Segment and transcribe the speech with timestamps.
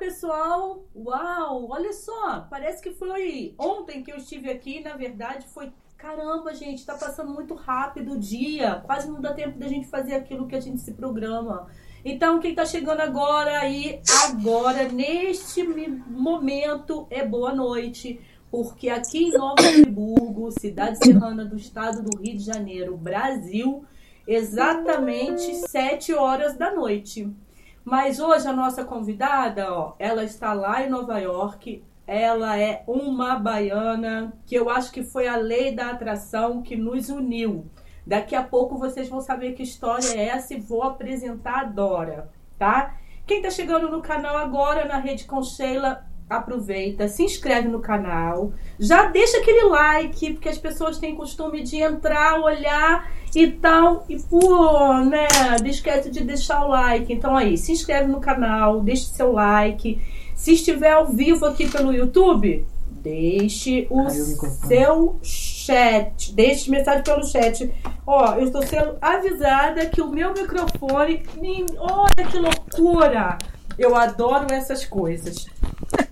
[0.00, 0.82] pessoal!
[0.96, 1.68] Uau!
[1.70, 5.70] Olha só, parece que foi ontem que eu estive aqui, na verdade foi.
[5.98, 8.82] Caramba, gente, tá passando muito rápido o dia.
[8.86, 11.68] Quase não dá tempo da gente fazer aquilo que a gente se programa.
[12.02, 18.18] Então, quem tá chegando agora aí, agora, neste momento, é boa noite.
[18.50, 23.84] Porque aqui em Nova Friburgo, cidade serrana do estado do Rio de Janeiro, Brasil,
[24.26, 27.30] exatamente 7 horas da noite.
[27.84, 31.82] Mas hoje a nossa convidada, ó, ela está lá em Nova York.
[32.06, 37.08] Ela é uma baiana que eu acho que foi a lei da atração que nos
[37.08, 37.70] uniu.
[38.06, 42.30] Daqui a pouco vocês vão saber que história é essa e vou apresentar a Dora,
[42.58, 42.96] tá?
[43.26, 48.52] Quem está chegando no canal agora na Rede com Sheila, aproveita, se inscreve no canal,
[48.78, 54.16] já deixa aquele like, porque as pessoas têm costume de entrar, olhar e tal, e
[54.18, 55.26] pô, né,
[55.60, 57.12] não esquece de deixar o like.
[57.12, 60.00] Então aí, se inscreve no canal, deixe seu like.
[60.36, 67.70] Se estiver ao vivo aqui pelo YouTube, deixe o seu chat, deixe mensagem pelo chat.
[68.06, 71.22] Ó, eu estou sendo avisada que o meu microfone,
[71.78, 73.36] olha que loucura!
[73.78, 75.46] Eu adoro essas coisas.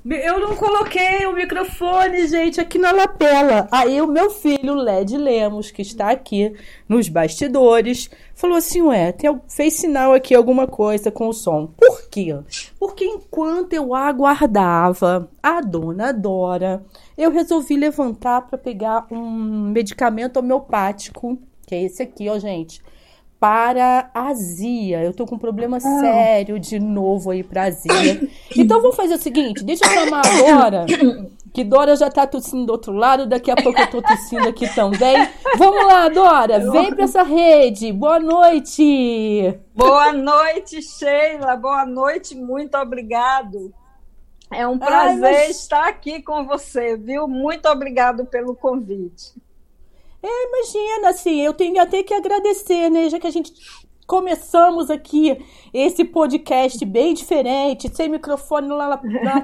[0.04, 3.68] Eu não coloquei o microfone, gente, aqui na lapela.
[3.70, 6.54] Aí o meu filho, Led Lemos, que está aqui
[6.88, 11.66] nos bastidores, falou assim: Ué, tem, fez sinal aqui alguma coisa com o som.
[11.76, 12.34] Por quê?
[12.78, 16.82] Porque enquanto eu aguardava a dona Dora,
[17.16, 22.82] eu resolvi levantar para pegar um medicamento homeopático, que é esse aqui, ó, gente
[23.40, 25.02] para azia.
[25.02, 25.80] Eu tô com um problema ah.
[25.80, 28.28] sério de novo aí pra azia.
[28.56, 30.86] Então vamos fazer o seguinte, deixa eu chamar agora,
[31.52, 34.66] que Dora já tá tossindo do outro lado, daqui a pouco eu tô tossindo aqui
[34.74, 35.28] também.
[35.56, 37.92] Vamos lá, Dora, vem pra essa rede.
[37.92, 39.54] Boa noite.
[39.74, 41.56] Boa noite, Sheila.
[41.56, 43.72] Boa noite, muito obrigado.
[44.50, 45.62] É um prazer Ai, mas...
[45.62, 47.28] estar aqui com você, viu?
[47.28, 49.34] Muito obrigado pelo convite.
[50.22, 53.08] É, imagina, assim, eu tenho até que agradecer, né?
[53.08, 53.52] Já que a gente
[54.08, 55.38] começamos aqui
[55.72, 58.94] esse podcast bem diferente, sem microfone lá, lá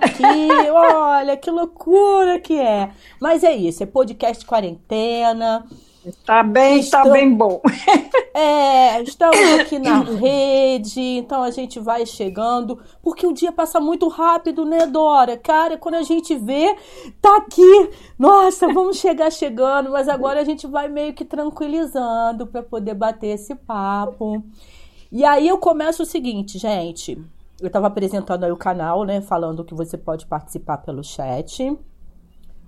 [0.00, 0.22] aqui.
[0.72, 2.90] Olha que loucura que é.
[3.20, 5.66] Mas é isso, é podcast quarentena.
[6.26, 7.02] Tá bem, Estou...
[7.02, 7.60] tá bem bom.
[8.36, 14.08] É, estamos aqui na rede, então a gente vai chegando, porque o dia passa muito
[14.08, 15.36] rápido, né, Dora?
[15.36, 16.76] Cara, quando a gente vê,
[17.22, 17.90] tá aqui.
[18.18, 23.28] Nossa, vamos chegar chegando, mas agora a gente vai meio que tranquilizando para poder bater
[23.28, 24.42] esse papo.
[25.12, 27.16] E aí eu começo o seguinte, gente.
[27.60, 31.72] Eu estava apresentando aí o canal, né, falando que você pode participar pelo chat.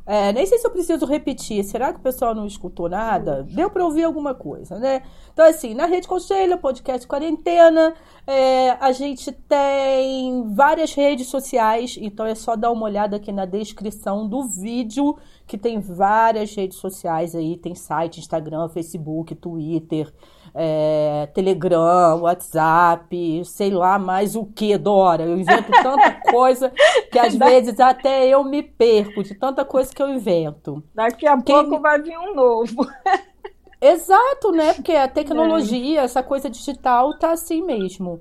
[0.06, 1.65] É, nem sei se eu preciso repetir.
[1.65, 3.43] Será que o pessoal não escutou nada?
[3.43, 5.03] Deu para ouvir alguma coisa, né?
[5.33, 7.93] Então, assim, na Rede Conselho, podcast Quarentena,
[8.25, 13.45] é, a gente tem várias redes sociais, então é só dar uma olhada aqui na
[13.45, 20.12] descrição do vídeo, que tem várias redes sociais aí, tem site, Instagram, Facebook, Twitter,
[20.56, 25.25] é, Telegram, WhatsApp, sei lá mais o que, Dora.
[25.25, 26.72] Eu invento tanta coisa
[27.12, 30.83] que às vezes até eu me perco de tanta coisa que eu invento.
[30.95, 31.55] Daqui a Quem...
[31.55, 32.87] pouco vai vir um novo.
[33.81, 34.72] Exato, né?
[34.72, 36.05] Porque a tecnologia, é.
[36.05, 38.21] essa coisa digital tá assim mesmo.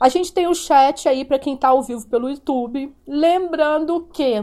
[0.00, 2.94] A gente tem o chat aí para quem tá ao vivo pelo YouTube.
[3.06, 4.42] Lembrando que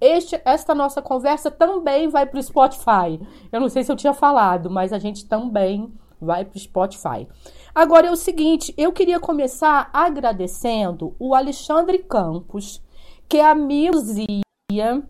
[0.00, 3.20] este, esta nossa conversa também vai para o Spotify.
[3.50, 7.26] Eu não sei se eu tinha falado, mas a gente também vai para o Spotify.
[7.74, 12.82] Agora é o seguinte, eu queria começar agradecendo o Alexandre Campos,
[13.28, 15.02] que é a minha Luzia.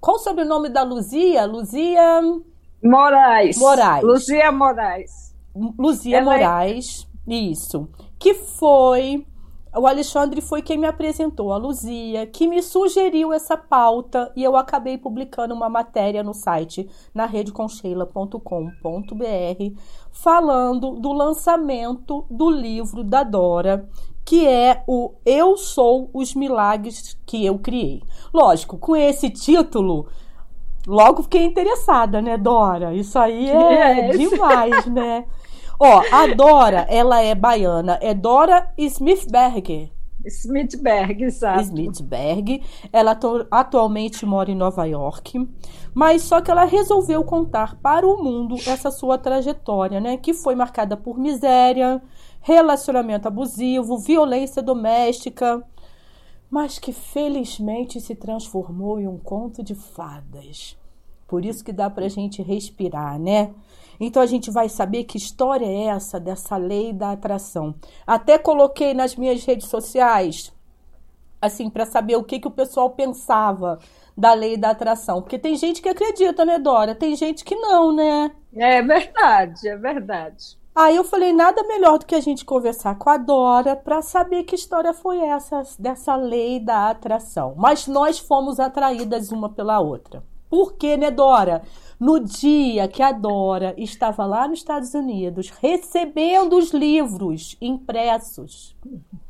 [0.00, 1.44] Qual o sobrenome da Luzia?
[1.44, 2.20] Luzia
[2.82, 3.58] Moraes.
[3.58, 4.02] Moraes.
[4.02, 5.36] Luzia Moraes.
[5.78, 7.34] Luzia Ela é Moraes, é...
[7.34, 7.88] isso.
[8.18, 9.26] Que foi
[9.74, 14.56] o Alexandre foi quem me apresentou a Luzia, que me sugeriu essa pauta e eu
[14.56, 19.76] acabei publicando uma matéria no site na redeconcheila.com.br
[20.10, 23.88] falando do lançamento do livro da Dora,
[24.24, 28.02] que é o Eu Sou os Milagres que Eu Criei.
[28.34, 30.08] Lógico, com esse título,
[30.84, 32.92] logo fiquei interessada, né, Dora?
[32.92, 35.26] Isso aí é, é demais, né?
[35.82, 37.98] Ó, a Dora, ela é baiana.
[38.02, 39.90] É Dora Smithberg.
[40.26, 41.62] Smithberg, exato.
[41.62, 42.62] Smithberg.
[42.92, 43.18] Ela
[43.50, 45.48] atualmente mora em Nova York,
[45.94, 50.18] mas só que ela resolveu contar para o mundo essa sua trajetória, né?
[50.18, 52.02] Que foi marcada por miséria,
[52.42, 55.64] relacionamento abusivo, violência doméstica,
[56.50, 60.76] mas que felizmente se transformou em um conto de fadas.
[61.26, 63.54] Por isso que dá pra gente respirar, né?
[64.00, 67.74] Então a gente vai saber que história é essa dessa lei da atração.
[68.06, 70.52] Até coloquei nas minhas redes sociais
[71.40, 73.78] assim, para saber o que, que o pessoal pensava
[74.16, 75.22] da lei da atração.
[75.22, 76.94] Porque tem gente que acredita, né, Dora?
[76.94, 78.30] Tem gente que não, né?
[78.54, 80.58] É verdade, é verdade.
[80.74, 84.44] Aí eu falei, nada melhor do que a gente conversar com a Dora para saber
[84.44, 87.54] que história foi essa dessa lei da atração.
[87.56, 90.22] Mas nós fomos atraídas uma pela outra.
[90.48, 91.62] Por quê, né, Dora?
[92.00, 98.74] No dia que a Dora estava lá nos Estados Unidos recebendo os livros impressos.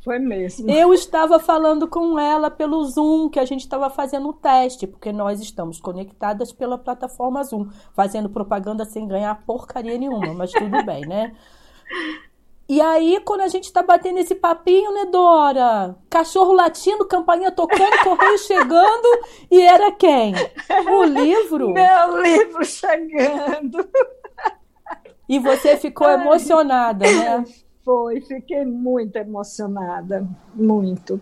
[0.01, 0.71] Foi mesmo.
[0.71, 5.11] Eu estava falando com ela pelo Zoom, que a gente estava fazendo um teste, porque
[5.11, 11.05] nós estamos conectadas pela plataforma Zoom, fazendo propaganda sem ganhar porcaria nenhuma, mas tudo bem,
[11.05, 11.35] né?
[12.71, 15.93] E aí, quando a gente tá batendo esse papinho, né, Dora?
[16.09, 19.07] Cachorro latindo, campainha tocando, correio chegando,
[19.51, 20.33] e era quem?
[20.89, 21.73] O livro?
[21.73, 23.85] Meu livro chegando.
[25.27, 26.13] E você ficou Ai.
[26.21, 27.43] emocionada, né?
[27.83, 30.25] Foi, fiquei muito emocionada,
[30.55, 31.19] muito.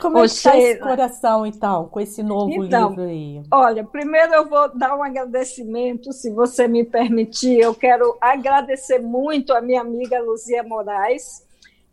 [0.00, 3.42] Como é que está esse coração, então, com esse novo então, livro aí?
[3.50, 7.58] Olha, primeiro eu vou dar um agradecimento, se você me permitir.
[7.58, 11.46] Eu quero agradecer muito a minha amiga Luzia Moraes,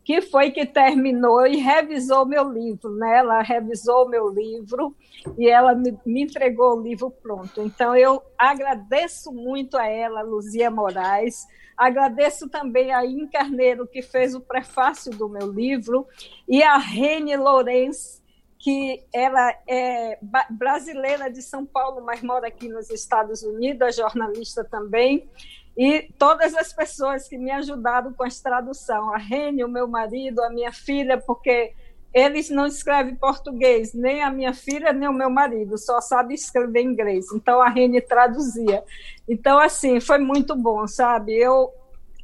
[0.06, 3.18] que foi que terminou e revisou meu livro, né?
[3.18, 4.96] Ela revisou meu livro
[5.38, 7.62] e ela me, me entregou o livro pronto.
[7.62, 11.46] Então, eu agradeço muito a ela, Luzia Moraes,
[11.78, 16.08] Agradeço também a In Carneiro, que fez o prefácio do meu livro,
[16.48, 18.24] e a Rene Lourenço,
[18.58, 20.18] que ela é
[20.50, 25.30] brasileira de São Paulo, mas mora aqui nos Estados Unidos, é jornalista também,
[25.78, 30.42] e todas as pessoas que me ajudaram com essa tradução, a Rene, o meu marido,
[30.42, 31.74] a minha filha, porque
[32.14, 36.82] eles não escrevem português, nem a minha filha, nem o meu marido, só sabe escrever
[36.82, 37.26] inglês.
[37.34, 38.86] Então a Rene traduzia.
[39.28, 41.36] Então, assim, foi muito bom, sabe?
[41.36, 41.74] Eu,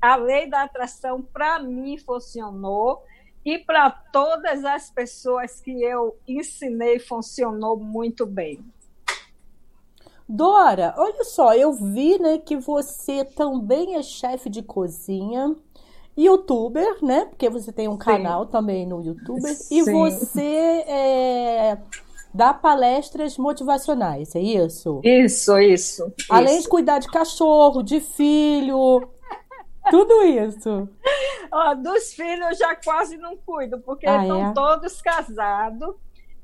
[0.02, 3.04] a lei da atração, para mim, funcionou.
[3.44, 8.64] E para todas as pessoas que eu ensinei, funcionou muito bem.
[10.32, 15.54] Dora, olha só, eu vi né, que você também é chefe de cozinha
[16.18, 17.26] youtuber, né?
[17.26, 18.52] Porque você tem um canal Sim.
[18.52, 19.46] também no YouTube.
[19.54, 19.76] Sim.
[19.78, 21.78] E você é,
[22.34, 25.02] dá palestras motivacionais, é isso?
[25.04, 26.14] Isso, isso.
[26.30, 26.64] Além isso.
[26.64, 29.10] de cuidar de cachorro, de filho.
[29.90, 30.88] Tudo isso.
[31.52, 34.54] Ó, dos filhos eu já quase não cuido, porque ah, estão é?
[34.54, 35.94] todos casados.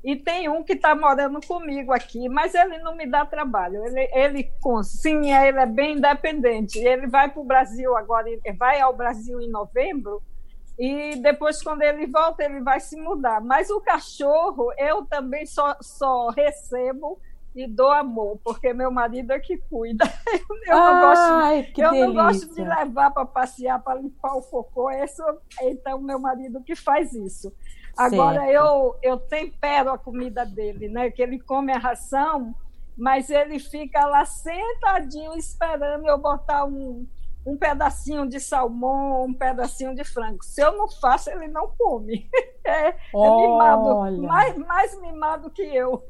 [0.02, 3.84] E tem um que está morando comigo aqui, mas ele não me dá trabalho.
[3.84, 6.78] Ele, ele cozinha, ele é bem independente.
[6.78, 10.22] Ele vai para o Brasil agora, vai ao Brasil em novembro,
[10.78, 13.40] e depois, quando ele volta, ele vai se mudar.
[13.40, 17.20] Mas o cachorro, eu também só, só recebo
[17.52, 20.04] e dou amor, porque meu marido é que cuida.
[20.68, 24.90] Eu, não, Ai, gosto, eu não gosto de levar para passear, para limpar o cocô.
[24.90, 25.22] Esse,
[25.62, 27.50] então, meu marido que faz isso.
[27.98, 31.10] Agora eu, eu tempero a comida dele, né?
[31.10, 32.54] Que ele come a ração,
[32.96, 37.04] mas ele fica lá sentadinho esperando eu botar um,
[37.44, 40.44] um pedacinho de salmão, um pedacinho de frango.
[40.44, 42.28] Se eu não faço, ele não come.
[42.68, 46.04] É, é mimado, mais, mais mimado que eu.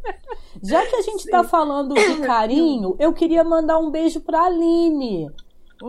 [0.60, 4.46] Já que a gente está falando de carinho, eu queria mandar um beijo para a
[4.46, 5.30] Aline,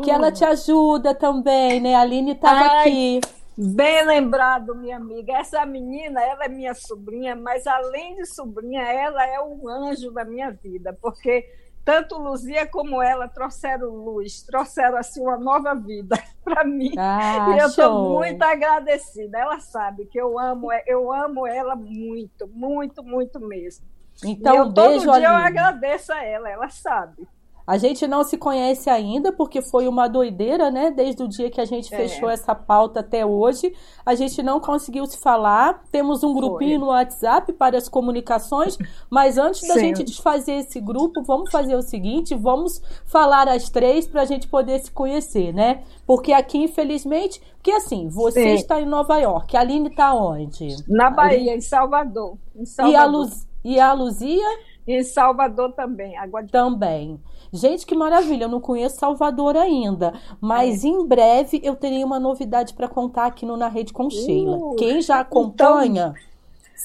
[0.03, 0.13] que hum.
[0.13, 1.95] ela te ajuda também, né?
[1.95, 3.19] A Aline estava aqui.
[3.61, 5.33] Bem lembrado, minha amiga.
[5.33, 10.23] Essa menina, ela é minha sobrinha, mas além de sobrinha, ela é um anjo da
[10.23, 11.45] minha vida, porque
[11.83, 16.93] tanto Luzia como ela trouxeram luz, trouxeram assim uma nova vida para mim.
[16.97, 19.37] Ah, e eu estou muito agradecida.
[19.37, 23.85] Ela sabe que eu amo, eu amo ela muito, muito, muito mesmo.
[24.23, 25.25] Então, e eu, todo dia ali.
[25.25, 27.27] eu agradeço a ela, ela sabe.
[27.69, 30.89] A gente não se conhece ainda porque foi uma doideira, né?
[30.89, 31.97] Desde o dia que a gente é.
[31.97, 35.83] fechou essa pauta até hoje, a gente não conseguiu se falar.
[35.91, 36.79] Temos um grupinho foi.
[36.79, 38.75] no WhatsApp para as comunicações,
[39.07, 39.81] mas antes da Sim.
[39.81, 44.47] gente desfazer esse grupo, vamos fazer o seguinte: vamos falar as três para a gente
[44.47, 45.83] poder se conhecer, né?
[46.07, 48.53] Porque aqui, infelizmente, porque assim, você Sim.
[48.55, 50.75] está em Nova York, a Aline está onde?
[50.87, 52.35] Na Bahia, em Salvador.
[52.55, 52.93] Em Salvador.
[52.93, 53.47] E, a Luz...
[53.63, 54.57] e a Luzia?
[54.87, 56.17] Em Salvador também.
[56.17, 56.47] Agora...
[56.47, 57.21] Também.
[57.51, 58.43] Gente, que maravilha!
[58.43, 60.87] Eu não conheço Salvador ainda, mas é.
[60.87, 64.57] em breve eu terei uma novidade para contar aqui no Na Rede com Sheila.
[64.57, 66.13] Uh, Quem já então acompanha.
[66.15, 66.28] Então...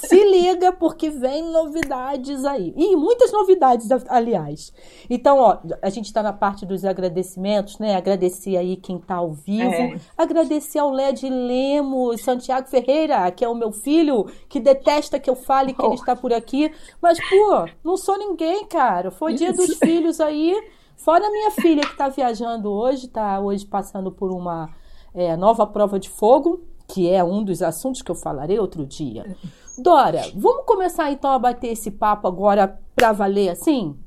[0.01, 2.75] Se liga, porque vem novidades aí.
[2.77, 4.73] E muitas novidades, aliás.
[5.09, 7.95] Então, ó, a gente está na parte dos agradecimentos, né?
[7.95, 9.73] Agradecer aí quem está ao vivo.
[9.73, 10.01] É.
[10.19, 15.37] Agradecer ao Led Lemos, Santiago Ferreira, que é o meu filho, que detesta que eu
[15.37, 15.87] fale que oh.
[15.87, 16.73] ele está por aqui.
[17.01, 19.13] Mas, pô, não sou ninguém, cara.
[19.13, 20.55] Foi dia dos filhos aí.
[20.97, 24.71] Fora a minha filha que está viajando hoje, está hoje passando por uma
[25.15, 29.37] é, nova prova de fogo que é um dos assuntos que eu falarei outro dia.
[29.77, 33.99] Dora, vamos começar então a bater esse papo agora para valer assim?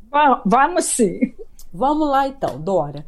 [0.45, 1.33] Vamos sim.
[1.73, 3.05] Vamos lá então, Dora.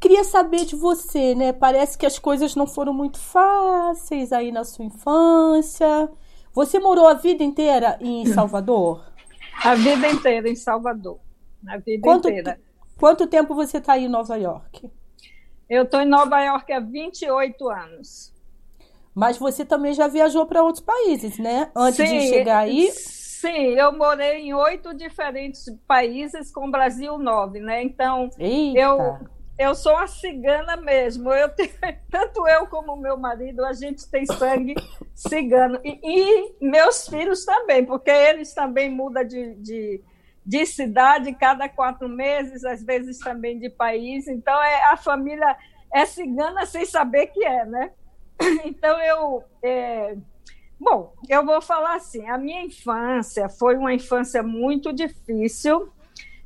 [0.00, 1.52] Queria saber de você, né?
[1.52, 6.10] Parece que as coisas não foram muito fáceis aí na sua infância.
[6.52, 9.02] Você morou a vida inteira em Salvador?
[9.62, 11.18] A vida inteira em Salvador.
[11.66, 12.60] A vida quanto, inteira.
[12.98, 14.90] Quanto tempo você está aí em Nova York?
[15.70, 18.33] Eu estou em Nova York há 28 anos.
[19.14, 21.70] Mas você também já viajou para outros países, né?
[21.74, 22.90] Antes sim, de chegar aí.
[22.90, 27.82] Sim, eu morei em oito diferentes países, com o Brasil nove, né?
[27.82, 28.78] Então, Eita.
[28.78, 29.18] eu
[29.58, 31.32] eu sou uma cigana mesmo.
[31.32, 31.70] Eu tenho,
[32.10, 34.74] tanto eu como meu marido, a gente tem sangue
[35.14, 35.80] cigano.
[35.84, 40.02] E, e meus filhos também, porque eles também mudam de, de,
[40.44, 44.26] de, cidade cada quatro meses, às vezes também de país.
[44.26, 45.56] Então, é, a família
[45.92, 47.92] é cigana sem saber que é, né?
[48.64, 49.44] Então, eu.
[49.62, 50.16] É...
[50.78, 55.90] Bom, eu vou falar assim: a minha infância foi uma infância muito difícil.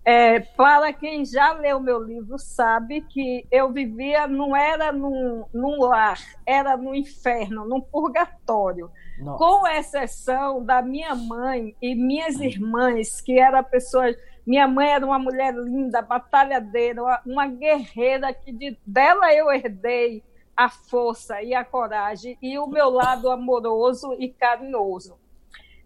[0.05, 5.81] É, para quem já leu meu livro, sabe que eu vivia, não era num, num
[5.81, 8.91] lar, era no inferno, num purgatório.
[9.21, 9.37] Nossa.
[9.37, 14.17] Com exceção da minha mãe e minhas irmãs, que era pessoas.
[14.47, 20.23] Minha mãe era uma mulher linda, batalhadeira, uma guerreira que de, dela eu herdei
[20.59, 25.17] a força e a coragem e o meu lado amoroso e carinhoso.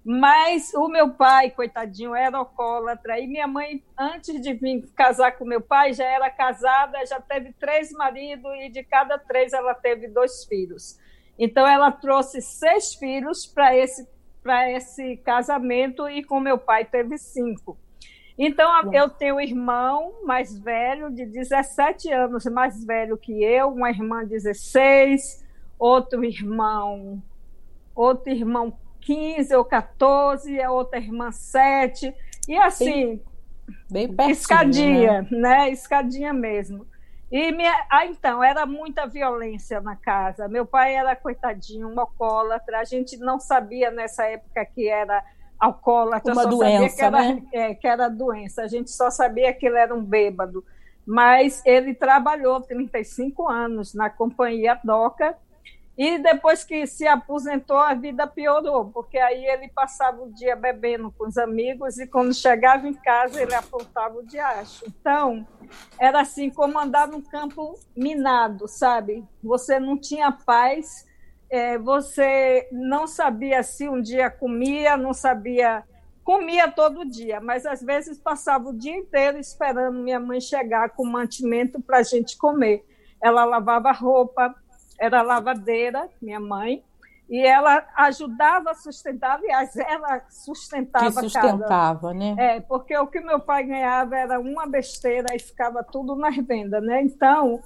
[0.03, 3.21] Mas o meu pai, coitadinho, era alcoólatra.
[3.21, 7.53] E minha mãe, antes de vir casar com meu pai, já era casada, já teve
[7.53, 10.99] três maridos e de cada três ela teve dois filhos.
[11.39, 14.09] Então ela trouxe seis filhos para esse,
[14.75, 17.77] esse casamento e com meu pai teve cinco.
[18.39, 23.91] Então, eu tenho um irmão mais velho, de 17 anos mais velho que eu, uma
[23.91, 25.45] irmã de 16,
[25.79, 27.23] outro irmão,
[27.95, 32.15] outro irmão 15 ou 14, a outra irmã 7,
[32.49, 33.21] e assim,
[33.91, 35.29] bem, bem escadinha, né?
[35.31, 35.71] né?
[35.71, 36.87] Escadinha mesmo.
[37.31, 40.49] E minha, ah, então, era muita violência na casa.
[40.49, 42.81] Meu pai era coitadinho, um alcoólatra.
[42.81, 45.25] A gente não sabia nessa época que era
[45.63, 47.43] alcoólatra, uma doença, que era, né?
[47.53, 48.63] É, que era doença.
[48.63, 50.65] A gente só sabia que ele era um bêbado.
[51.07, 55.37] Mas ele trabalhou 35 anos na companhia DOCA
[55.97, 61.13] e depois que se aposentou, a vida piorou, porque aí ele passava o dia bebendo
[61.17, 64.85] com os amigos e quando chegava em casa ele apontava o diacho.
[64.87, 65.47] Então,
[65.99, 69.25] era assim como andar num campo minado, sabe?
[69.43, 71.07] Você não tinha paz
[71.53, 75.85] é, você não sabia se um dia comia, não sabia.
[76.25, 81.05] Comia todo dia, mas às vezes passava o dia inteiro esperando minha mãe chegar com
[81.05, 82.83] mantimento para a gente comer.
[83.21, 84.55] Ela lavava roupa,
[84.99, 86.83] era lavadeira, minha mãe,
[87.29, 91.07] e ela ajudava a sustentar, aliás, ela sustentava.
[91.07, 92.15] Que sustentava, cada...
[92.15, 92.35] né?
[92.39, 96.83] É, porque o que meu pai ganhava era uma besteira e ficava tudo nas vendas,
[96.83, 97.03] né?
[97.03, 97.61] Então,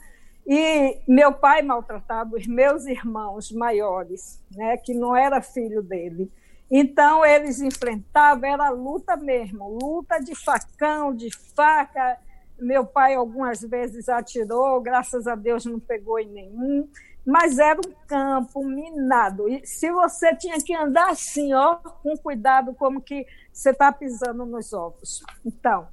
[0.46, 6.30] e meu pai maltratava os meus irmãos maiores, né, que não era filho dele.
[6.70, 12.18] Então eles enfrentavam, era luta mesmo, luta de facão, de faca.
[12.58, 16.88] Meu pai algumas vezes atirou, graças a Deus não pegou em nenhum,
[17.24, 19.48] mas era um campo minado.
[19.48, 24.46] E se você tinha que andar assim, ó, com cuidado, como que você está pisando
[24.46, 25.24] nos ovos.
[25.44, 25.88] Então,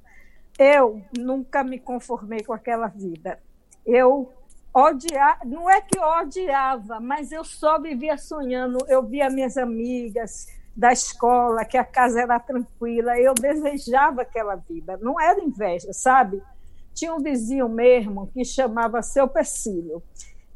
[0.58, 3.40] eu nunca me conformei com aquela vida.
[3.84, 4.32] Eu
[4.74, 8.78] odiar, não é que eu odiava, mas eu só vivia sonhando.
[8.88, 14.98] Eu via minhas amigas da escola, que a casa era tranquila, eu desejava aquela vida.
[15.00, 16.42] Não era inveja, sabe?
[16.92, 20.02] Tinha um vizinho mesmo que chamava Seu Pecílio.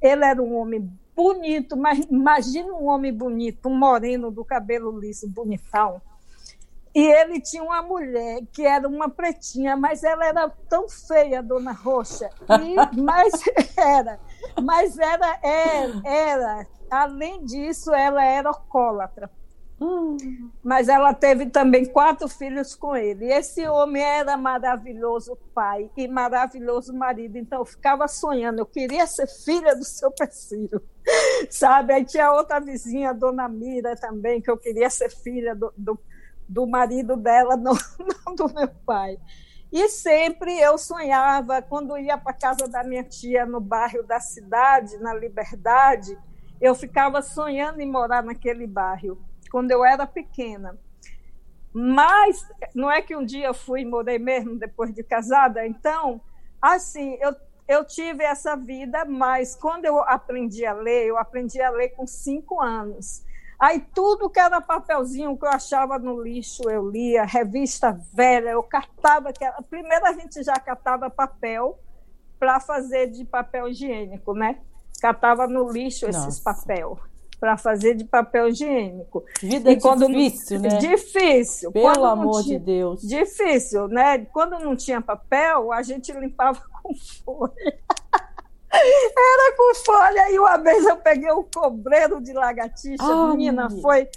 [0.03, 5.29] Ele era um homem bonito, mas imagina um homem bonito, um moreno do cabelo liso,
[5.29, 6.01] bonitão
[6.95, 11.73] e ele tinha uma mulher que era uma pretinha, mas ela era tão feia, Dona
[11.73, 12.31] Roxa.
[12.63, 13.33] E, mas
[13.77, 14.21] era,
[14.63, 19.31] mas era, era, era, além disso, ela era alcoólatra.
[19.81, 20.17] Hum.
[20.63, 23.27] Mas ela teve também quatro filhos com ele.
[23.27, 27.37] E esse homem era maravilhoso pai e maravilhoso marido.
[27.39, 30.83] Então eu ficava sonhando, eu queria ser filha do seu Pecílio.
[31.49, 31.93] Sabe?
[31.93, 35.99] Aí tinha outra vizinha, Dona Mira, também, que eu queria ser filha do, do
[36.49, 37.75] do marido dela, não,
[38.25, 39.19] não do meu pai.
[39.71, 44.97] E sempre eu sonhava, quando ia para casa da minha tia no bairro da cidade,
[44.99, 46.19] na Liberdade,
[46.61, 50.79] eu ficava sonhando em morar naquele bairro, quando eu era pequena.
[51.73, 56.21] Mas não é que um dia eu fui e morei mesmo depois de casada, então,
[56.63, 57.37] assim, eu
[57.69, 62.07] eu tive essa vida, mas quando eu aprendi a ler, eu aprendi a ler com
[62.07, 63.23] cinco anos.
[63.59, 68.63] Aí tudo que era papelzinho que eu achava no lixo, eu lia, revista velha, eu
[68.63, 69.33] catava.
[69.69, 71.79] Primeiro a gente já catava papel
[72.39, 74.61] para fazer de papel higiênico, né?
[75.01, 76.43] Catava no lixo esses Nossa.
[76.43, 76.99] papel
[77.41, 79.25] para fazer de papel higiênico.
[79.41, 80.69] Vida e quando difícil, né?
[80.79, 81.73] Difícil.
[81.73, 83.01] Pelo quando amor tinha, de Deus.
[83.03, 84.19] Difícil, né?
[84.27, 87.79] Quando não tinha papel, a gente limpava com folha.
[88.73, 90.31] Era com folha.
[90.31, 94.09] E uma vez eu peguei um cobreiro de lagartixa, ah, menina, foi,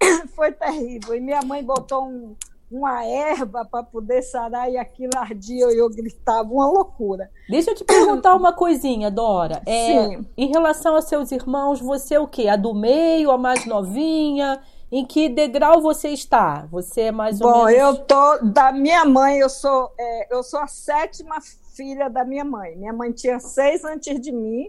[0.34, 1.14] foi terrível.
[1.14, 2.36] E minha mãe botou um,
[2.70, 7.30] uma erva para poder sarar e aquilo ardia e eu gritava, uma loucura.
[7.48, 9.62] Deixa eu te perguntar uma coisinha, Dora.
[9.66, 10.26] É, Sim.
[10.36, 12.48] Em relação aos seus irmãos, você é o quê?
[12.48, 14.60] A do meio, a mais novinha?
[14.90, 16.66] Em que degrau você está?
[16.70, 17.80] Você é mais ou Bom, menos...
[17.80, 21.36] eu tô da minha mãe, eu sou é, eu sou a sétima
[21.78, 22.74] filha da minha mãe.
[22.76, 24.68] Minha mãe tinha seis antes de mim.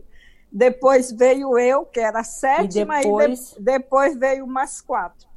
[0.51, 5.28] Depois veio eu, que era a sétima, e depois, e de, depois veio mais quatro.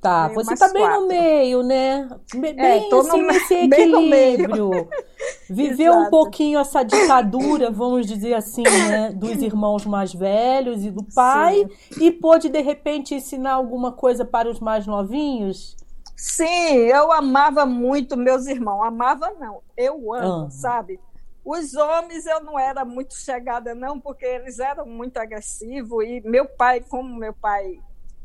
[0.00, 1.00] Tá, você está bem quatro.
[1.00, 2.10] no meio, né?
[2.34, 4.88] Bem, é, assim, no, nesse equilíbrio.
[5.48, 9.12] Viveu um pouquinho essa ditadura, vamos dizer assim, né?
[9.12, 11.66] Dos irmãos mais velhos e do pai.
[11.90, 12.04] Sim.
[12.04, 15.74] E pôde, de repente, ensinar alguma coisa para os mais novinhos?
[16.16, 18.82] Sim, eu amava muito meus irmãos.
[18.82, 19.62] Amava, não.
[19.76, 20.50] Eu amo, ah.
[20.50, 21.00] sabe?
[21.44, 26.04] Os homens eu não era muito chegada, não, porque eles eram muito agressivos.
[26.04, 27.78] E meu pai, como meu pai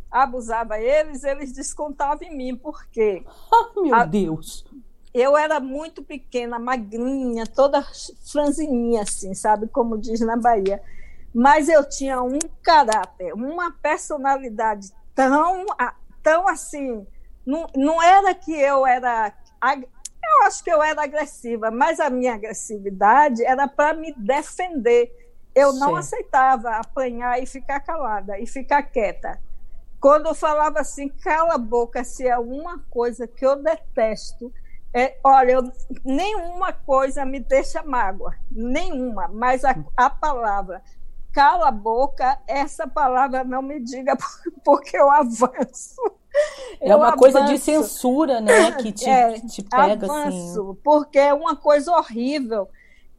[0.09, 2.55] abusava eles, eles descontavam em mim.
[2.55, 3.25] Por quê?
[3.51, 4.65] Oh, meu a, Deus!
[5.13, 7.85] Eu era muito pequena, magrinha, toda
[8.31, 9.67] franzininha, assim, sabe?
[9.67, 10.81] Como diz na Bahia.
[11.33, 15.65] Mas eu tinha um caráter, uma personalidade tão,
[16.23, 17.05] tão assim.
[17.45, 19.33] Não, não era que eu era.
[20.29, 25.11] Eu acho que eu era agressiva, mas a minha agressividade era para me defender.
[25.55, 29.41] Eu não aceitava apanhar e ficar calada e ficar quieta.
[29.99, 34.53] Quando eu falava assim, cala a boca, se é uma coisa que eu detesto,
[34.93, 35.71] é, olha, eu,
[36.05, 40.81] nenhuma coisa me deixa mágoa, nenhuma, mas a, a palavra
[41.33, 44.17] cala a boca, essa palavra não me diga
[44.63, 46.01] porque eu avanço.
[46.81, 47.19] É uma avanço.
[47.19, 48.71] coisa de censura, né?
[48.71, 50.79] Que te, é, te pega avanço, assim.
[50.81, 52.69] Porque é uma coisa horrível.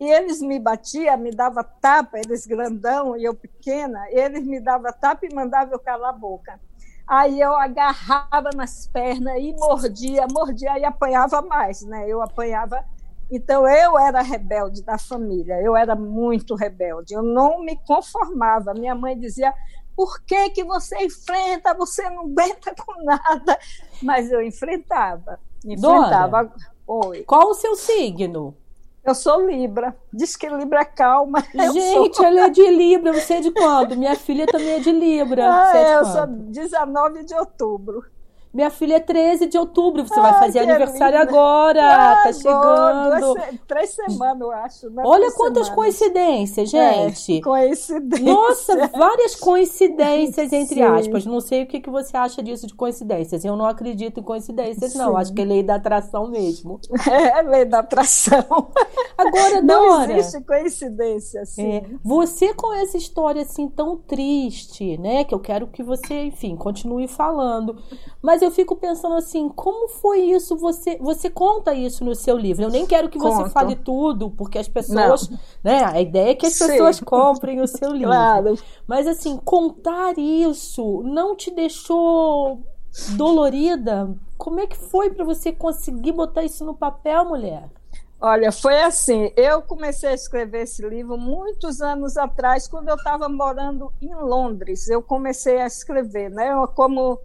[0.01, 4.91] E eles me batiam, me davam tapa, eles grandão e eu pequena, eles me davam
[4.99, 6.59] tapa e mandavam eu calar a boca.
[7.07, 12.09] Aí eu agarrava nas pernas e mordia, mordia e apanhava mais, né?
[12.09, 12.83] Eu apanhava.
[13.31, 18.73] Então eu era rebelde da família, eu era muito rebelde, eu não me conformava.
[18.73, 19.53] Minha mãe dizia:
[20.01, 21.75] por que, que você enfrenta?
[21.75, 23.59] Você não aguenta com nada.
[24.01, 25.39] Mas eu enfrentava.
[25.63, 26.45] Enfrentava.
[26.45, 26.53] Dora,
[26.87, 27.23] Oi.
[27.25, 28.57] Qual o seu signo?
[29.05, 29.95] Eu sou Libra.
[30.11, 31.45] Diz que Libra é calma.
[31.75, 32.25] Gente, sou...
[32.25, 33.13] ela é de Libra.
[33.13, 33.95] Você é de quando?
[33.95, 35.45] Minha filha também é de Libra.
[35.45, 38.03] Ah, é eu sou 19 de outubro.
[38.53, 41.31] Minha filha é 13 de outubro, você vai fazer aniversário linda.
[41.31, 43.21] agora, ah, tá chegando.
[43.21, 44.91] Duas, três semanas, eu acho.
[44.91, 45.03] Né?
[45.07, 45.75] Olha quantas semanas.
[45.75, 47.39] coincidências, é, gente.
[47.39, 48.21] É, coincidências.
[48.21, 50.83] Nossa, várias coincidências, entre Sim.
[50.83, 51.25] aspas.
[51.27, 53.45] Não sei o que, que você acha disso de coincidências.
[53.45, 54.99] Eu não acredito em coincidências, Sim.
[54.99, 55.17] não.
[55.17, 56.81] Acho que é lei da atração mesmo.
[57.11, 58.45] É, lei da atração.
[59.19, 59.63] Agora, Dora...
[59.63, 61.73] Não existe coincidência, assim.
[61.73, 65.25] É, você com essa história, assim, tão triste, né?
[65.25, 67.77] Que eu quero que você, enfim, continue falando.
[68.23, 70.57] Mas mas eu fico pensando assim, como foi isso?
[70.57, 72.65] Você, você conta isso no seu livro.
[72.65, 73.51] Eu nem quero que você Conto.
[73.51, 75.39] fale tudo, porque as pessoas, Não.
[75.63, 75.85] né?
[75.85, 76.67] A ideia é que as Sim.
[76.67, 78.09] pessoas comprem o seu livro.
[78.09, 78.59] Claro.
[78.87, 82.61] Mas assim, contar isso não te deixou
[83.11, 84.11] dolorida?
[84.39, 87.69] Como é que foi para você conseguir botar isso no papel, mulher?
[88.19, 89.31] Olha, foi assim.
[89.37, 94.89] Eu comecei a escrever esse livro muitos anos atrás, quando eu estava morando em Londres.
[94.89, 96.51] Eu comecei a escrever, né?
[96.75, 97.19] Como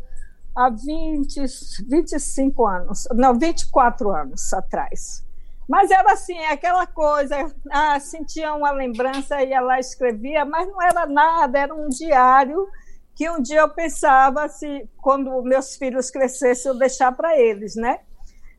[0.56, 1.42] há 20,
[1.88, 5.24] 25 anos, não, 24 anos atrás.
[5.68, 11.06] Mas era assim, aquela coisa, ah, sentia uma lembrança, ia lá escrevia, mas não era
[11.08, 12.68] nada, era um diário
[13.16, 18.02] que um dia eu pensava se quando meus filhos crescessem eu deixar para eles, né?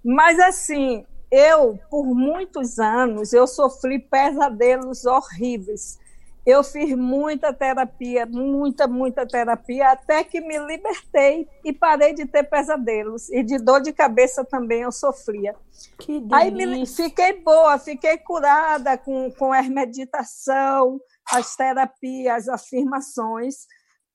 [0.02, 5.98] Mas assim, eu por muitos anos eu sofri pesadelos horríveis
[6.46, 12.44] eu fiz muita terapia, muita, muita terapia, até que me libertei e parei de ter
[12.44, 13.28] pesadelos.
[13.30, 15.56] E de dor de cabeça também eu sofria.
[15.98, 16.36] Que delícia.
[16.36, 21.00] Aí me, fiquei boa, fiquei curada com, com a meditação,
[21.32, 23.66] as terapias, as afirmações.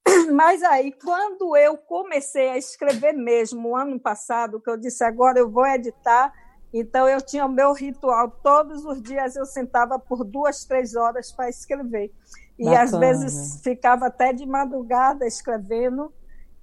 [0.33, 5.51] Mas aí, quando eu comecei a escrever mesmo, ano passado, que eu disse agora eu
[5.51, 6.31] vou editar,
[6.73, 11.31] Então eu tinha o meu ritual todos os dias eu sentava por duas três horas
[11.31, 12.12] para escrever
[12.57, 12.84] e Bacana.
[12.84, 16.13] às vezes ficava até de madrugada escrevendo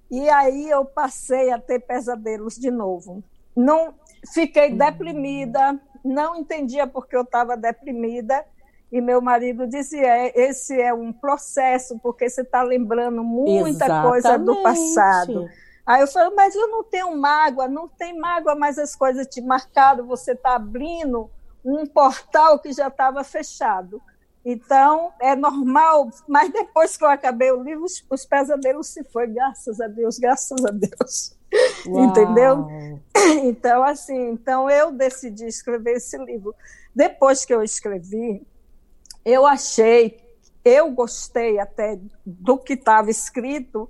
[0.09, 3.23] e aí eu passei a ter pesadelos de novo.
[3.55, 3.93] Não
[4.33, 4.77] fiquei uhum.
[4.77, 8.43] deprimida, não entendia porque eu estava deprimida
[8.91, 14.09] e meu marido dizia: é, esse é um processo, porque você está lembrando muita Exatamente.
[14.09, 15.49] coisa do passado.
[15.89, 19.41] Aí eu falei, mas eu não tenho mágoa, não tem mágoa, mas as coisas te
[19.41, 21.31] marcaram, você está abrindo
[21.65, 23.99] um portal que já estava fechado.
[24.45, 29.25] Então, é normal, mas depois que eu acabei o livro, os, os pesadelos se foi,
[29.25, 31.35] graças a Deus, graças a Deus.
[31.87, 32.03] Uau.
[32.05, 32.67] Entendeu?
[33.43, 36.53] Então, assim, então eu decidi escrever esse livro.
[36.95, 38.45] Depois que eu escrevi,
[39.25, 40.19] eu achei,
[40.63, 43.89] eu gostei até do que estava escrito,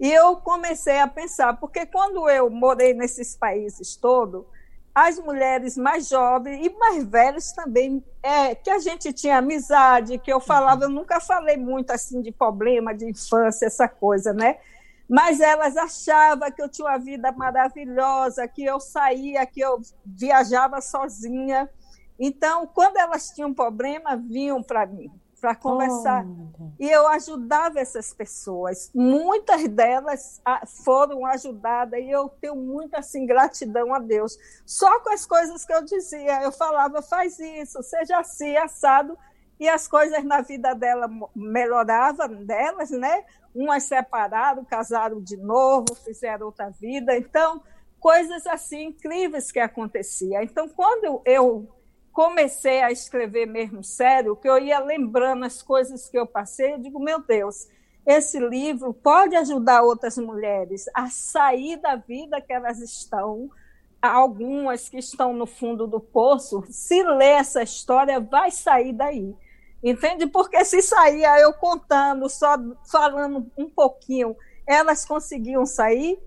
[0.00, 4.46] e eu comecei a pensar, porque quando eu morei nesses países todos,
[4.94, 10.32] as mulheres mais jovens e mais velhas também, é, que a gente tinha amizade, que
[10.32, 14.56] eu falava, eu nunca falei muito assim de problema de infância, essa coisa, né?
[15.06, 20.80] Mas elas achavam que eu tinha uma vida maravilhosa, que eu saía, que eu viajava
[20.80, 21.68] sozinha.
[22.18, 25.10] Então, quando elas tinham problema, vinham para mim
[25.40, 26.24] para conversar.
[26.26, 28.90] Oh, e eu ajudava essas pessoas.
[28.94, 34.36] Muitas delas ah, foram ajudadas e eu tenho muita assim, gratidão a Deus.
[34.66, 39.16] Só com as coisas que eu dizia, eu falava, faz isso, seja assim, assado,
[39.58, 43.24] e as coisas na vida dela melhoravam delas, né?
[43.54, 47.16] Umas separaram, casaram de novo, fizeram outra vida.
[47.16, 47.62] Então,
[47.98, 50.42] coisas assim incríveis que aconteciam.
[50.42, 51.68] Então, quando eu
[52.20, 56.78] comecei a escrever mesmo sério, que eu ia lembrando as coisas que eu passei, eu
[56.78, 57.66] digo, meu Deus,
[58.04, 63.48] esse livro pode ajudar outras mulheres a sair da vida que elas estão,
[64.02, 69.34] algumas que estão no fundo do poço, se ler essa história, vai sair daí.
[69.82, 70.26] Entende?
[70.26, 72.54] Porque se saía eu contando, só
[72.92, 76.22] falando um pouquinho, elas conseguiam sair.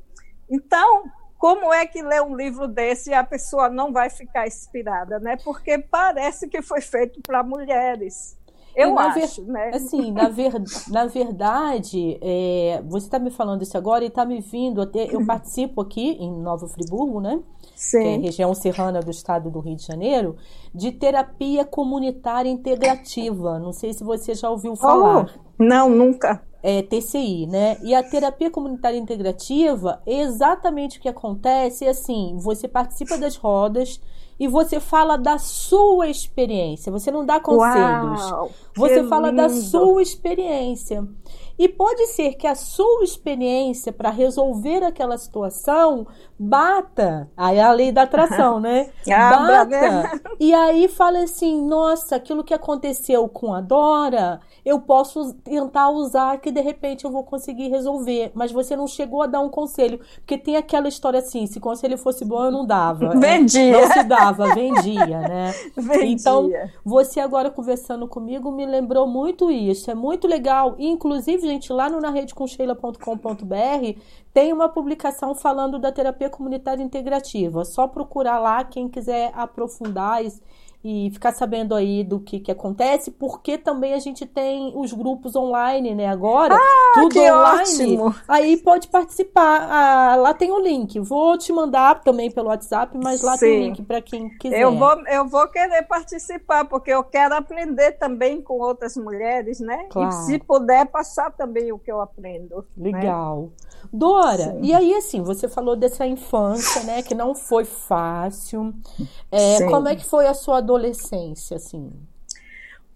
[0.49, 1.03] Então,
[1.43, 5.35] como é que lê um livro desse e a pessoa não vai ficar inspirada, né?
[5.43, 8.39] Porque parece que foi feito para mulheres.
[8.73, 9.71] Eu acho, ver, né?
[9.73, 10.53] Assim, na, ver,
[10.87, 15.13] na verdade, é, você está me falando isso agora e está me vindo até.
[15.13, 17.37] Eu participo aqui em Nova Friburgo, né?
[17.75, 17.99] Sim.
[17.99, 20.35] Que é a região serrana do estado do Rio de Janeiro,
[20.73, 23.59] de terapia comunitária integrativa.
[23.59, 25.29] Não sei se você já ouviu falar.
[25.35, 27.77] Oh, não, nunca é, TCI, né?
[27.83, 33.35] E a terapia comunitária integrativa, é exatamente o que acontece é assim: você participa das
[33.35, 33.99] rodas
[34.39, 36.89] e você fala da sua experiência.
[36.91, 38.31] Você não dá conselhos.
[38.31, 39.41] Uau, você fala lindo.
[39.41, 41.05] da sua experiência.
[41.59, 46.07] E pode ser que a sua experiência para resolver aquela situação
[46.37, 47.29] bata.
[47.37, 48.89] Aí é a lei da atração, né?
[49.13, 50.21] Ah, bata.
[50.39, 56.39] e aí fala assim: nossa, aquilo que aconteceu com a Dora, eu posso tentar usar
[56.39, 58.31] que de repente eu vou conseguir resolver.
[58.33, 59.99] Mas você não chegou a dar um conselho.
[60.17, 63.09] Porque tem aquela história assim: se conselho fosse bom, eu não dava.
[63.19, 63.81] Vendia.
[63.81, 65.53] Não se dava, vendia, né?
[65.75, 66.05] Vendia.
[66.05, 66.49] Então,
[66.83, 69.91] você agora conversando comigo me lembrou muito isso.
[69.91, 70.75] É muito legal.
[70.79, 73.99] Inclusive, gente, lá no naredecomsheila.com.br
[74.33, 77.63] tem uma publicação falando da terapia comunitária integrativa.
[77.63, 80.33] Só procurar lá quem quiser aprofundar e
[81.13, 85.95] ficar sabendo aí do que, que acontece, porque também a gente tem os grupos online,
[85.95, 86.07] né?
[86.07, 87.97] Agora, ah, tudo online.
[87.97, 88.15] Ótimo.
[88.27, 89.67] Aí pode participar.
[89.69, 90.99] Ah, lá tem o link.
[90.99, 93.45] Vou te mandar também pelo WhatsApp, mas lá Sim.
[93.45, 94.59] tem o link para quem quiser.
[94.59, 99.85] Eu vou, eu vou querer participar, porque eu quero aprender também com outras mulheres, né?
[99.89, 100.09] Claro.
[100.09, 102.65] E se puder, passar também o que eu aprendo.
[102.75, 102.91] Né?
[102.91, 103.43] Legal.
[103.43, 103.49] Né?
[103.91, 104.59] Dora, Sim.
[104.61, 107.01] e aí assim, você falou dessa infância, né?
[107.01, 108.73] Que não foi fácil.
[109.31, 110.72] É, como é que foi a sua adolescência?
[110.75, 111.91] Adolescência, assim?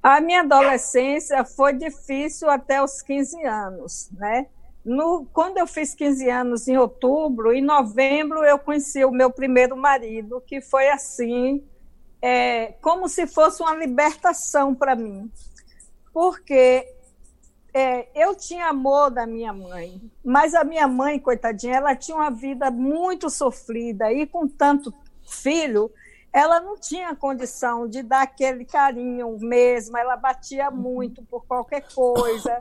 [0.02, 4.48] A minha adolescência foi difícil até os 15 anos, né?
[4.84, 9.76] No, quando eu fiz 15 anos em outubro, em novembro eu conheci o meu primeiro
[9.76, 11.62] marido, que foi assim,
[12.22, 15.30] é, como se fosse uma libertação para mim.
[16.14, 16.88] Porque
[17.74, 22.32] é, eu tinha amor da minha mãe, mas a minha mãe, coitadinha, ela tinha uma
[22.32, 24.94] vida muito sofrida e com tanto
[25.28, 25.92] filho,
[26.34, 32.58] ela não tinha condição de dar aquele carinho mesmo, ela batia muito por qualquer coisa.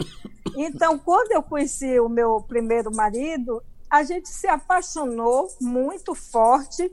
[0.57, 6.91] Então, quando eu conheci o meu primeiro marido, a gente se apaixonou muito forte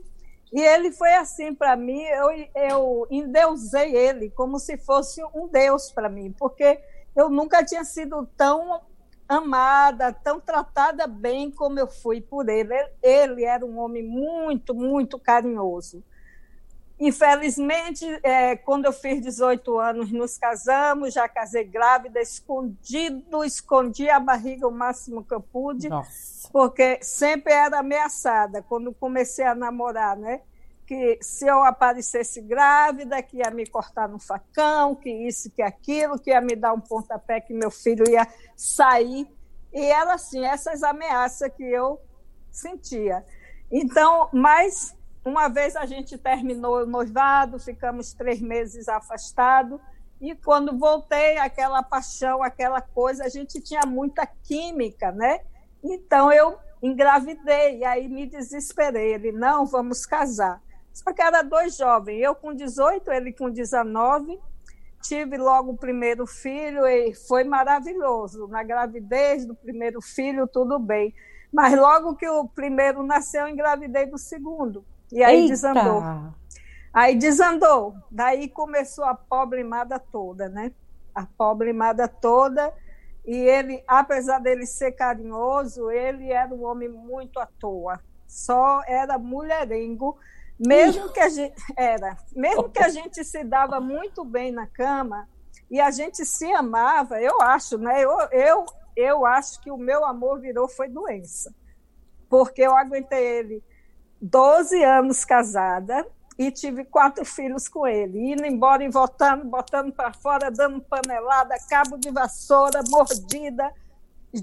[0.52, 5.90] e ele foi assim para mim, eu, eu endeusei ele como se fosse um Deus
[5.90, 6.80] para mim, porque
[7.16, 8.80] eu nunca tinha sido tão
[9.28, 12.74] amada, tão tratada bem como eu fui por ele.
[13.02, 16.02] Ele era um homem muito, muito carinhoso.
[16.98, 24.20] Infelizmente, é, quando eu fiz 18 anos, nos casamos, já casei grávida, escondido, escondi a
[24.20, 26.48] barriga o máximo que eu pude, Nossa.
[26.52, 30.40] porque sempre era ameaçada quando comecei a namorar, né?
[30.86, 36.18] Que se eu aparecesse grávida, que ia me cortar no facão, que isso, que aquilo,
[36.18, 39.26] que ia me dar um pontapé, que meu filho ia sair.
[39.72, 42.00] E era assim, essas ameaças que eu
[42.52, 43.24] sentia.
[43.72, 49.80] Então, mas uma vez a gente terminou o noivado, ficamos três meses afastados,
[50.20, 55.40] e quando voltei, aquela paixão, aquela coisa, a gente tinha muita química, né?
[55.82, 59.14] Então eu engravidei, e aí me desesperei.
[59.14, 60.62] Ele, não, vamos casar.
[60.92, 64.38] Só que era dois jovens, eu com 18, ele com 19.
[65.02, 68.46] Tive logo o primeiro filho e foi maravilhoso.
[68.46, 71.14] Na gravidez do primeiro filho, tudo bem.
[71.52, 74.84] Mas logo que o primeiro nasceu, eu engravidei do segundo.
[75.14, 75.48] E aí Eita.
[75.50, 76.02] desandou.
[76.92, 77.94] Aí desandou.
[78.10, 80.72] Daí começou a pobrimada toda, né?
[81.14, 82.74] A pobrimada toda.
[83.24, 88.00] E ele, apesar dele ser carinhoso, ele era um homem muito à toa.
[88.26, 90.18] Só era mulherengo,
[90.58, 95.28] mesmo que a gente era, mesmo que a gente se dava muito bem na cama
[95.70, 98.02] e a gente se amava, eu acho, né?
[98.02, 101.54] Eu, eu, eu acho que o meu amor virou foi doença,
[102.28, 103.62] porque eu aguentei ele
[104.20, 106.06] 12 anos casada
[106.38, 111.54] e tive quatro filhos com ele, indo embora e voltando, botando para fora, dando panelada,
[111.68, 113.72] cabo de vassoura, mordida,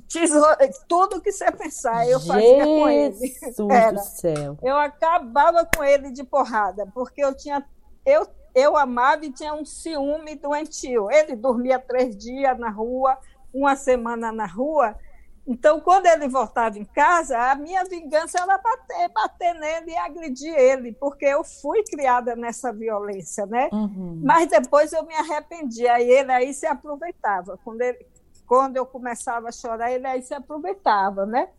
[0.07, 0.57] tesoura,
[0.87, 3.33] tudo que você pensar, eu fazia com ele.
[3.69, 3.91] Era.
[3.93, 4.57] do céu.
[4.61, 7.65] Eu acabava com ele de porrada, porque eu tinha
[8.05, 11.09] eu eu amava e tinha um ciúme doentio.
[11.09, 13.17] Ele dormia três dias na rua,
[13.53, 14.95] uma semana na rua,
[15.45, 20.53] então, quando ele voltava em casa, a minha vingança era bater, bater nele e agredir
[20.55, 23.67] ele, porque eu fui criada nessa violência, né?
[23.71, 24.21] Uhum.
[24.23, 27.59] Mas depois eu me arrependi, aí ele aí se aproveitava.
[27.63, 28.05] Quando, ele,
[28.45, 31.49] quando eu começava a chorar, ele aí se aproveitava, né?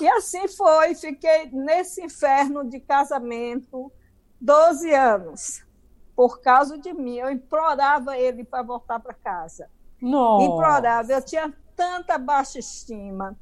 [0.00, 3.92] E assim foi, fiquei nesse inferno de casamento
[4.40, 5.62] 12 anos,
[6.14, 7.16] por causa de mim.
[7.16, 9.68] Eu implorava ele para voltar para casa.
[10.00, 10.44] Nossa.
[10.44, 11.12] Implorava.
[11.12, 13.36] Eu tinha tanta baixa estima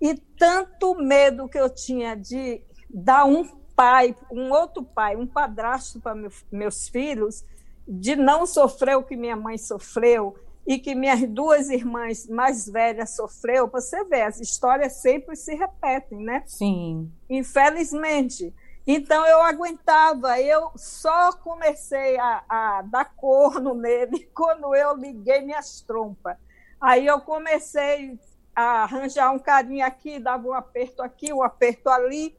[0.00, 3.44] e tanto medo que eu tinha de dar um
[3.76, 6.16] pai, um outro pai, um padrasto para
[6.50, 7.44] meus filhos,
[7.86, 13.10] de não sofrer o que minha mãe sofreu e que minhas duas irmãs mais velhas
[13.10, 16.42] sofreu, você vê, as histórias sempre se repetem, né?
[16.46, 17.10] Sim.
[17.28, 18.54] Infelizmente.
[18.86, 25.80] Então eu aguentava, eu só comecei a, a dar corno nele quando eu liguei minhas
[25.80, 26.36] trompas.
[26.84, 28.18] Aí eu comecei
[28.54, 32.36] a arranjar um carinho aqui, dava um aperto aqui, um aperto ali,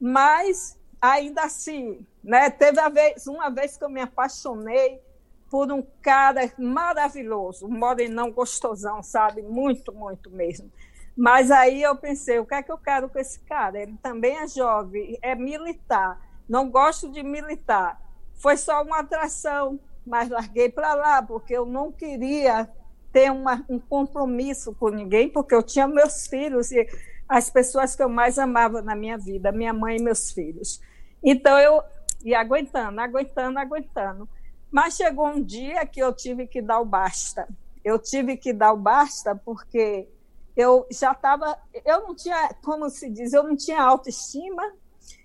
[0.00, 2.48] mas ainda assim, né?
[2.48, 5.02] Teve a vez, uma vez que eu me apaixonei
[5.50, 9.42] por um cara maravilhoso, um morenão gostosão, sabe?
[9.42, 10.70] Muito, muito mesmo.
[11.16, 13.82] Mas aí eu pensei, o que é que eu quero com esse cara?
[13.82, 18.00] Ele também é jovem, é militar, não gosto de militar.
[18.36, 22.70] Foi só uma atração, mas larguei para lá, porque eu não queria
[23.12, 26.86] ter uma, um compromisso com ninguém, porque eu tinha meus filhos e
[27.28, 30.80] as pessoas que eu mais amava na minha vida, minha mãe e meus filhos.
[31.22, 31.82] Então eu
[32.24, 34.28] ia aguentando, aguentando, aguentando.
[34.70, 37.48] Mas chegou um dia que eu tive que dar o basta.
[37.84, 40.08] Eu tive que dar o basta porque
[40.56, 44.62] eu já estava, eu não tinha, como se diz, eu não tinha autoestima.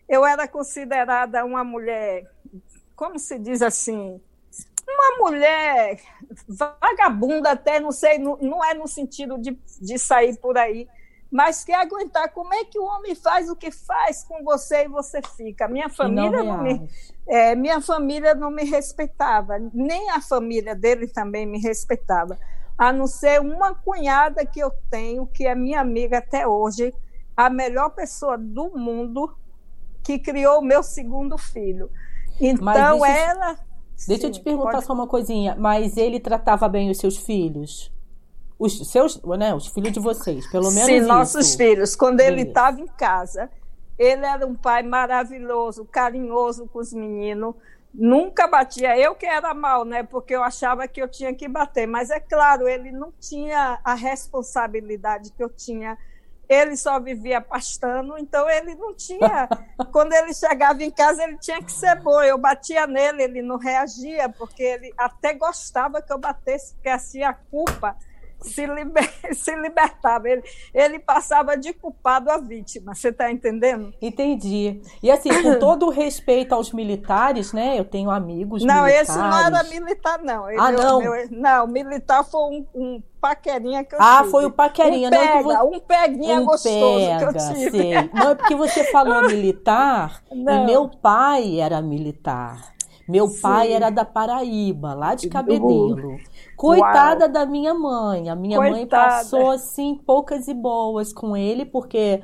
[0.08, 2.30] Eu era considerada uma mulher,
[2.96, 4.22] como se diz assim,
[4.94, 6.00] uma mulher
[6.48, 10.88] vagabunda, até não sei, não, não é no sentido de, de sair por aí,
[11.32, 12.30] mas quer aguentar.
[12.30, 15.68] Como é que o homem faz o que faz com você e você fica?
[15.68, 16.90] Minha família não, não me,
[17.28, 22.38] é, minha família não me respeitava, nem a família dele também me respeitava,
[22.78, 26.94] a não ser uma cunhada que eu tenho, que é minha amiga até hoje,
[27.36, 29.36] a melhor pessoa do mundo
[30.04, 31.90] que criou o meu segundo filho.
[32.40, 33.58] Então, ela
[34.08, 34.86] Deixa Sim, eu te perguntar pode...
[34.86, 35.56] só uma coisinha.
[35.58, 37.92] Mas ele tratava bem os seus filhos?
[38.58, 39.54] Os seus, né?
[39.54, 41.08] Os filhos de vocês, pelo menos Sim, isso.
[41.08, 41.96] nossos filhos.
[41.96, 43.50] Quando ele estava em casa,
[43.98, 47.56] ele era um pai maravilhoso, carinhoso com os meninos.
[47.94, 48.98] Nunca batia.
[48.98, 50.02] Eu que era mal, né?
[50.04, 51.88] Porque eu achava que eu tinha que bater.
[51.88, 55.98] Mas é claro, ele não tinha a responsabilidade que eu tinha
[56.48, 59.48] ele só vivia pastando, então ele não tinha.
[59.92, 62.22] Quando ele chegava em casa, ele tinha que ser bom.
[62.22, 67.24] Eu batia nele, ele não reagia, porque ele até gostava que eu batesse, porque assim
[67.24, 67.96] a culpa
[68.44, 70.30] se, liber, se libertava.
[70.30, 72.94] Ele, ele passava de culpado a vítima.
[72.94, 73.94] Você está entendendo?
[74.02, 74.82] Entendi.
[75.02, 77.80] E assim, com todo o respeito aos militares, né?
[77.80, 79.08] Eu tenho amigos não, militares.
[79.10, 80.50] Não, esse não era militar, não.
[80.50, 81.00] Ele, ah, não?
[81.00, 84.28] Meu, não, militar foi um, um paquerinha que eu ah, tive.
[84.28, 85.08] Ah, foi o paquerinha.
[85.08, 85.78] Um pega, não, você...
[85.78, 87.72] um peguinha um gostoso pega, que eu tive.
[87.72, 88.10] Sei.
[88.14, 90.64] Não, é porque você falou militar não.
[90.64, 92.74] e meu pai era militar.
[93.08, 93.42] Meu Sim.
[93.42, 96.18] pai era da Paraíba, lá de Cabedelo.
[96.64, 97.34] Coitada Uau.
[97.34, 98.30] da minha mãe.
[98.30, 98.78] A minha Coitada.
[98.78, 102.24] mãe passou assim poucas e boas com ele, porque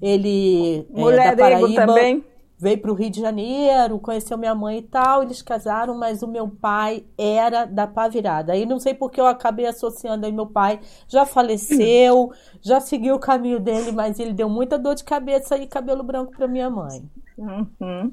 [0.00, 0.86] ele
[1.18, 1.86] é da Paraíba.
[1.86, 2.24] também.
[2.56, 6.28] Veio para o Rio de Janeiro, conheceu minha mãe e tal, eles casaram, mas o
[6.28, 8.52] meu pai era da pá virada.
[8.52, 12.30] Aí não sei porque eu acabei associando aí meu pai já faleceu,
[12.62, 16.32] já seguiu o caminho dele, mas ele deu muita dor de cabeça e cabelo branco
[16.36, 17.02] para minha mãe.
[17.36, 18.12] Uhum.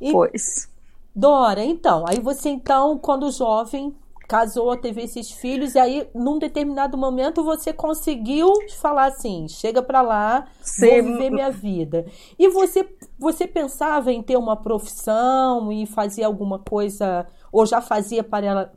[0.00, 0.68] E, pois.
[1.14, 3.94] Dora, então, aí você então, quando jovem,
[4.26, 10.02] casou, teve esses filhos, e aí, num determinado momento, você conseguiu falar assim: chega para
[10.02, 11.02] lá, Sim.
[11.02, 12.06] vou viver minha vida.
[12.38, 18.24] E você, você pensava em ter uma profissão e fazer alguma coisa ou já fazia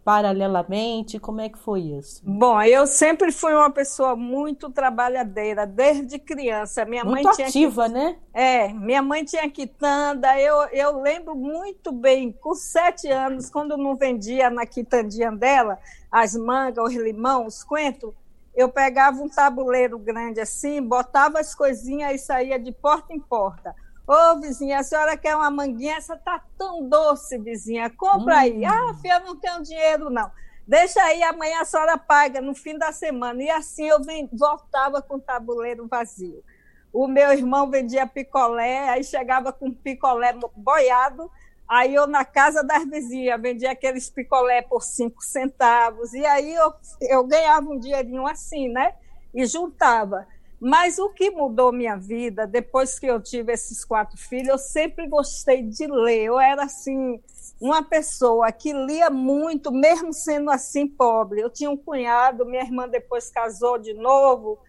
[0.04, 1.20] paralelamente?
[1.20, 2.22] Como é que foi isso?
[2.24, 6.86] Bom, eu sempre fui uma pessoa muito trabalhadeira, desde criança.
[6.86, 8.18] Minha muito mãe tinha ativa, né?
[8.34, 10.40] É, minha mãe tinha quitanda.
[10.40, 15.78] Eu, eu lembro muito bem, com sete anos, quando não vendia na quitandinha dela
[16.12, 18.14] as mangas, os limão, os coentros,
[18.56, 23.76] eu pegava um tabuleiro grande assim, botava as coisinhas e saía de porta em porta.
[24.10, 25.96] Ô, vizinha, a senhora quer uma manguinha?
[25.96, 27.92] Essa tá tão doce, vizinha.
[27.92, 28.40] Compra hum.
[28.40, 28.66] aí.
[28.66, 30.32] Ah, filha, não tenho dinheiro, não.
[30.68, 33.44] Deixa aí, amanhã a senhora paga no fim da semana.
[33.44, 36.44] E assim eu vem, voltava com o tabuleiro vazio.
[36.92, 41.30] O meu irmão vendia picolé, aí chegava com picolé boiado.
[41.68, 46.16] Aí eu, na casa das vizinhas, vendia aqueles picolé por cinco centavos.
[46.16, 48.96] E aí eu, eu ganhava um dinheirinho assim, né?
[49.36, 50.26] E juntava.
[50.60, 55.08] Mas o que mudou minha vida depois que eu tive esses quatro filhos, eu sempre
[55.08, 56.24] gostei de ler.
[56.24, 57.22] Eu era assim
[57.62, 61.40] uma pessoa que lia muito, mesmo sendo assim pobre.
[61.40, 64.60] Eu tinha um cunhado, minha irmã depois casou de novo.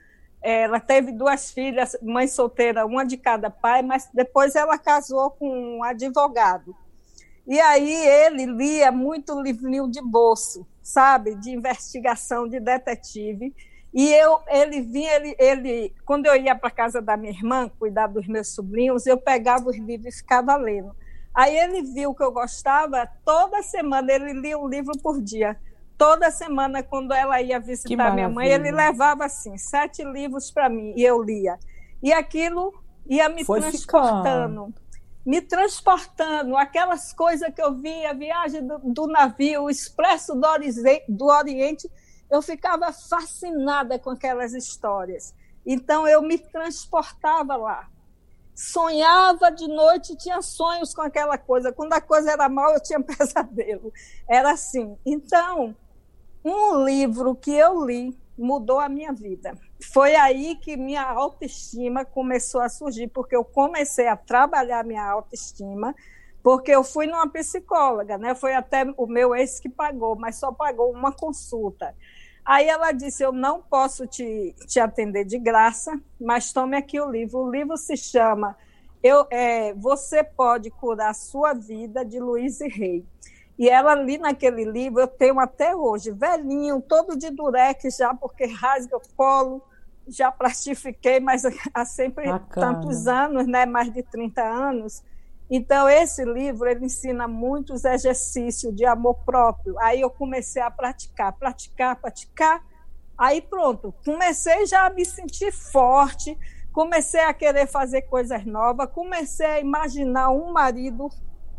[0.41, 5.79] Ela teve duas filhas, mãe solteira, uma de cada pai, mas depois ela casou com
[5.79, 6.75] um advogado.
[7.47, 13.55] E aí ele lia muito livrinho de bolso, sabe, de investigação, de detetive.
[13.93, 18.07] E eu, ele vinha, ele, ele, quando eu ia para casa da minha irmã cuidar
[18.07, 20.95] dos meus sobrinhos, eu pegava os livros e ficava lendo.
[21.35, 25.57] Aí ele viu que eu gostava, toda semana ele lia um livro por dia.
[25.99, 30.95] Toda semana, quando ela ia visitar minha mãe, ele levava assim sete livros para mim
[30.97, 31.59] e eu lia.
[32.03, 32.73] E aquilo
[33.07, 34.67] ia me Foi transportando.
[34.67, 34.75] Ficando.
[35.27, 40.49] Me transportando, aquelas coisas que eu via, a viagem do, do navio, o expresso do,
[41.09, 41.91] do Oriente
[42.31, 45.35] eu ficava fascinada com aquelas histórias.
[45.67, 47.89] Então eu me transportava lá.
[48.55, 51.73] Sonhava de noite, tinha sonhos com aquela coisa.
[51.73, 53.93] Quando a coisa era mal, eu tinha pesadelo.
[54.29, 54.97] Era assim.
[55.05, 55.75] Então,
[56.45, 59.57] um livro que eu li mudou a minha vida.
[59.93, 65.95] Foi aí que minha autoestima começou a surgir, porque eu comecei a trabalhar minha autoestima,
[66.43, 68.35] porque eu fui numa psicóloga, né?
[68.35, 71.95] Foi até o meu ex que pagou, mas só pagou uma consulta.
[72.45, 77.11] Aí ela disse: Eu não posso te, te atender de graça, mas tome aqui o
[77.11, 77.41] livro.
[77.41, 78.57] O livro se chama
[79.03, 83.05] eu, é, Você Pode Curar a Sua Vida, de Luiz e Rei.
[83.59, 88.47] E ela ali naquele livro, eu tenho até hoje, velhinho, todo de durex já, porque
[88.47, 89.63] rasga o colo,
[90.09, 91.43] já plastifiquei, mas
[91.75, 92.75] há sempre Bacana.
[92.75, 95.03] tantos anos, né, mais de 30 anos.
[95.51, 99.77] Então, esse livro ele ensina muitos exercícios de amor próprio.
[99.81, 102.65] Aí eu comecei a praticar, praticar, praticar.
[103.19, 106.39] Aí pronto, comecei já a me sentir forte,
[106.73, 111.11] comecei a querer fazer coisas novas, comecei a imaginar um marido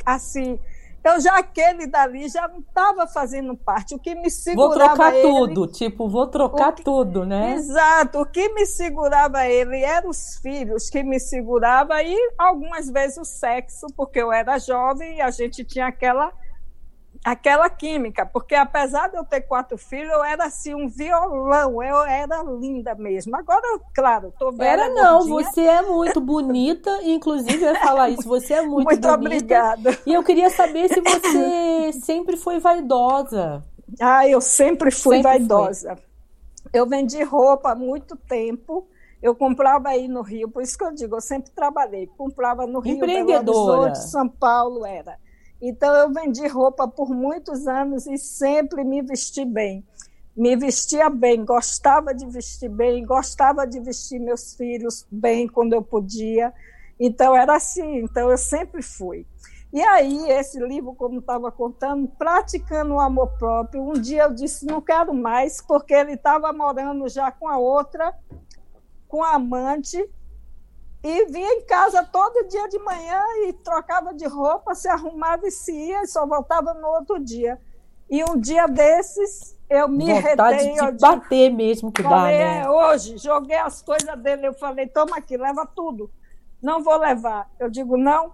[0.06, 0.58] assim
[1.02, 3.96] então já aquele dali já não estava fazendo parte.
[3.96, 7.56] O que me segurava Vou trocar ele, tudo, tipo, vou trocar que, tudo, né?
[7.56, 8.22] Exato.
[8.22, 13.26] O que me segurava ele eram os filhos que me segurava e algumas vezes o
[13.26, 16.32] sexo, porque eu era jovem e a gente tinha aquela
[17.24, 22.02] aquela química, porque apesar de eu ter quatro filhos, eu era assim um violão, eu
[22.04, 23.36] era linda mesmo.
[23.36, 24.70] Agora, claro, tô velha.
[24.70, 25.52] Era não, gordinha.
[25.52, 29.14] você é muito bonita, inclusive eu ia falar isso, você é muito, muito bonita.
[29.14, 29.98] obrigada.
[30.06, 33.64] E eu queria saber se você sempre foi vaidosa.
[34.00, 35.96] Ah, eu sempre fui sempre vaidosa.
[35.96, 36.72] Foi.
[36.74, 38.88] Eu vendi roupa há muito tempo.
[39.22, 42.08] Eu comprava aí no Rio, por isso que eu digo, eu sempre trabalhei.
[42.18, 43.00] Comprava no Rio.
[43.00, 45.16] Belo Horizonte, São Paulo, era.
[45.62, 49.86] Então, eu vendi roupa por muitos anos e sempre me vesti bem.
[50.36, 55.82] me vestia bem, gostava de vestir bem, gostava de vestir meus filhos bem quando eu
[55.82, 56.54] podia.
[57.00, 59.26] Então era assim, então eu sempre fui.
[59.74, 64.66] E aí, esse livro, como estava contando, praticando o amor próprio, um dia eu disse,
[64.66, 68.14] não quero mais, porque ele estava morando já com a outra,
[69.08, 69.98] com a amante,
[71.04, 75.52] e vinha em casa todo dia de manhã e trocava de roupa, se arrumava e
[75.52, 77.60] se ia, e só voltava no outro dia.
[78.10, 80.92] E um dia desses, eu me Vontade retei.
[80.92, 82.62] de bater mesmo que falei, dá, né?
[82.62, 86.12] é, hoje, joguei as coisas dele, eu falei, toma aqui, leva tudo.
[86.62, 87.50] Não vou levar.
[87.60, 88.34] Eu digo, não,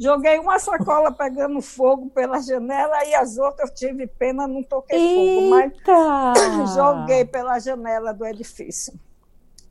[0.00, 4.96] Joguei uma sacola pegando fogo pela janela e as outras eu tive pena, não toquei
[4.96, 5.74] Eita!
[5.74, 8.94] fogo, mas joguei pela janela do edifício.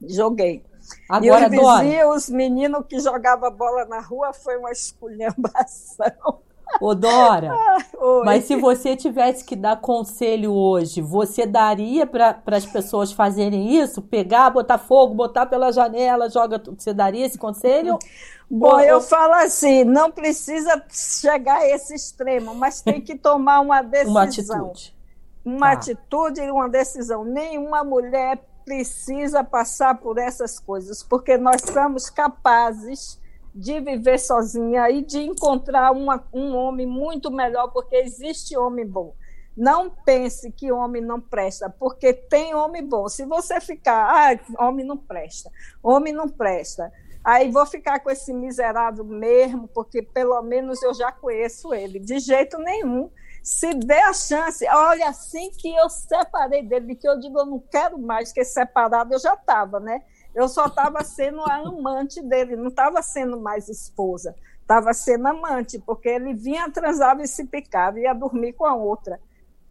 [0.06, 0.66] Joguei.
[1.10, 6.40] Agora, e os vizinhos, os meninos que jogavam bola na rua, foi uma esculhambação.
[6.82, 7.54] ô Dora,
[7.98, 8.26] Oi.
[8.26, 14.02] mas se você tivesse que dar conselho hoje, você daria para as pessoas fazerem isso?
[14.02, 16.82] Pegar, botar fogo, botar pela janela, joga tudo.
[16.82, 17.98] Você daria esse conselho?
[18.50, 23.60] Bom, Ou- eu falo assim, não precisa chegar a esse extremo, mas tem que tomar
[23.60, 24.12] uma decisão.
[24.14, 24.96] Uma atitude.
[25.44, 25.74] uma Tá.
[25.74, 27.24] atitude e uma decisão.
[27.26, 33.18] Nenhuma mulher precisa passar por essas coisas, porque nós somos capazes
[33.56, 39.16] de viver sozinha e de encontrar uma- um homem muito melhor, porque existe homem bom.
[39.56, 43.08] Não pense que homem não presta, porque tem homem bom.
[43.08, 45.50] Se você ficar, ah, homem não presta,
[45.82, 46.92] homem não presta,
[47.24, 52.00] aí vou ficar com esse miserável mesmo, porque pelo menos eu já conheço ele.
[52.00, 53.10] De jeito nenhum
[53.48, 57.60] se der a chance, olha, assim que eu separei dele, que eu digo, eu não
[57.60, 60.02] quero mais, que separado eu já estava, né?
[60.36, 65.80] Eu só estava sendo a amante dele, não estava sendo mais esposa, estava sendo amante,
[65.80, 69.18] porque ele vinha, transava e se picava, ia dormir com a outra.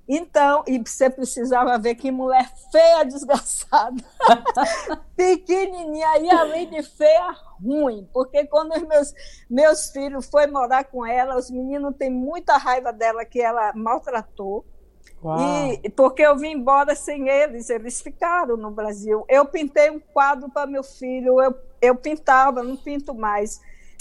[0.08, 3.96] Então, e você precisava ver que mulher feia, desgraçada.
[5.16, 8.08] Pequenininha, e além de feia, ruim.
[8.12, 9.14] Porque quando os meus,
[9.50, 14.64] meus filhos foram morar com ela, os meninos têm muita raiva dela que ela maltratou.
[15.24, 15.38] Uau.
[15.82, 19.24] E porque eu vim embora sem eles, eles ficaram no Brasil.
[19.28, 23.60] Eu pintei um quadro para meu filho, eu, eu pintava, não pinto mais.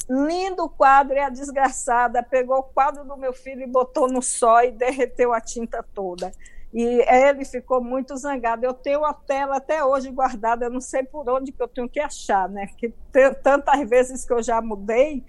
[0.10, 4.62] Lindo quadro, e a desgraçada pegou o quadro do meu filho e botou no sol
[4.62, 6.32] e derreteu a tinta toda.
[6.74, 8.66] E ele ficou muito zangado.
[8.66, 11.88] Eu tenho a tela até hoje guardada, eu não sei por onde que eu tenho
[11.90, 12.68] que achar, né?
[12.78, 12.94] Que
[13.42, 15.24] tantas vezes que eu já mudei.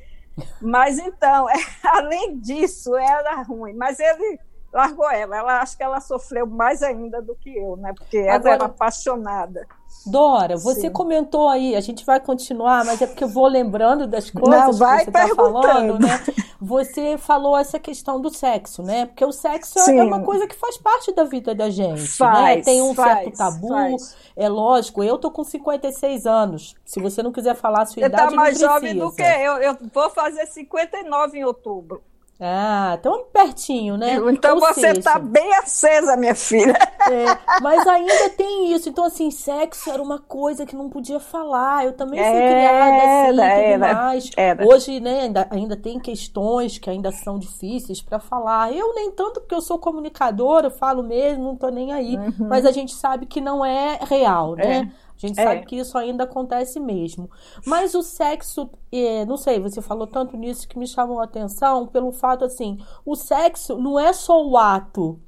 [0.60, 1.46] Mas então,
[1.84, 3.72] além disso, era ruim.
[3.74, 4.38] Mas ele
[4.72, 5.36] largou ela.
[5.36, 7.94] Ela acho que ela sofreu mais ainda do que eu, né?
[7.96, 9.66] Porque ela Agora- era apaixonada.
[10.06, 10.90] Dora, você Sim.
[10.90, 14.72] comentou aí, a gente vai continuar, mas é porque eu vou lembrando das coisas Não,
[14.72, 16.24] vai que você está falando, né?
[16.60, 19.06] Você falou essa questão do sexo, né?
[19.06, 20.00] Porque o sexo é Sim.
[20.00, 22.06] uma coisa que faz parte da vida da gente, né?
[22.06, 24.16] Faz, Tem um faz, certo tabu, faz.
[24.36, 25.02] é lógico.
[25.02, 26.74] Eu tô com 56 anos.
[26.84, 29.22] Se você não quiser falar a sua Você idade, está mais não jovem do que
[29.22, 29.56] eu.
[29.58, 32.02] Eu vou fazer 59 em outubro.
[32.38, 34.16] Ah, tão pertinho, né?
[34.30, 36.76] Então Ou você seja, está bem acesa, minha filha.
[37.08, 38.88] É, mas ainda tem isso.
[38.88, 41.84] Então, assim, sexo era uma coisa que não podia falar.
[41.84, 44.30] Eu também fui Era, criada assim, tudo era, mais.
[44.36, 44.66] era.
[44.66, 48.72] Hoje, né, ainda, ainda tem questões que ainda são difíceis para falar.
[48.72, 52.16] Eu nem tanto porque eu sou comunicadora, eu falo mesmo, não tô nem aí.
[52.16, 52.48] Uhum.
[52.48, 54.90] Mas a gente sabe que não é real, né?
[55.16, 55.44] A gente É.
[55.44, 57.30] sabe que isso ainda acontece mesmo.
[57.64, 61.86] Mas o sexo, é, não sei, você falou tanto nisso que me chamou a atenção
[61.86, 65.18] pelo fato assim, o sexo não é só o ato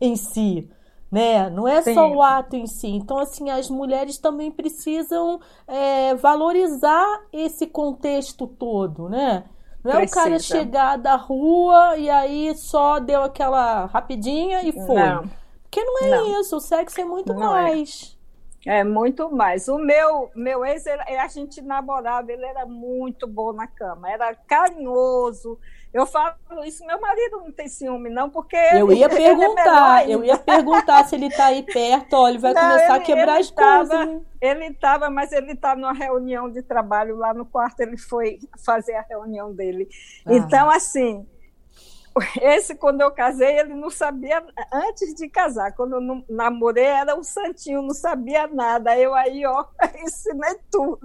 [0.00, 0.68] em si,
[1.10, 1.48] né?
[1.48, 1.94] Não é Sim.
[1.94, 2.88] só o ato em si.
[2.88, 9.44] Então, assim, as mulheres também precisam é, valorizar esse contexto todo, né?
[9.82, 10.58] Não é o cara Precisa.
[10.58, 14.96] chegar da rua e aí só deu aquela rapidinha e foi.
[14.96, 15.22] Não.
[15.62, 16.40] Porque não é Não.
[16.40, 17.62] isso, o sexo é muito Não é.
[17.62, 18.14] mais.
[18.14, 18.17] É
[18.84, 19.68] muito mais.
[19.68, 24.34] O meu, meu ex, ele- a gente namorava, ele era muito bom na cama, era
[24.34, 25.58] carinhoso.
[25.94, 26.34] Eu falo
[26.66, 28.56] isso, meu marido não tem ciúme, não, porque.
[28.56, 30.12] Eu ia ele é melhor perguntar, ainda.
[30.12, 33.32] eu ia perguntar se ele tá aí perto, ele vai Não, começar a ele- quebrar
[33.34, 34.22] ele as tava- coisas.
[34.40, 38.94] Ele estava, mas ele está numa reunião de trabalho lá no quarto, ele foi fazer
[38.96, 39.88] a reunião dele.
[40.26, 40.34] Ah.
[40.34, 41.26] Então, assim,
[42.40, 44.42] esse, quando eu casei, ele não sabia,
[44.72, 48.96] antes de casar, quando eu namorei, era um santinho, não sabia nada.
[48.96, 49.64] Eu aí, ó,
[50.02, 50.98] ensinei tudo.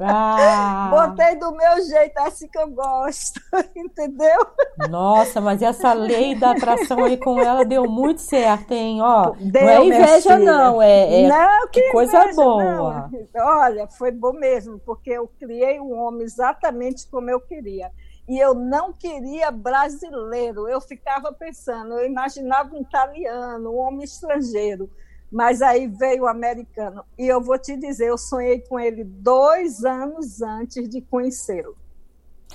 [0.00, 3.40] Ah, Botei do meu jeito, é assim que eu gosto,
[3.74, 4.46] entendeu?
[4.88, 9.00] nossa, mas essa lei da atração aí com ela deu muito certo, hein?
[9.00, 13.10] Ó, Deu, não é inveja, não, é, é não, que, que coisa inveja, boa.
[13.34, 13.46] não.
[13.46, 17.90] Olha, foi bom mesmo, porque eu criei um homem exatamente como eu queria.
[18.28, 20.68] E eu não queria brasileiro.
[20.68, 24.90] Eu ficava pensando, eu imaginava um italiano, um homem estrangeiro.
[25.30, 27.04] Mas aí veio o americano.
[27.18, 31.76] E eu vou te dizer, eu sonhei com ele dois anos antes de conhecê-lo.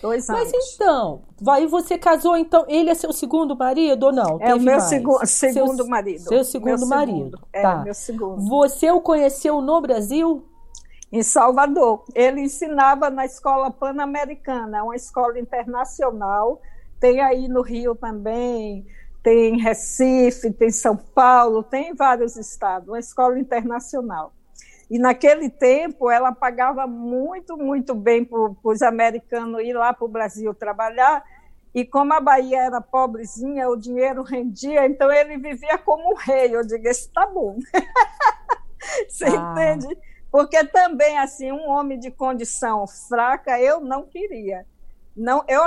[0.02, 0.52] Dois anos.
[0.52, 4.40] Mas então, aí você casou, então, ele é seu segundo marido ou não?
[4.42, 6.22] É o meu segu segundo seu, marido.
[6.22, 7.38] Seu segundo meu marido.
[7.38, 7.48] Segundo.
[7.52, 7.78] É, tá.
[7.84, 8.42] meu segundo.
[8.48, 10.46] Você o conheceu no Brasil?
[11.12, 12.06] Em Salvador.
[12.16, 16.62] Ele ensinava na escola pan-americana, uma escola internacional.
[17.00, 18.86] Tem aí no Rio também,
[19.24, 24.34] tem Recife, tem São Paulo, tem vários estados, uma escola internacional.
[24.90, 30.10] E naquele tempo ela pagava muito, muito bem para os americanos ir lá para o
[30.10, 31.24] Brasil trabalhar.
[31.74, 36.54] E como a Bahia era pobrezinha, o dinheiro rendia, então ele vivia como um rei.
[36.54, 37.58] Eu digo, isso está bom.
[39.08, 39.54] Você ah.
[39.54, 39.98] entende?
[40.32, 44.66] Porque também, assim, um homem de condição fraca, eu não queria.
[45.16, 45.62] Não, eu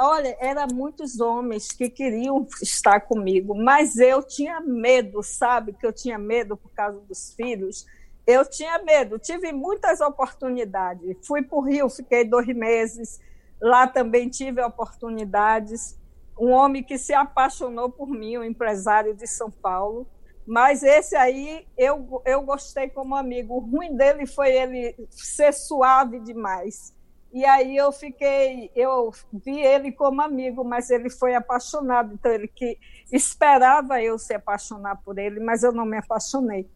[0.00, 5.72] olha, eram muitos homens que queriam estar comigo, mas eu tinha medo, sabe?
[5.72, 7.86] Que eu tinha medo por causa dos filhos.
[8.26, 11.16] Eu tinha medo, tive muitas oportunidades.
[11.24, 13.20] Fui para o Rio, fiquei dois meses.
[13.60, 15.96] Lá também tive oportunidades.
[16.38, 20.06] Um homem que se apaixonou por mim, um empresário de São Paulo.
[20.48, 23.56] Mas esse aí eu, eu gostei como amigo.
[23.56, 26.94] O ruim dele foi ele ser suave demais.
[27.30, 32.48] E aí eu fiquei, eu vi ele como amigo, mas ele foi apaixonado, então ele
[32.48, 32.78] que
[33.12, 36.66] esperava eu se apaixonar por ele, mas eu não me apaixonei.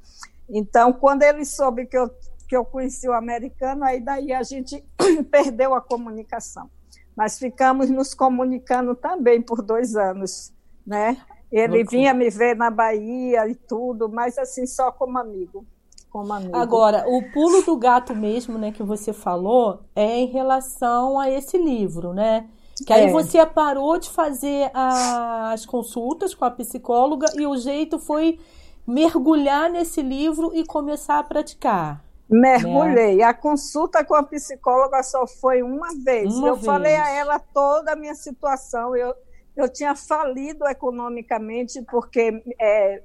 [0.51, 2.11] Então, quando ele soube que eu,
[2.47, 4.85] que eu conheci o americano, aí daí a gente
[5.33, 6.71] perdeu a comunicação.
[7.17, 10.53] Mas ficamos nos comunicando também por dois anos,
[10.87, 11.17] né?
[11.53, 15.67] Ele vinha me ver na Bahia e tudo, mas assim, só como amigo
[16.13, 16.55] como amigo.
[16.55, 21.57] Agora, o pulo do gato mesmo, né, que você falou, é em relação a esse
[21.57, 22.47] livro, né?
[22.87, 23.11] Que aí é.
[23.11, 28.39] você parou de fazer as consultas com a psicóloga e o jeito foi
[28.87, 32.05] mergulhar nesse livro e começar a praticar.
[32.29, 33.17] Mergulhei.
[33.17, 33.25] Né?
[33.25, 36.35] A consulta com a psicóloga só foi uma vez.
[36.35, 36.67] Uma eu vez.
[36.67, 38.97] falei a ela toda a minha situação.
[38.97, 39.15] Eu,
[39.57, 43.03] eu tinha falido economicamente porque é,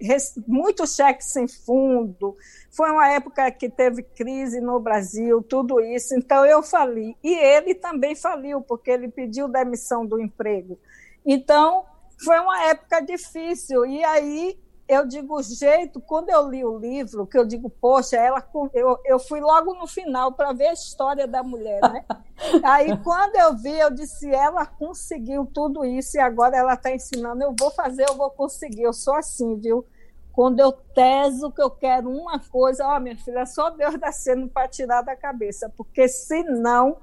[0.47, 2.37] muitos cheques sem fundo.
[2.71, 6.15] Foi uma época que teve crise no Brasil, tudo isso.
[6.15, 7.17] Então eu fali.
[7.23, 10.79] E ele também faliu, porque ele pediu demissão do emprego.
[11.25, 11.85] Então
[12.23, 13.85] foi uma época difícil.
[13.85, 14.57] E aí
[14.87, 18.41] eu digo jeito, quando eu li o livro, que eu digo, poxa, ela
[18.73, 22.05] eu, eu fui logo no final para ver a história da mulher, né?
[22.63, 27.43] Aí quando eu vi, eu disse, ela conseguiu tudo isso e agora ela está ensinando,
[27.43, 29.85] eu vou fazer, eu vou conseguir, eu sou assim, viu?
[30.31, 34.11] Quando eu teso que eu quero uma coisa, ó, oh, minha filha, só Deus dá
[34.11, 36.97] sendo para tirar da cabeça, porque senão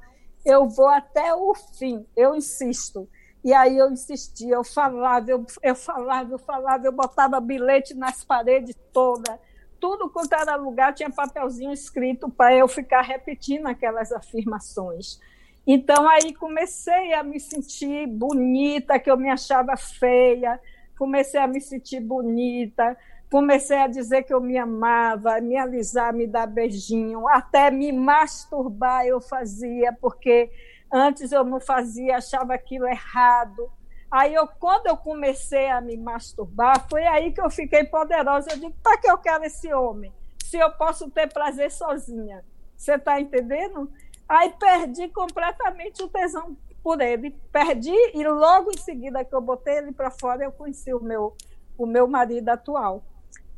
[0.44, 3.08] eu vou até o fim, eu insisto.
[3.44, 8.24] E aí eu insistia, eu falava, eu, eu falava, eu falava, eu botava bilhete nas
[8.24, 9.38] paredes todas.
[9.78, 15.20] Tudo quanto era lugar tinha papelzinho escrito para eu ficar repetindo aquelas afirmações.
[15.66, 20.58] Então aí comecei a me sentir bonita, que eu me achava feia,
[20.96, 22.96] comecei a me sentir bonita,
[23.30, 29.04] comecei a dizer que eu me amava, me alisar, me dar beijinho, até me masturbar
[29.04, 30.50] eu fazia, porque
[30.96, 33.68] Antes eu não fazia, achava aquilo errado.
[34.08, 38.52] Aí, eu, quando eu comecei a me masturbar, foi aí que eu fiquei poderosa.
[38.52, 40.12] Eu digo, para que eu quero esse homem?
[40.44, 42.44] Se eu posso ter prazer sozinha.
[42.76, 43.90] Você está entendendo?
[44.28, 47.32] Aí perdi completamente o tesão por ele.
[47.50, 51.36] Perdi e logo em seguida que eu botei ele para fora, eu conheci o meu,
[51.76, 53.02] o meu marido atual.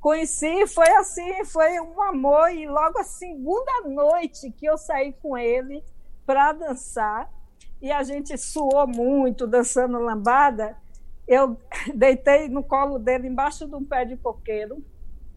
[0.01, 2.51] Conheci, foi assim, foi um amor.
[2.51, 5.85] E logo a segunda noite que eu saí com ele,
[6.27, 7.31] para dançar
[7.81, 10.77] e a gente suou muito dançando lambada.
[11.27, 11.57] Eu
[11.95, 14.85] deitei no colo dele embaixo de um pé de coqueiro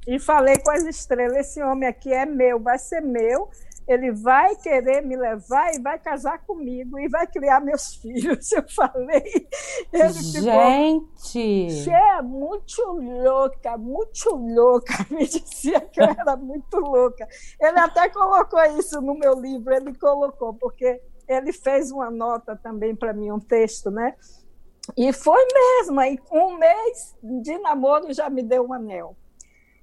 [0.07, 3.49] e falei com as estrelas: esse homem aqui é meu, vai ser meu
[3.89, 8.51] ele vai querer me levar e vai casar comigo e vai criar meus filhos.
[8.51, 9.47] Eu falei.
[9.91, 11.83] Ele Gente!
[11.83, 14.93] Ficou, é muito louca, muito louca.
[15.09, 17.27] Me dizia que eu era muito louca.
[17.59, 22.95] Ele até colocou isso no meu livro, ele colocou, porque ele fez uma nota também
[22.95, 24.15] para mim, um texto, né?
[24.95, 29.15] E foi mesmo, aí um mês de namoro já me deu um anel.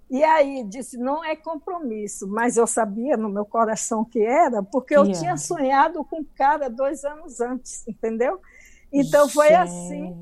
[0.08, 4.96] E aí disse, não é compromisso, mas eu sabia no meu coração que era, porque
[4.96, 5.20] eu yeah.
[5.20, 8.40] tinha sonhado com o cara dois anos antes, entendeu?
[8.92, 10.14] Então foi assim.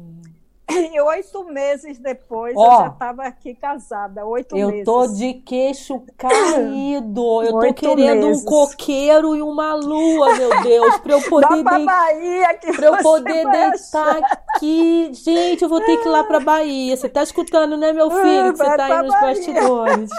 [0.71, 4.87] E oito meses depois oh, eu já estava aqui casada, oito eu meses.
[4.87, 7.43] Eu tô de queixo caído.
[7.43, 8.43] Eu tô querendo meses.
[8.43, 12.87] um coqueiro e uma lua, meu Deus, para eu poder Dá pra Bahia que pra
[12.87, 15.11] eu poder deitar aqui.
[15.13, 16.97] Gente, eu vou ter que ir lá para Bahia.
[16.97, 18.53] Você tá escutando, né, meu filho?
[18.53, 19.27] Que você tá aí nos Bahia.
[19.27, 20.11] bastidores.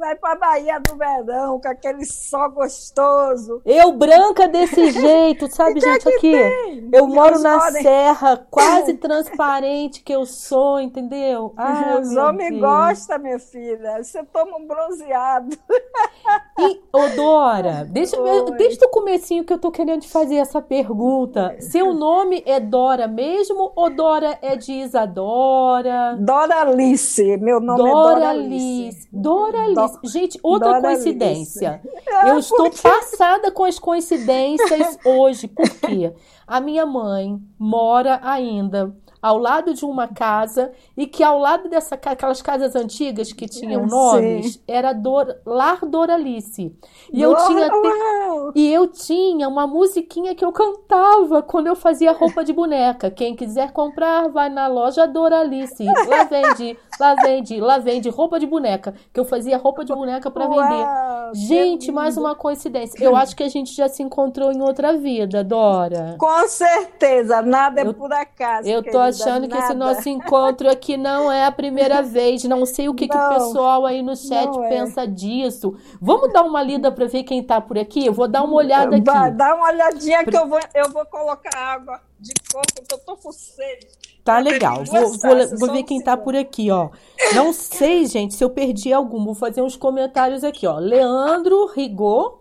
[0.00, 3.60] Vai para Bahia do Verão, com aquele sol gostoso.
[3.66, 6.32] Eu branca desse jeito, sabe, gente, que aqui.
[6.32, 6.88] tem?
[6.90, 11.52] Eu moro Os na homens- serra, quase transparente que eu sou, entendeu?
[11.54, 14.02] Ai, Os homens gostam, minha filha.
[14.02, 15.54] Você toma um bronzeado.
[16.68, 20.60] E, ô Dora, deixa, eu- desde o comecinho que eu tô querendo te fazer essa
[20.60, 21.56] pergunta.
[21.60, 26.16] Seu nome é Dora mesmo ou Dora é de Isadora?
[26.20, 27.36] Dora Alice.
[27.38, 28.82] Meu nome é Dora Dora Alice.
[28.84, 29.08] Alice.
[29.12, 29.98] Dora Alice.
[30.04, 31.80] Gente, outra Dora coincidência.
[32.12, 35.46] Ah, Eu estou passada com as coincidências hoje.
[35.48, 36.12] Por quê?
[36.46, 41.94] A minha mãe mora ainda ao lado de uma casa e que ao lado dessa
[41.94, 44.62] aquelas casas antigas que tinham Eu nomes sei.
[44.66, 46.74] era Dor, Lar Doralice.
[47.12, 52.12] E eu tinha te- e eu tinha uma musiquinha que eu cantava quando eu fazia
[52.12, 53.10] roupa de boneca.
[53.10, 55.84] Quem quiser comprar, vai na loja Doralice.
[55.84, 58.94] Lá vende, lá vende, lá vende roupa de boneca.
[59.12, 60.86] Que eu fazia roupa de boneca para vender.
[61.32, 63.02] Gente, mais uma coincidência.
[63.02, 66.16] Eu acho que a gente já se encontrou em outra vida, Dora.
[66.18, 68.68] Com certeza, nada Eu- é por acaso.
[68.68, 69.94] Eu tô querida, achando que esse nada.
[69.94, 72.44] nosso encontro aqui não é a primeira vez.
[72.44, 74.68] Não sei o que, que o Não, pessoal aí no chat não é.
[74.68, 75.74] pensa disso.
[76.00, 78.04] Vamos dar uma lida para ver quem tá por aqui?
[78.06, 79.04] Eu vou dar uma olhada aqui.
[79.04, 82.98] Vai, dá uma olhadinha que eu vou, eu vou colocar água de coco, que eu
[82.98, 83.86] tô com sede.
[84.24, 84.84] Tá legal.
[84.84, 86.90] Vou, vou, vou ver quem tá por aqui, ó.
[87.34, 89.24] Não sei, gente, se eu perdi algum.
[89.24, 90.78] Vou fazer uns comentários aqui, ó.
[90.78, 92.40] Leandro Rigor.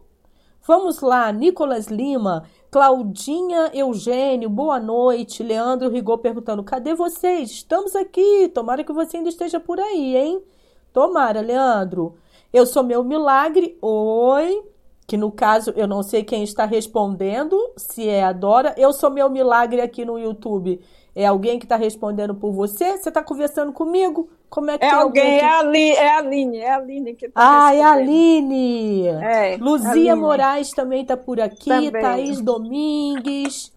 [0.68, 5.42] Vamos lá, Nicolas Lima, Claudinha Eugênio, boa noite.
[5.42, 7.50] Leandro Rigor perguntando: cadê vocês?
[7.50, 8.52] Estamos aqui.
[8.54, 10.44] Tomara que você ainda esteja por aí, hein?
[10.94, 12.16] Tomara, Leandro.
[12.52, 13.78] Eu sou meu milagre.
[13.82, 14.64] Oi.
[15.08, 18.76] Que no caso eu não sei quem está respondendo, se é a Dora.
[18.78, 20.80] Eu sou meu milagre aqui no YouTube.
[21.22, 22.98] É alguém que está respondendo por você?
[22.98, 24.30] Você está conversando comigo?
[24.50, 27.14] Como é que É tem alguém, que- é a é a Aline, é a Aline
[27.14, 27.34] que tá
[27.68, 27.92] Ah, é a.
[27.92, 29.08] Aline.
[29.08, 30.16] É, Luzia Aline.
[30.16, 31.70] Moraes também está por aqui.
[31.70, 31.92] Também.
[32.02, 33.74] Thaís Domingues.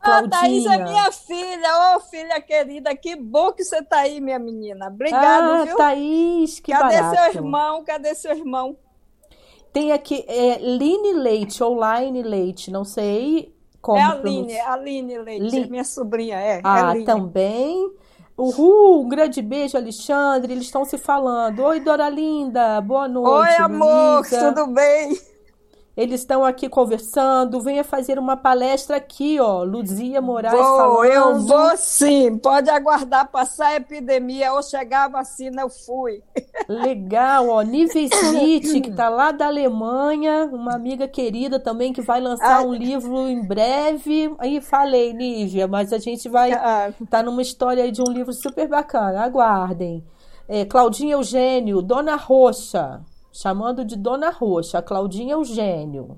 [0.00, 0.74] Ah, Thaís Claudinha.
[0.74, 4.86] é minha filha, ô filha querida, que bom que você tá aí, minha menina.
[4.86, 5.76] Obrigado, ah, viu?
[5.76, 7.16] Thaís, que Cadê barato.
[7.16, 7.84] seu irmão?
[7.84, 8.76] Cadê seu irmão?
[9.72, 13.52] Tem aqui é, Line Leite ou Line Leite, não sei
[13.84, 16.56] como é a Aline, é a Aline Leite, Li- é minha sobrinha, é.
[16.56, 17.04] é Ah, Aline.
[17.04, 17.90] também.
[18.36, 20.52] Uhul, um grande beijo, Alexandre.
[20.52, 21.60] Eles estão se falando.
[21.62, 22.80] Oi, Dora Linda.
[22.80, 23.50] Boa noite.
[23.50, 24.52] Oi, amor, Luísa.
[24.54, 25.16] tudo bem?
[25.96, 27.60] Eles estão aqui conversando.
[27.60, 29.62] Venha fazer uma palestra aqui, ó.
[29.62, 31.04] Luzia Moraes Vou, falando.
[31.04, 32.36] eu vou sim.
[32.36, 36.20] Pode aguardar passar a epidemia ou chegar a vacina, eu fui.
[36.68, 37.62] Legal, ó.
[37.62, 42.66] Nive City, que tá lá da Alemanha, uma amiga querida também que vai lançar Ai.
[42.66, 44.34] um livro em breve.
[44.38, 48.32] Aí falei, Nívia, mas a gente vai Ah, tá numa história aí de um livro
[48.32, 49.22] super bacana.
[49.22, 50.04] Aguardem.
[50.48, 53.00] É, Claudinha Eugênio, Dona Roxa,
[53.34, 56.16] chamando de Dona Roxa, Claudinha Eugênio.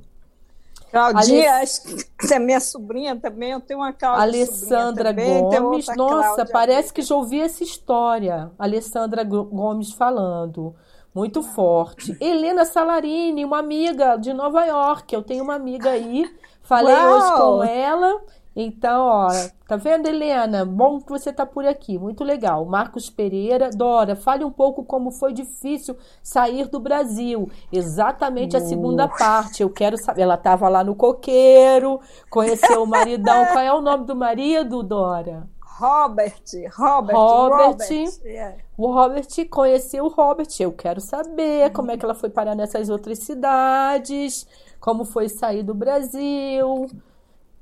[0.92, 3.50] Claudinha, Aless- acho que é minha sobrinha também.
[3.52, 6.46] Eu tenho uma Cláudia Alessandra também, Gomes, nossa, Cláudia.
[6.52, 8.50] parece que já ouvi essa história.
[8.58, 10.74] Alessandra Go- Gomes falando.
[11.14, 12.14] Muito forte.
[12.20, 15.14] Helena Salarini, uma amiga de Nova York.
[15.14, 16.30] Eu tenho uma amiga aí.
[16.62, 17.14] Falei Uau!
[17.14, 18.20] hoje com ela.
[18.58, 19.28] Então, ó,
[19.68, 20.64] tá vendo, Helena?
[20.64, 21.98] Bom que você tá por aqui.
[21.98, 22.64] Muito legal.
[22.64, 23.68] Marcos Pereira.
[23.68, 27.50] Dora, fale um pouco como foi difícil sair do Brasil.
[27.70, 29.62] Exatamente a segunda parte.
[29.62, 30.22] Eu quero saber.
[30.22, 32.00] Ela tava lá no coqueiro,
[32.30, 33.44] conheceu o maridão.
[33.52, 35.46] Qual é o nome do marido, Dora?
[35.60, 36.42] Robert,
[36.74, 37.58] Robert, Robert.
[37.58, 38.56] Robert, é.
[38.78, 40.48] O Robert conheceu o Robert.
[40.58, 44.46] Eu quero saber como é que ela foi parar nessas outras cidades,
[44.80, 46.86] como foi sair do Brasil.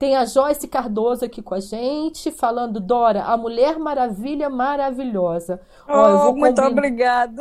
[0.05, 5.63] Tem a Joyce Cardoso aqui com a gente, falando, Dora, a Mulher Maravilha maravilhosa.
[5.89, 7.41] Ó, Oh, vou muito obrigado.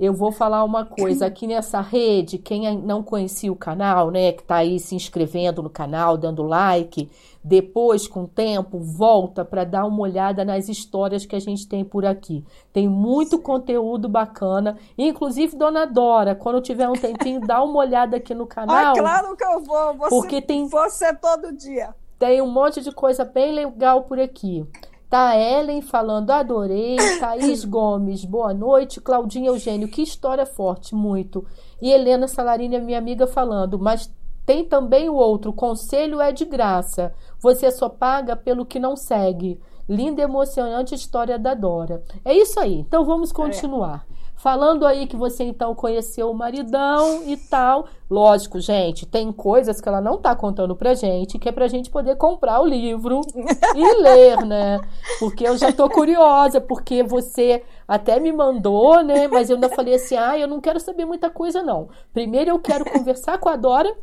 [0.00, 4.42] Eu vou falar uma coisa aqui nessa rede, quem não conhecia o canal, né, que
[4.42, 7.10] tá aí se inscrevendo no canal, dando like,
[7.44, 11.84] depois com o tempo volta para dar uma olhada nas histórias que a gente tem
[11.84, 12.44] por aqui.
[12.72, 18.34] Tem muito conteúdo bacana, inclusive Dona Dora, quando tiver um tempinho, dá uma olhada aqui
[18.34, 19.94] no Ah, canal, claro que eu vou.
[19.94, 21.94] Você, porque tem você todo dia.
[22.18, 24.64] tem um monte de coisa bem legal por aqui.
[25.12, 26.96] Tá Ellen falando, adorei.
[27.20, 28.98] Thaís Gomes, boa noite.
[28.98, 31.44] Claudinha Eugênio, que história forte, muito.
[31.82, 34.10] E Helena Salarini, minha amiga, falando, mas
[34.46, 37.12] tem também o outro, conselho é de graça.
[37.40, 39.60] Você só paga pelo que não segue.
[39.86, 42.02] Linda e emocionante história da Dora.
[42.24, 44.06] É isso aí, então vamos continuar.
[44.42, 47.86] Falando aí que você então conheceu o maridão e tal.
[48.10, 51.88] Lógico, gente, tem coisas que ela não tá contando pra gente, que é pra gente
[51.88, 53.20] poder comprar o livro
[53.76, 54.80] e ler, né?
[55.20, 59.28] Porque eu já tô curiosa, porque você até me mandou, né?
[59.28, 61.88] Mas eu ainda falei assim: ah, eu não quero saber muita coisa, não.
[62.12, 63.96] Primeiro eu quero conversar com a Dora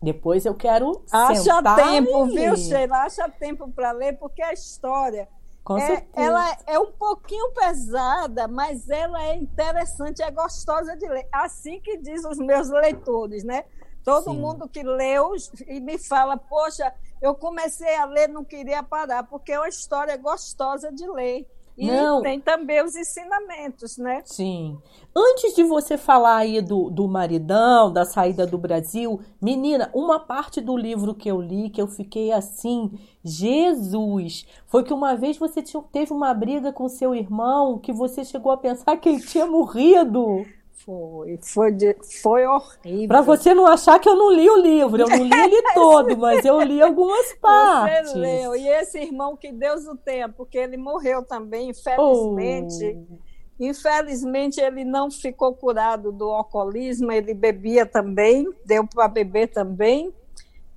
[0.00, 2.98] depois eu quero Acha tempo, viu, Sheila?
[2.98, 5.26] Acha tempo para ler, porque a história
[5.64, 11.26] Com é, ela é um pouquinho pesada, mas ela é interessante, é gostosa de ler.
[11.32, 13.64] Assim que diz os meus leitores, né?
[14.04, 14.38] Todo Sim.
[14.38, 15.32] mundo que leu
[15.66, 20.14] e me fala, poxa, eu comecei a ler, não queria parar, porque é uma história
[20.18, 21.48] gostosa de ler.
[21.76, 22.22] E Não.
[22.22, 24.22] tem também os ensinamentos, né?
[24.24, 24.78] Sim.
[25.14, 30.60] Antes de você falar aí do, do maridão, da saída do Brasil, menina, uma parte
[30.60, 32.92] do livro que eu li, que eu fiquei assim,
[33.24, 38.52] Jesus, foi que uma vez você teve uma briga com seu irmão que você chegou
[38.52, 40.44] a pensar que ele tinha morrido.
[40.84, 43.08] Foi, foi, de, foi horrível.
[43.08, 46.16] Para você não achar que eu não li o livro, eu não li ele todo,
[46.18, 48.12] mas eu li algumas partes.
[48.12, 48.54] Você leu.
[48.54, 52.98] E esse irmão, que Deus o tenha, porque ele morreu também, infelizmente.
[53.10, 53.16] Oh.
[53.58, 60.12] Infelizmente, ele não ficou curado do alcoolismo, ele bebia também, deu para beber também.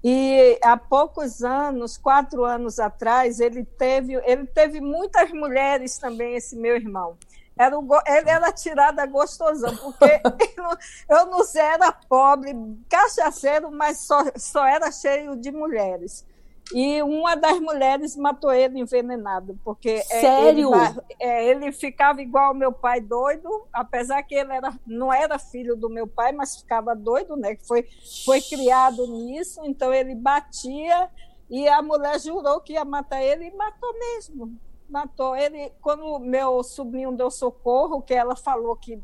[0.02, 6.56] E há poucos anos, quatro anos atrás, ele teve, ele teve muitas mulheres também, esse
[6.56, 7.18] meu irmão.
[7.58, 10.22] Era o, ele era tirado a gostosão, porque
[11.10, 12.54] eu não sei, era pobre,
[12.90, 16.26] cachaceiro, mas só, só era cheio de mulheres.
[16.74, 20.72] E uma das mulheres matou ele envenenado, porque é, Sério?
[20.76, 25.40] Ele, é, ele ficava igual ao meu pai doido, apesar que ele era, não era
[25.40, 27.58] filho do meu pai, mas ficava doido, né?
[27.66, 27.88] Foi,
[28.26, 31.10] foi criado nisso, então ele batia
[31.50, 35.72] e a mulher jurou que ia matar ele e matou mesmo matou ele.
[35.82, 39.02] Quando meu sobrinho deu socorro, que ela falou que,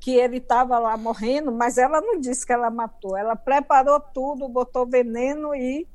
[0.00, 3.16] que ele estava lá morrendo, mas ela não disse que ela matou.
[3.16, 5.86] Ela preparou tudo, botou veneno e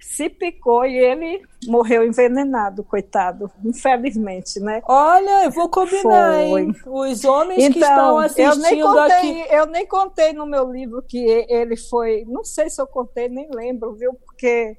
[0.00, 4.82] se picou e ele morreu envenenado, coitado, infelizmente, né?
[4.86, 6.62] Olha, eu vou combinar, Foi.
[6.62, 6.74] hein?
[6.86, 9.54] Os homens então, que estão assistindo eu nem contei, aqui.
[9.54, 11.18] Eu nem contei no meu livro que
[11.48, 12.24] ele foi.
[12.26, 14.14] Não sei se eu contei, nem lembro, viu?
[14.14, 14.76] Porque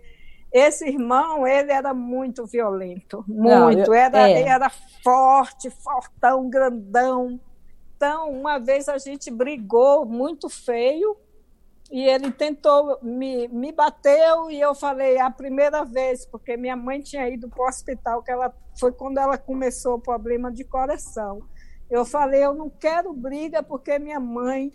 [0.57, 3.49] esse irmão, ele era muito violento, muito.
[3.49, 4.41] Não, eu, era, é.
[4.43, 4.69] era
[5.03, 7.39] forte, fortão, grandão.
[7.95, 11.17] Então, uma vez a gente brigou muito feio
[11.91, 17.01] e ele tentou, me, me bateu e eu falei a primeira vez, porque minha mãe
[17.01, 21.41] tinha ido para o hospital, que ela foi quando ela começou o problema de coração.
[21.89, 24.73] Eu falei, eu não quero briga porque minha mãe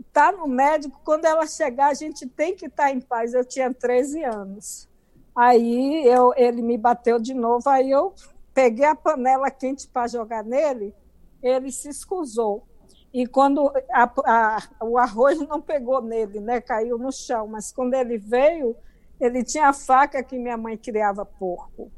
[0.00, 3.34] está no médico, quando ela chegar a gente tem que estar tá em paz.
[3.34, 4.88] Eu tinha 13 anos.
[5.36, 8.14] Aí eu, ele me bateu de novo, aí eu
[8.52, 10.94] peguei a panela quente para jogar nele,
[11.42, 12.66] ele se escusou.
[13.12, 17.94] E quando a, a, o arroz não pegou nele, né, caiu no chão, mas quando
[17.94, 18.76] ele veio,
[19.20, 21.90] ele tinha a faca que minha mãe criava porco.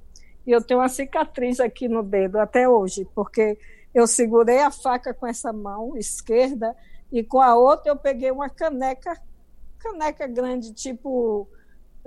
[0.47, 3.59] E eu tenho uma cicatriz aqui no dedo até hoje, porque
[3.95, 6.77] eu segurei a faca com essa mão esquerda
[7.11, 9.19] e com a outra eu peguei uma caneca,
[9.79, 11.49] caneca grande, tipo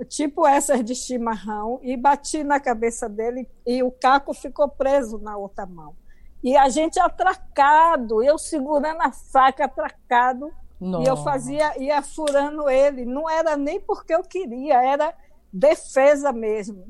[0.04, 5.36] tipo essas de chimarrão, e bati na cabeça dele e o caco ficou preso na
[5.36, 5.94] outra mão.
[6.42, 11.04] E a gente atracado, eu segurando a faca atracado, Nossa.
[11.04, 13.04] e eu fazia, ia furando ele.
[13.04, 15.14] Não era nem porque eu queria, era
[15.52, 16.86] defesa mesmo.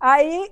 [0.00, 0.50] Aí,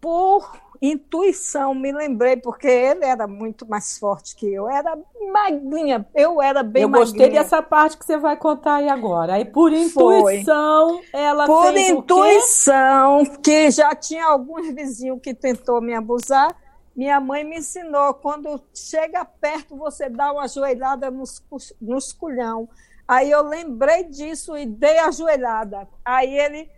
[0.00, 4.68] por intuição, me lembrei, porque ele era muito mais forte que eu.
[4.68, 4.98] Era
[5.30, 7.42] magrinha, eu era bem Eu gostei magrinha.
[7.42, 9.34] dessa parte que você vai contar aí agora.
[9.34, 11.20] Aí, por intuição, Foi.
[11.20, 16.56] ela por fez intuição, que já tinha alguns vizinhos que tentou me abusar.
[16.96, 21.42] Minha mãe me ensinou, quando chega perto, você dá uma ajoelhada nos,
[21.80, 22.68] nos culhão.
[23.06, 25.86] Aí eu lembrei disso e dei a ajoelhada.
[26.04, 26.70] Aí ele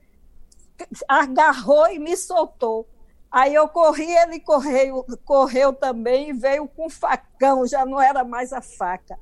[1.09, 2.89] agarrou e me soltou.
[3.33, 8.53] Aí eu corri, ele correu, correu também e veio com facão, já não era mais
[8.53, 9.19] a faca.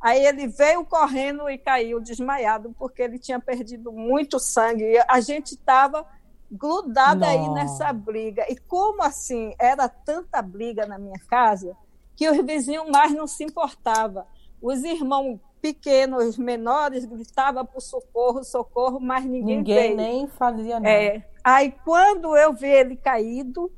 [0.00, 4.84] Aí ele veio correndo e caiu desmaiado, porque ele tinha perdido muito sangue.
[4.84, 6.06] E a gente estava
[6.48, 8.46] grudada aí nessa briga.
[8.48, 11.76] E como assim, era tanta briga na minha casa,
[12.14, 14.24] que os vizinhos mais não se importavam.
[14.62, 19.96] Os irmãos pequenos, menores, gritavam por socorro, socorro, mas ninguém Ninguém veio.
[19.96, 20.88] nem fazia nada.
[20.88, 23.72] É, Aí, quando eu vi ele caído,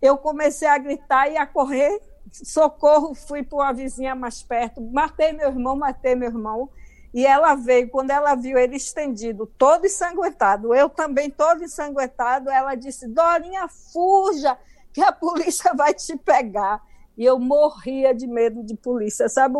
[0.00, 2.00] eu comecei a gritar e a correr.
[2.30, 6.70] Socorro, fui para uma vizinha mais perto, matei meu irmão, matei meu irmão.
[7.12, 12.76] E ela veio, quando ela viu ele estendido, todo ensanguentado, eu também todo ensanguentado, ela
[12.76, 14.56] disse: Dorinha, fuja,
[14.92, 16.80] que a polícia vai te pegar.
[17.18, 19.56] e eu morria de medo de polícia, sabe?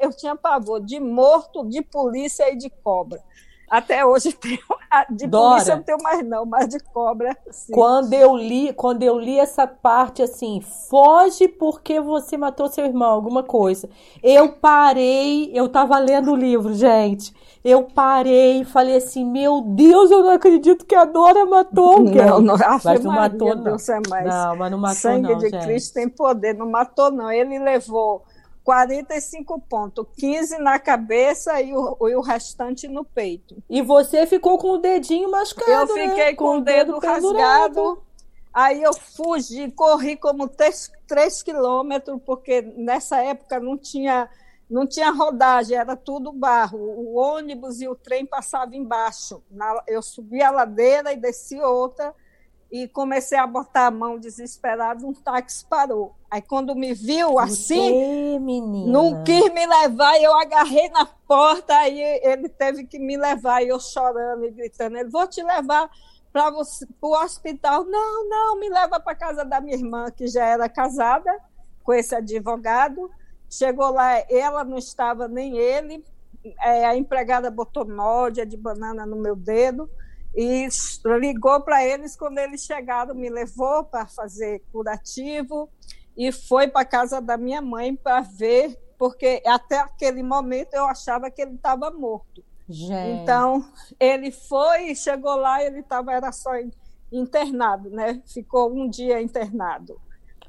[0.00, 3.20] Eu tinha pavor de morto, de polícia e de cobra.
[3.72, 4.58] Até hoje tenho.
[5.08, 7.34] De Dora, polícia eu não tenho mais, não, mas de cobra.
[7.50, 7.72] Sim.
[7.72, 13.10] Quando eu li, quando eu li essa parte assim, foge porque você matou seu irmão,
[13.10, 13.88] alguma coisa.
[14.22, 17.34] Eu parei, eu tava lendo o livro, gente.
[17.64, 22.26] Eu parei e falei assim: Meu Deus, eu não acredito que a Dora matou alguém.
[22.26, 23.64] Não, não, mas não matou, não.
[23.64, 24.26] Deus é mais.
[24.26, 25.64] Não, mas não matou, Sangue não, de gente.
[25.64, 27.32] Cristo tem poder, não matou, não.
[27.32, 28.22] Ele levou
[28.64, 33.56] 45 pontos, 15 na cabeça e o, e o restante no peito.
[33.68, 36.34] E você ficou com o dedinho machucado, Eu fiquei né?
[36.34, 38.02] com, com, o dedo, dedo rasgado.
[38.52, 44.28] Aí eu fugi, corri como 3, 3 quilômetros, porque nessa época não tinha,
[44.68, 46.78] não tinha rodagem, era tudo barro.
[46.78, 49.42] O ônibus e o trem passavam embaixo.
[49.50, 52.14] Na, eu subi a ladeira e desci outra
[52.72, 56.14] e comecei a botar a mão desesperado, um táxi parou.
[56.30, 58.38] Aí quando me viu assim,
[58.86, 63.68] não quis me levar, eu agarrei na porta, aí ele teve que me levar, e
[63.68, 65.90] eu chorando e gritando, ele, vou te levar
[66.32, 67.84] para o hospital.
[67.84, 71.30] Não, não, me leva para casa da minha irmã, que já era casada
[71.84, 73.10] com esse advogado.
[73.50, 76.02] Chegou lá, ela não estava, nem ele,
[76.64, 79.90] é, a empregada botou nódia de banana no meu dedo,
[80.34, 80.66] e
[81.18, 85.68] ligou para eles quando eles chegaram, me levou para fazer curativo
[86.16, 91.30] e foi para casa da minha mãe para ver, porque até aquele momento eu achava
[91.30, 92.42] que ele estava morto.
[92.68, 93.22] Gente.
[93.22, 93.64] Então
[94.00, 96.52] ele foi, chegou lá, ele estava era só
[97.10, 98.22] internado, né?
[98.26, 100.00] Ficou um dia internado.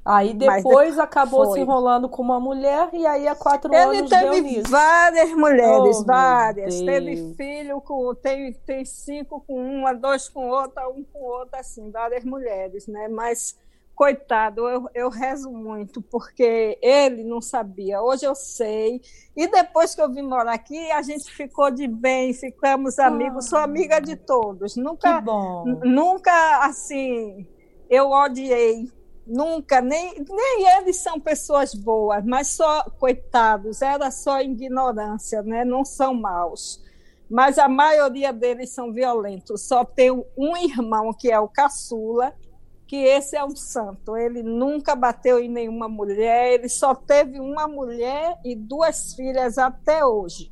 [0.05, 1.53] Aí depois, acabou foi.
[1.53, 4.69] se enrolando com uma mulher e aí há quatro Ele anos teve deu nisso.
[4.69, 6.81] várias mulheres, oh, várias.
[6.81, 11.89] Teve filho com tem, tem cinco com uma, dois com outra, um com outra, assim,
[11.89, 13.07] várias mulheres, né?
[13.07, 13.57] Mas
[13.95, 18.01] coitado, eu, eu rezo muito porque ele não sabia.
[18.01, 19.01] Hoje eu sei.
[19.37, 23.45] E depois que eu vim morar aqui, a gente ficou de bem, ficamos amigos.
[23.45, 24.75] Ah, Sou amiga de todos.
[24.75, 25.23] Nunca,
[25.85, 27.47] nunca assim,
[27.89, 28.91] eu odiei
[29.25, 35.63] Nunca, nem, nem eles são pessoas boas, mas só, coitados, era só ignorância, né?
[35.63, 36.83] não são maus.
[37.29, 39.61] Mas a maioria deles são violentos.
[39.61, 42.33] Só tem um irmão, que é o caçula,
[42.85, 44.15] que esse é um santo.
[44.15, 50.05] Ele nunca bateu em nenhuma mulher, ele só teve uma mulher e duas filhas até
[50.05, 50.51] hoje.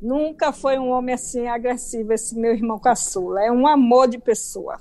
[0.00, 3.42] Nunca foi um homem assim agressivo, esse meu irmão caçula.
[3.42, 4.78] É um amor de pessoa.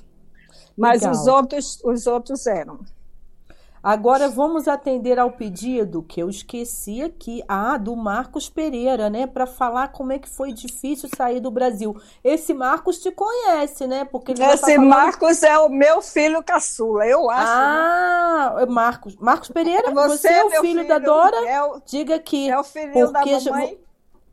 [0.78, 2.80] Mas os outros, os outros eram.
[3.84, 9.46] Agora vamos atender ao pedido que eu esqueci aqui, ah, do Marcos Pereira, né, para
[9.46, 11.94] falar como é que foi difícil sair do Brasil.
[12.24, 14.06] Esse Marcos te conhece, né?
[14.06, 14.88] Porque Esse tá falando...
[14.88, 17.44] Marcos é o meu filho caçula, eu acho.
[17.44, 17.52] Né?
[17.52, 18.66] Ah, né?
[18.68, 21.46] Marcos, Marcos Pereira, você, você é o filho, filho, da Dora?
[21.46, 22.50] É o, Diga aqui.
[22.50, 23.78] É o filho da mamãe.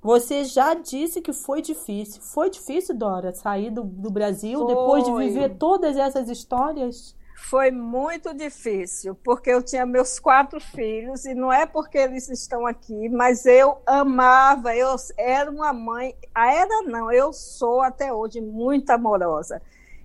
[0.01, 2.23] Você já disse que foi difícil.
[2.23, 4.69] Foi difícil, Dora, sair do, do Brasil foi.
[4.69, 7.19] depois de viver todas essas histórias?
[7.43, 12.67] Foi muito difícil, porque eu tinha meus quatro filhos, e não é porque eles estão
[12.67, 18.41] aqui, mas eu amava, eu era uma mãe, a era não, eu sou até hoje
[18.41, 19.61] muito amorosa.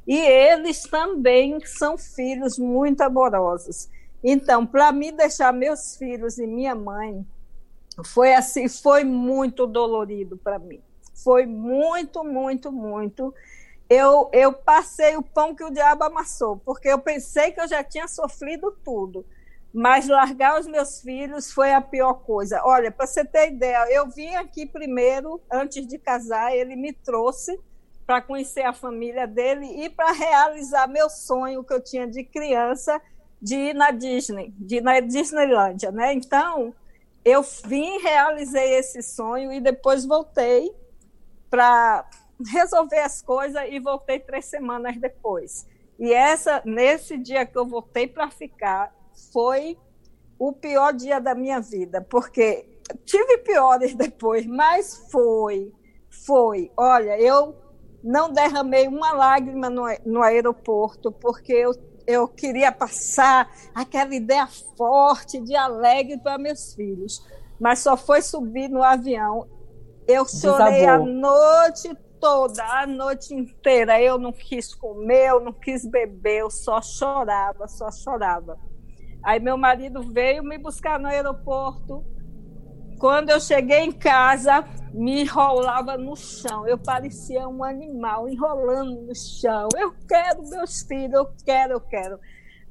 [0.08, 3.90] E eles também são filhos muito amorosos.
[4.24, 7.26] Então, para mim deixar meus filhos e minha mãe,
[8.06, 10.82] foi assim, foi muito dolorido para mim.
[11.14, 13.34] Foi muito, muito, muito
[13.90, 17.84] eu, eu passei o pão que o diabo amassou, porque eu pensei que eu já
[17.84, 19.26] tinha sofrido tudo.
[19.74, 22.62] Mas largar os meus filhos foi a pior coisa.
[22.64, 27.60] Olha, para você ter ideia, eu vim aqui primeiro, antes de casar, ele me trouxe
[28.06, 33.02] para conhecer a família dele e para realizar meu sonho que eu tinha de criança
[33.42, 36.14] de ir na Disney, de ir na Disneylândia, né?
[36.14, 36.74] Então,
[37.24, 40.72] eu vim, realizei esse sonho e depois voltei
[41.50, 42.08] para
[42.52, 45.66] resolver as coisas e voltei três semanas depois.
[45.98, 48.94] E essa, nesse dia que eu voltei para ficar,
[49.32, 49.78] foi
[50.38, 52.68] o pior dia da minha vida, porque
[53.06, 55.72] tive piores depois, mas foi,
[56.26, 56.72] foi.
[56.76, 57.56] Olha, eu
[58.04, 61.72] não derramei uma lágrima no, no aeroporto, porque eu,
[62.06, 67.26] eu queria passar aquela ideia forte, de alegre para meus filhos.
[67.60, 69.48] Mas só foi subir no avião.
[70.06, 71.06] Eu chorei Desabou.
[71.06, 74.01] a noite toda a noite inteira.
[74.01, 78.57] Eu não quis comer, eu não quis beber, eu só chorava, só chorava.
[79.21, 82.03] Aí meu marido veio me buscar no aeroporto.
[82.97, 86.67] Quando eu cheguei em casa, me enrolava no chão.
[86.67, 89.69] Eu parecia um animal enrolando no chão.
[89.78, 92.19] Eu quero meus filhos, eu quero, eu quero.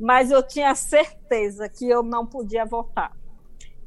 [0.01, 3.13] Mas eu tinha certeza que eu não podia voltar.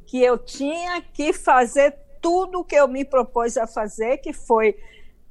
[0.06, 4.78] que eu tinha que fazer tudo o que eu me propus a fazer, que foi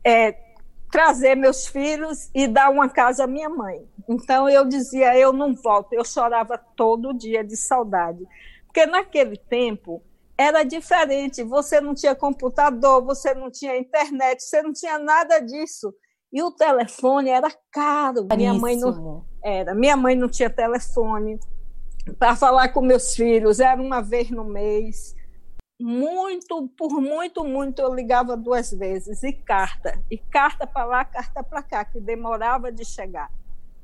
[0.07, 0.39] é,
[0.89, 3.85] trazer meus filhos e dar uma casa à minha mãe.
[4.09, 5.93] Então eu dizia, eu não volto.
[5.93, 8.25] Eu chorava todo dia de saudade.
[8.67, 10.01] Porque naquele tempo
[10.39, 11.43] era diferente.
[11.43, 15.93] Você não tinha computador, você não tinha internet, você não tinha nada disso.
[16.33, 18.29] E o telefone era caro.
[18.37, 19.75] Minha mãe não era.
[19.75, 21.41] Minha mãe não tinha telefone
[22.17, 23.59] para falar com meus filhos.
[23.59, 25.16] Era uma vez no mês
[25.79, 31.43] muito, por muito, muito eu ligava duas vezes e carta, e carta para lá, carta
[31.43, 33.31] para cá, que demorava de chegar.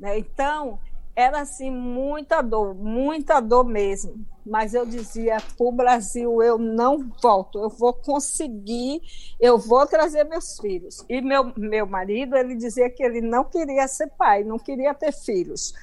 [0.00, 0.18] Né?
[0.18, 0.78] Então,
[1.14, 4.24] era assim muita dor, muita dor mesmo.
[4.44, 9.00] Mas eu dizia para o Brasil eu não volto, eu vou conseguir,
[9.38, 11.04] eu vou trazer meus filhos.
[11.08, 15.12] E meu meu marido ele dizia que ele não queria ser pai, não queria ter
[15.12, 15.74] filhos.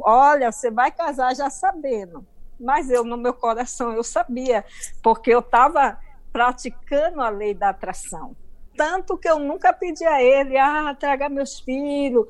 [0.00, 2.26] Olha, você vai casar já sabendo
[2.64, 4.64] mas eu, no meu coração, eu sabia,
[5.02, 5.98] porque eu estava
[6.32, 8.34] praticando a lei da atração.
[8.76, 12.26] Tanto que eu nunca pedi a ele, ah, traga meus filhos.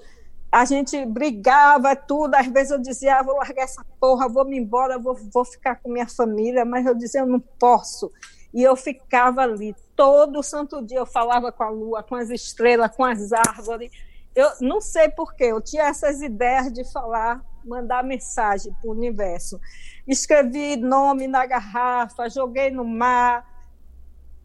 [0.53, 2.35] A gente brigava, tudo.
[2.35, 5.77] Às vezes eu dizia, ah, vou largar essa porra, vou me embora, vou, vou ficar
[5.77, 6.65] com minha família.
[6.65, 8.13] Mas eu dizia, eu não posso.
[8.53, 10.99] E eu ficava ali todo santo dia.
[10.99, 13.91] Eu falava com a lua, com as estrelas, com as árvores.
[14.35, 19.61] Eu não sei porquê, eu tinha essas ideias de falar, mandar mensagem para o universo
[20.07, 23.53] escrevi nome na garrafa, joguei no mar.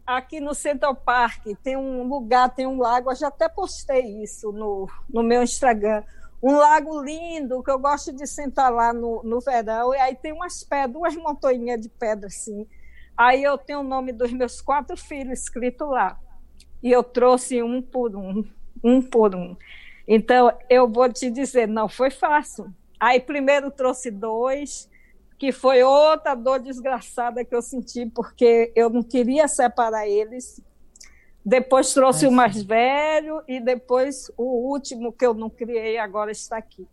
[0.06, 4.50] Aqui no Central Park tem um lugar, tem um lago, eu já até postei isso
[4.50, 6.02] no, no meu Instagram.
[6.42, 10.32] Um lago lindo, que eu gosto de sentar lá no, no verão, e aí tem
[10.32, 12.66] umas pedras, duas montanhas de pedra assim.
[13.16, 16.18] Aí eu tenho o nome dos meus quatro filhos escrito lá.
[16.82, 18.42] E eu trouxe um por um,
[18.82, 19.54] um por um.
[20.12, 22.74] Então, eu vou te dizer, não foi fácil.
[22.98, 24.90] Aí primeiro trouxe dois,
[25.38, 30.60] que foi outra dor desgraçada que eu senti, porque eu não queria separar eles.
[31.44, 36.56] Depois trouxe o mais velho e depois o último que eu não criei agora está
[36.56, 36.88] aqui.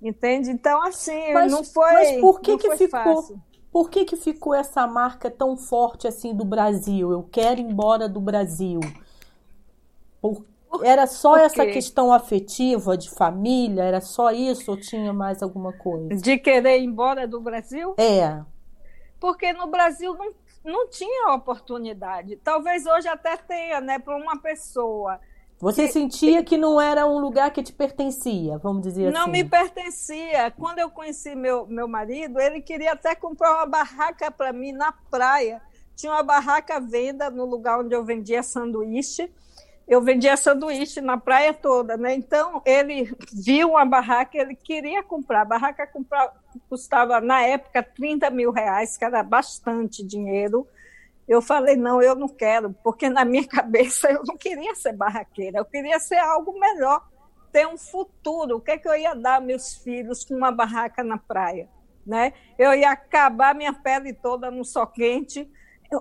[0.00, 0.50] Entende?
[0.50, 1.90] Então, assim, mas, não foi.
[1.94, 3.22] Mas por que, que ficou?
[3.22, 3.42] Fácil.
[3.72, 7.10] Por que, que ficou essa marca tão forte assim do Brasil?
[7.10, 8.80] Eu quero ir embora do Brasil.
[10.20, 10.44] Por
[10.82, 13.82] era só essa questão afetiva de família?
[13.82, 16.08] Era só isso ou tinha mais alguma coisa?
[16.16, 17.94] De querer ir embora do Brasil?
[17.98, 18.42] É.
[19.20, 20.32] Porque no Brasil não,
[20.64, 22.36] não tinha oportunidade.
[22.36, 25.20] Talvez hoje até tenha, né, para uma pessoa.
[25.58, 29.26] Você que, sentia que não era um lugar que te pertencia, vamos dizer não assim?
[29.26, 30.50] Não me pertencia.
[30.50, 34.92] Quando eu conheci meu, meu marido, ele queria até comprar uma barraca para mim na
[34.92, 35.62] praia.
[35.94, 39.32] Tinha uma barraca à venda no lugar onde eu vendia sanduíche
[39.86, 42.14] eu vendia sanduíche na praia toda, né?
[42.14, 45.42] Então ele viu uma barraca, ele queria comprar.
[45.42, 46.32] A barraca comprar,
[46.68, 50.66] custava na época 30 mil reais, que era bastante dinheiro.
[51.28, 55.58] Eu falei, não, eu não quero, porque na minha cabeça eu não queria ser barraqueira,
[55.58, 57.08] eu queria ser algo melhor,
[57.52, 58.56] ter um futuro.
[58.56, 61.68] O que, é que eu ia dar meus filhos com uma barraca na praia?
[62.04, 62.32] Né?
[62.58, 65.48] Eu ia acabar minha pele toda no sol quente,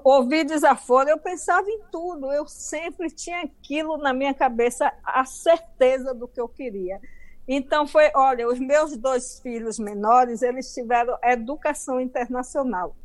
[0.04, 6.14] ouvir desaforo, eu pensava em tudo, eu sempre tinha aquilo na minha cabeça, a certeza
[6.14, 7.00] do que eu queria.
[7.48, 12.96] Então foi, olha, os meus dois filhos menores, eles tiveram educação internacional.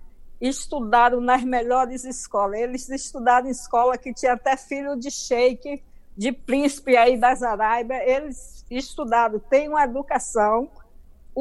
[0.40, 2.58] Estudaram nas melhores escolas.
[2.60, 5.82] Eles estudaram em escola que tinha até filho de sheik,
[6.16, 8.00] de príncipe aí das Arábias.
[8.06, 10.70] Eles estudaram, têm uma educação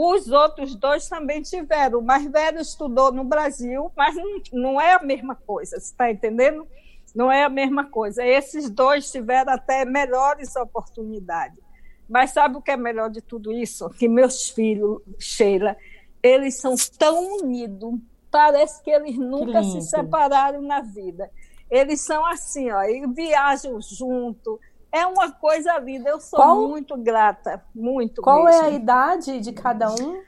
[0.01, 1.99] os outros dois também tiveram.
[1.99, 6.09] O mais velho estudou no Brasil, mas não, não é a mesma coisa, você está
[6.09, 6.65] entendendo?
[7.13, 8.25] Não é a mesma coisa.
[8.25, 11.59] Esses dois tiveram até melhores oportunidades.
[12.07, 13.89] Mas sabe o que é melhor de tudo isso?
[13.89, 15.75] Que meus filhos, Sheila,
[16.23, 17.99] eles são tão unidos,
[18.31, 21.29] parece que eles nunca se separaram na vida.
[21.69, 24.59] Eles são assim, ó, e viajam junto,
[24.91, 26.09] é uma coisa linda.
[26.09, 26.67] Eu sou Qual?
[26.67, 28.63] muito grata, muito Qual mesmo.
[28.63, 30.21] é a idade de cada um?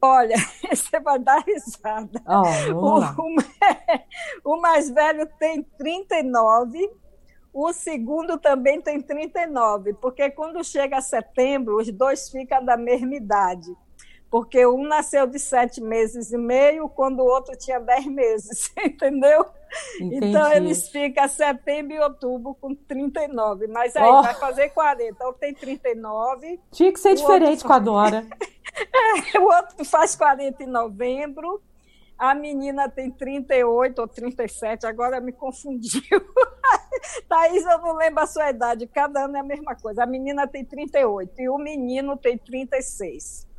[0.00, 0.34] Olha,
[0.68, 2.20] você vai dar risada.
[2.26, 3.00] Oh,
[4.42, 6.90] o, o, mais velho tem 39,
[7.54, 13.72] o segundo também tem 39, porque quando chega setembro, os dois ficam da mesma idade.
[14.32, 19.44] Porque um nasceu de sete meses e meio, quando o outro tinha dez meses, entendeu?
[20.00, 20.26] Entendi.
[20.26, 24.22] Então, eles ficam setembro e outubro com 39, mas aí oh.
[24.22, 25.10] vai fazer 40.
[25.10, 26.58] Então, tem 39.
[26.70, 28.26] Tinha que ser diferente com a Dora.
[29.34, 31.62] é, o outro faz 40 em novembro.
[32.16, 36.00] A menina tem 38 ou 37, agora me confundiu.
[37.28, 40.04] Thaís, eu não lembro a sua idade, cada ano é a mesma coisa.
[40.04, 43.51] A menina tem 38 e o menino tem 36.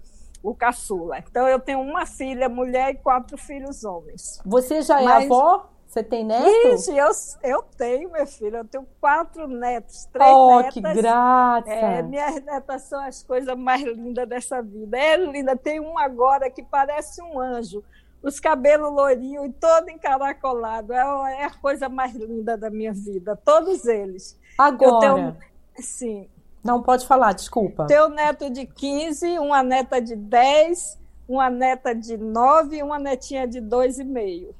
[0.43, 1.19] O caçula.
[1.19, 4.41] Então eu tenho uma filha mulher e quatro filhos homens.
[4.45, 5.23] Você já é Mas...
[5.25, 5.69] avó?
[5.87, 6.47] Você tem neto?
[6.73, 7.11] Isso, eu,
[7.43, 8.57] eu tenho, minha filha.
[8.57, 10.73] Eu tenho quatro netos, três oh, netas.
[10.73, 11.69] que graça!
[11.69, 14.97] É, minhas netas são as coisas mais lindas dessa vida.
[14.97, 15.55] É linda.
[15.55, 17.83] Tem um agora que parece um anjo.
[18.23, 20.93] Os cabelos loirinhos e todo encaracolado.
[20.93, 23.39] É, é a coisa mais linda da minha vida.
[23.45, 24.35] Todos eles.
[24.57, 24.99] Agora.
[24.99, 25.37] Tenho,
[25.77, 26.27] sim.
[26.63, 27.85] Não pode falar, desculpa.
[27.87, 30.97] Tenho neto de 15, uma neta de 10,
[31.27, 34.53] uma neta de 9 e uma netinha de 2,5.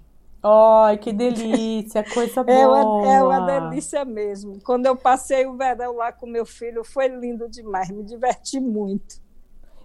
[0.45, 2.54] Ai, que delícia, coisa boa.
[2.54, 4.60] É uma, é uma delícia mesmo.
[4.66, 9.24] Quando eu passei o verão lá com meu filho, foi lindo demais, me diverti muito.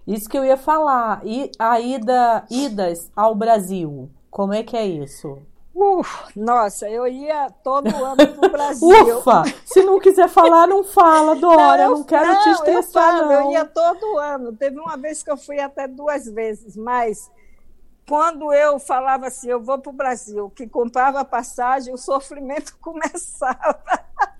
[0.05, 1.21] Isso que eu ia falar.
[1.23, 5.37] E a ida, idas ao Brasil, como é que é isso?
[5.81, 9.17] Uf, nossa, eu ia todo ano para o Brasil.
[9.19, 9.43] Ufa!
[9.63, 11.77] Se não quiser falar, não fala, Dora.
[11.77, 13.45] Não, eu, não quero não, te estressar, eu falo, não.
[13.45, 14.51] Eu ia todo ano.
[14.51, 17.31] Teve uma vez que eu fui até duas vezes, mas
[18.09, 23.79] quando eu falava assim, eu vou para o Brasil, que comprava passagem, o sofrimento começava.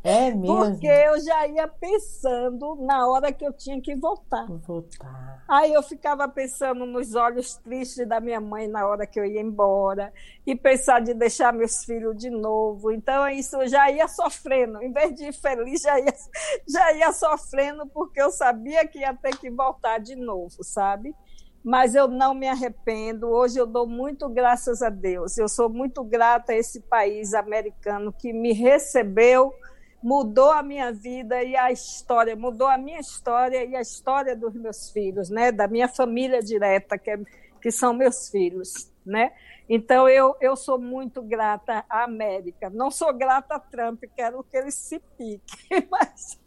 [0.03, 0.57] É mesmo?
[0.57, 4.47] Porque eu já ia pensando na hora que eu tinha que voltar.
[4.47, 5.43] Voltar.
[5.47, 9.39] Aí eu ficava pensando nos olhos tristes da minha mãe na hora que eu ia
[9.39, 10.11] embora,
[10.47, 12.91] e pensar de deixar meus filhos de novo.
[12.91, 14.81] Então, isso eu já ia sofrendo.
[14.81, 16.13] Em vez de ir feliz, já ia,
[16.67, 21.15] já ia sofrendo, porque eu sabia que ia ter que voltar de novo, sabe?
[21.63, 23.27] Mas eu não me arrependo.
[23.27, 25.37] Hoje eu dou muito graças a Deus.
[25.37, 29.53] Eu sou muito grata a esse país americano que me recebeu,
[30.01, 34.53] mudou a minha vida e a história, mudou a minha história e a história dos
[34.53, 37.19] meus filhos, né, da minha família direta, que, é,
[37.61, 39.31] que são meus filhos, né?
[39.71, 42.71] Então, eu, eu sou muito grata à América.
[42.71, 45.57] Não sou grata a Trump, quero que ele se pique,
[45.91, 46.39] mas,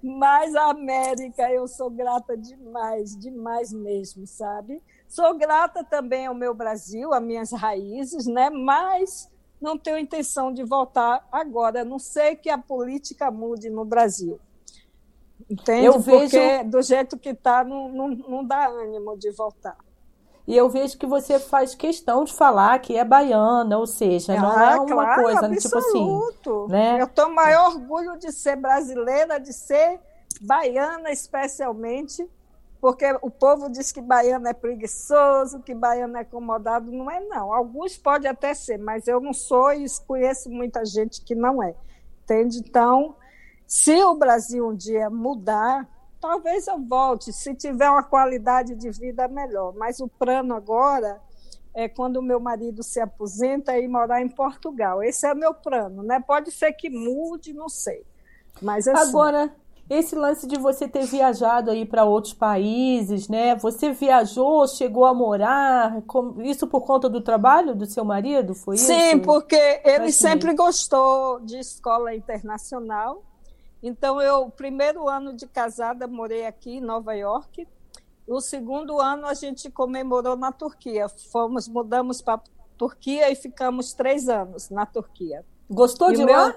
[0.00, 4.80] mas a América eu sou grata demais, demais mesmo, sabe?
[5.08, 8.48] Sou grata também ao meu Brasil, às minhas raízes, né?
[8.48, 9.28] mas
[9.60, 14.38] não tenho intenção de voltar agora, a não sei que a política mude no Brasil.
[15.50, 15.86] Entende?
[15.86, 16.30] Eu vejo...
[16.30, 19.76] Porque do jeito que está, não, não, não dá ânimo de voltar.
[20.50, 24.42] E eu vejo que você faz questão de falar que é baiana, ou seja, ah,
[24.42, 25.62] não é uma claro, coisa absoluto.
[25.62, 26.72] tipo assim.
[26.72, 27.00] Né?
[27.00, 30.00] Eu tenho maior orgulho de ser brasileira, de ser
[30.40, 32.28] baiana especialmente,
[32.80, 36.90] porque o povo diz que baiano é preguiçoso, que baiano é acomodado.
[36.90, 37.54] Não é, não.
[37.54, 41.76] Alguns podem até ser, mas eu não sou e conheço muita gente que não é.
[42.24, 42.58] Entende?
[42.58, 43.14] Então,
[43.68, 45.88] se o Brasil um dia mudar,
[46.20, 49.74] talvez eu volte, se tiver uma qualidade de vida melhor.
[49.74, 51.20] Mas o plano agora
[51.74, 55.02] é quando o meu marido se aposenta e morar em Portugal.
[55.02, 56.20] Esse é o meu plano, né?
[56.20, 58.04] Pode ser que mude, não sei.
[58.60, 59.54] Mas assim, agora
[59.88, 63.56] esse lance de você ter viajado aí para outros países, né?
[63.56, 66.00] Você viajou, chegou a morar,
[66.44, 69.10] isso por conta do trabalho do seu marido, foi Sim, isso?
[69.10, 73.24] Sim, porque ele sempre gostou de escola internacional
[73.82, 77.66] então, eu, o primeiro ano de casada, morei aqui em Nova York.
[78.26, 81.08] O segundo ano, a gente comemorou na Turquia.
[81.08, 82.40] Fomos, mudamos para
[82.76, 85.44] Turquia e ficamos três anos na Turquia.
[85.68, 86.34] Gostou e de meu...
[86.34, 86.54] lá?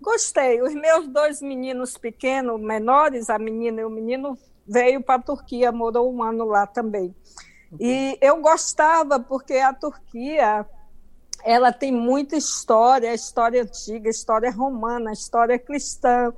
[0.00, 0.60] Gostei.
[0.60, 4.36] Os meus dois meninos pequenos, menores, a menina e o menino,
[4.66, 7.14] veio para a Turquia, morou um ano lá também.
[7.80, 10.66] E eu gostava porque a Turquia
[11.44, 16.32] ela tem muita história, história antiga, história romana, história cristã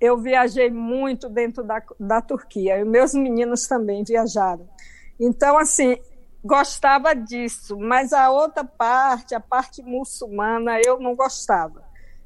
[0.00, 4.68] eu viajei muito dentro da, da Turquia, e meus meninos também viajaram.
[5.18, 5.96] Então, assim,
[6.44, 11.82] gostava disso, mas a outra parte, a parte muçulmana, eu não gostava.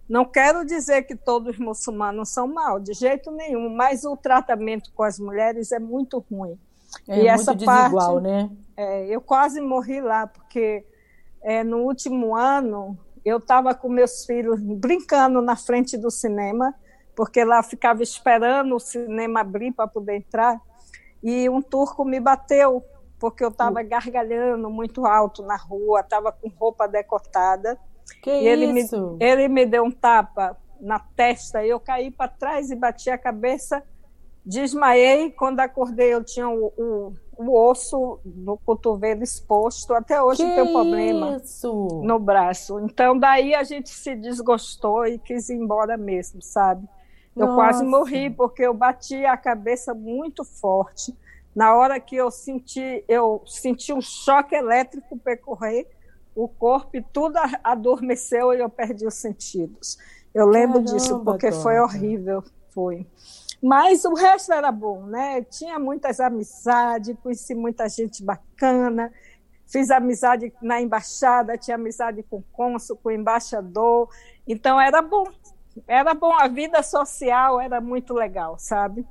[0.09, 4.91] Não quero dizer que todos os muçulmanos são mal, de jeito nenhum, mas o tratamento
[4.95, 6.59] com as mulheres é muito ruim.
[7.07, 8.51] É e muito essa desigual, parte, né?
[8.77, 10.85] É, eu quase morri lá, porque
[11.43, 16.75] é, no último ano eu estava com meus filhos brincando na frente do cinema
[17.19, 20.61] porque lá ficava esperando o cinema abrir para poder entrar,
[21.21, 22.81] e um turco me bateu,
[23.19, 23.89] porque eu estava hum.
[23.89, 27.77] gargalhando muito alto na rua, estava com roupa decotada.
[28.23, 29.17] Que e ele isso?
[29.19, 33.11] Me, ele me deu um tapa na testa, e eu caí para trás e bati
[33.11, 33.83] a cabeça,
[34.47, 35.33] desmaiei.
[35.33, 39.93] Quando acordei, eu tinha o, o, o osso no cotovelo exposto.
[39.93, 42.01] Até hoje que tem um problema isso?
[42.01, 42.79] no braço.
[42.79, 46.89] Então, daí a gente se desgostou e quis ir embora mesmo, sabe?
[47.39, 47.55] Eu Nossa.
[47.55, 51.17] quase morri porque eu bati a cabeça muito forte.
[51.55, 55.87] Na hora que eu senti, eu senti um choque elétrico percorrer
[56.35, 59.99] o corpo e tudo adormeceu e eu perdi os sentidos.
[60.35, 63.07] Eu lembro Caramba, disso porque foi horrível, foi.
[63.63, 65.43] Mas o resto era bom, né?
[65.43, 69.13] Tinha muitas amizades, conheci muita gente bacana,
[69.67, 74.09] fiz amizade na embaixada, tinha amizade com o cônsul, com o embaixador,
[74.47, 75.25] então era bom.
[75.87, 79.07] Era bom, a vida social era muito legal, sabe?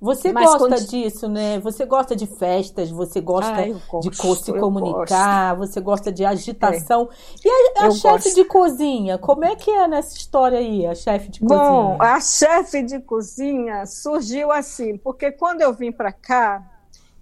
[0.00, 0.88] Você Mas gosta quando...
[0.88, 1.60] disso, né?
[1.60, 7.10] Você gosta de festas, você gosta Ai, gosto, de se comunicar, você gosta de agitação.
[7.44, 7.48] É.
[7.48, 11.28] E a, a chefe de cozinha, como é que é nessa história aí, a chefe
[11.28, 11.58] de cozinha?
[11.58, 16.66] Bom, a chefe de cozinha surgiu assim, porque quando eu vim para cá,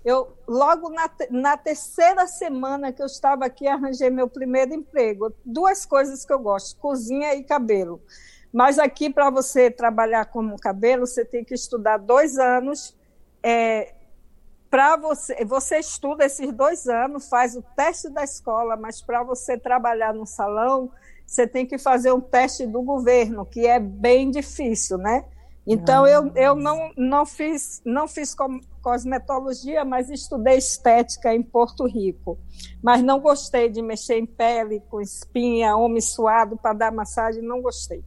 [0.05, 5.35] eu logo na, na terceira semana que eu estava aqui, arranjei meu primeiro emprego.
[5.45, 8.01] Duas coisas que eu gosto: cozinha e cabelo.
[8.53, 12.97] Mas aqui, para você trabalhar como cabelo, você tem que estudar dois anos.
[13.43, 13.95] É,
[14.71, 19.59] para você, você estuda esses dois anos, faz o teste da escola, mas para você
[19.59, 20.91] trabalhar no salão,
[21.27, 25.25] você tem que fazer um teste do governo, que é bem difícil, né?
[25.67, 26.11] Então ah.
[26.11, 28.35] eu, eu não, não fiz não fiz
[28.81, 32.39] cosmetologia, mas estudei estética em Porto Rico.
[32.83, 37.61] Mas não gostei de mexer em pele com espinha, homem suado para dar massagem, não
[37.61, 38.03] gostei.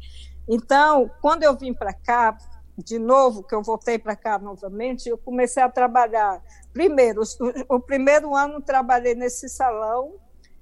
[0.53, 2.37] Então, quando eu vim para cá,
[2.77, 6.43] de novo, que eu voltei para cá novamente, eu comecei a trabalhar.
[6.73, 7.21] Primeiro,
[7.69, 10.15] o, o primeiro ano trabalhei nesse salão,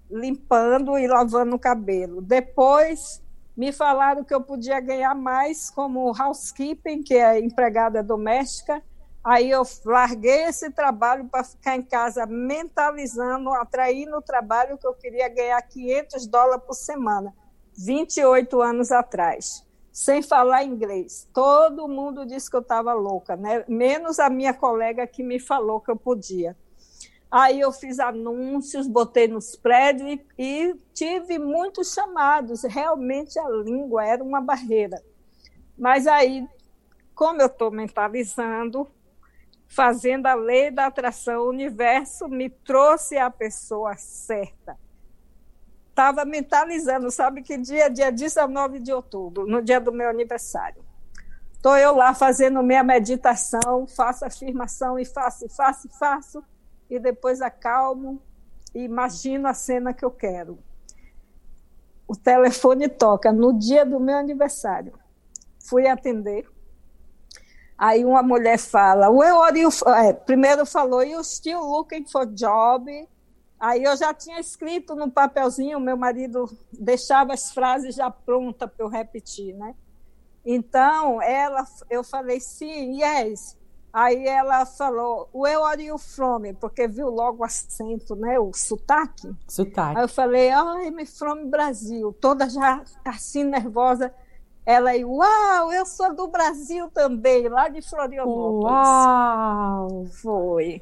[0.07, 2.21] limpando e lavando o cabelo.
[2.21, 3.19] Depois,
[3.57, 8.83] me falaram que eu podia ganhar mais como housekeeping, que é empregada doméstica.
[9.23, 14.93] Aí eu larguei esse trabalho para ficar em casa mentalizando, atraindo o trabalho que eu
[14.93, 17.33] queria ganhar 500 dólares por semana,
[17.75, 21.27] 28 anos atrás sem falar inglês.
[21.33, 23.63] Todo mundo disse que eu estava louca, né?
[23.67, 26.55] menos a minha colega que me falou que eu podia.
[27.31, 32.63] Aí eu fiz anúncios, botei nos prédios e, e tive muitos chamados.
[32.63, 35.01] Realmente a língua era uma barreira.
[35.77, 36.47] Mas aí,
[37.13, 38.87] como eu estou mentalizando,
[39.67, 44.75] fazendo a lei da atração, o universo me trouxe a pessoa certa
[45.99, 47.89] estava mentalizando, sabe que dia?
[47.89, 50.81] Dia 19 de outubro, no dia do meu aniversário.
[51.53, 56.43] Estou eu lá fazendo minha meditação, faço afirmação e faço, e faço, e faço,
[56.89, 58.21] e depois acalmo
[58.73, 60.57] e imagino a cena que eu quero.
[62.07, 64.93] O telefone toca no dia do meu aniversário.
[65.65, 66.49] Fui atender.
[67.77, 69.69] Aí uma mulher fala, Where you?
[69.97, 72.89] É, primeiro falou, you still looking for job?
[73.59, 78.85] Aí eu já tinha escrito no papelzinho, meu marido deixava as frases já prontas para
[78.85, 79.75] eu repetir, né?
[80.45, 83.57] Então, ela, eu falei, sim, yes.
[83.91, 86.53] Aí ela falou, where are you from?
[86.59, 88.39] Porque viu logo o acento, né?
[88.39, 89.35] O sotaque.
[89.47, 89.97] Sotaque.
[89.97, 92.15] Aí eu falei, I'm from Brasil.
[92.21, 94.13] Toda já assim nervosa.
[94.65, 98.71] Ela aí, uau, eu sou do Brasil também, lá de Florianópolis.
[98.71, 100.05] Uau!
[100.21, 100.81] Foi.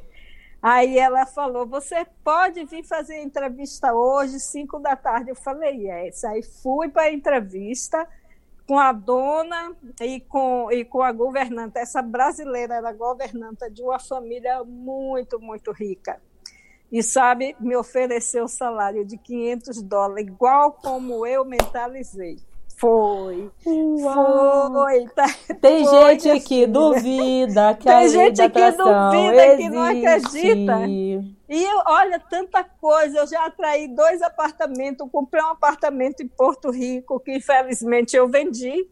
[0.61, 5.29] Aí ela falou: Você pode vir fazer entrevista hoje, 5 da tarde?
[5.29, 6.23] Eu falei: Yes.
[6.23, 8.07] Aí fui para a entrevista
[8.67, 11.79] com a dona e com, e com a governanta.
[11.79, 16.19] Essa brasileira era governanta de uma família muito, muito rica.
[16.91, 22.37] E, sabe, me ofereceu o salário de 500 dólares, igual como eu mentalizei.
[22.77, 23.51] Foi.
[23.65, 24.71] Uau.
[24.71, 25.07] Foi.
[25.07, 25.25] Tá,
[25.59, 26.41] Tem foi gente assim.
[26.41, 29.57] que duvida que Tem a gente que duvida, existe.
[29.57, 30.87] que não acredita.
[31.49, 33.17] E olha, tanta coisa.
[33.17, 35.09] Eu já atraí dois apartamentos.
[35.11, 38.87] comprei um apartamento em Porto Rico, que infelizmente eu vendi,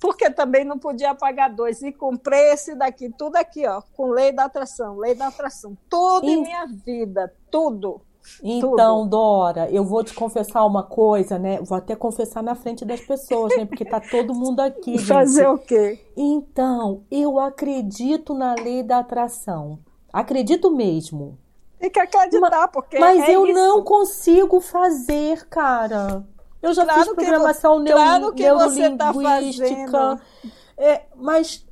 [0.00, 1.80] porque também não podia pagar dois.
[1.80, 5.78] E comprei esse daqui, tudo aqui, ó, com lei da atração, lei da atração.
[5.88, 6.32] Tudo e...
[6.32, 8.02] em minha vida, tudo.
[8.42, 9.10] Então, Tudo.
[9.10, 11.60] Dora, eu vou te confessar uma coisa, né?
[11.60, 13.64] Vou até confessar na frente das pessoas, né?
[13.64, 14.98] Porque tá todo mundo aqui.
[14.98, 15.06] Gente.
[15.06, 15.98] Fazer o quê?
[16.16, 19.78] Então, eu acredito na lei da atração.
[20.12, 21.38] Acredito mesmo.
[21.78, 22.98] Tem que acreditar, mas, porque.
[22.98, 23.54] Mas é eu isso.
[23.54, 26.24] não consigo fazer, cara.
[26.62, 29.76] Eu já claro fiz programação que, claro que neurolinguística.
[29.76, 30.20] Você tá
[30.76, 31.66] é, mas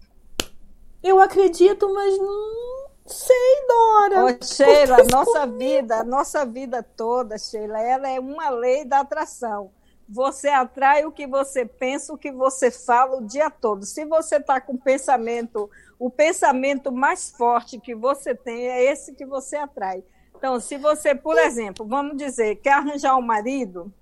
[1.03, 2.80] eu acredito, mas não
[3.11, 4.25] Sei, Dora.
[4.25, 9.73] Ô, Sheila, nossa vida, nossa vida toda, Sheila, ela é uma lei da atração.
[10.09, 13.85] Você atrai o que você pensa, o que você fala o dia todo.
[13.85, 19.27] Se você está com pensamento, o pensamento mais forte que você tem é esse que
[19.27, 20.03] você atrai.
[20.37, 23.93] Então, se você, por exemplo, vamos dizer, quer arranjar um marido,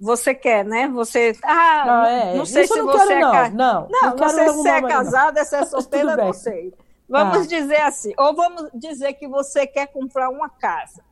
[0.00, 0.88] você quer, né?
[0.88, 1.36] Você.
[1.42, 2.34] Ah, não, é.
[2.34, 3.50] não sei se não você quero, é.
[3.50, 6.72] Não, não, não, não, não sei se é casada, se é solteira, não sei.
[7.08, 7.46] Vamos ah.
[7.46, 11.04] dizer assim, ou vamos dizer que você quer comprar uma casa.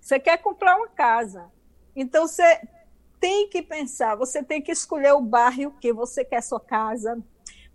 [0.00, 1.50] Você quer comprar uma casa.
[1.94, 2.60] Então você
[3.20, 7.20] tem que pensar, você tem que escolher o bairro que você quer sua casa.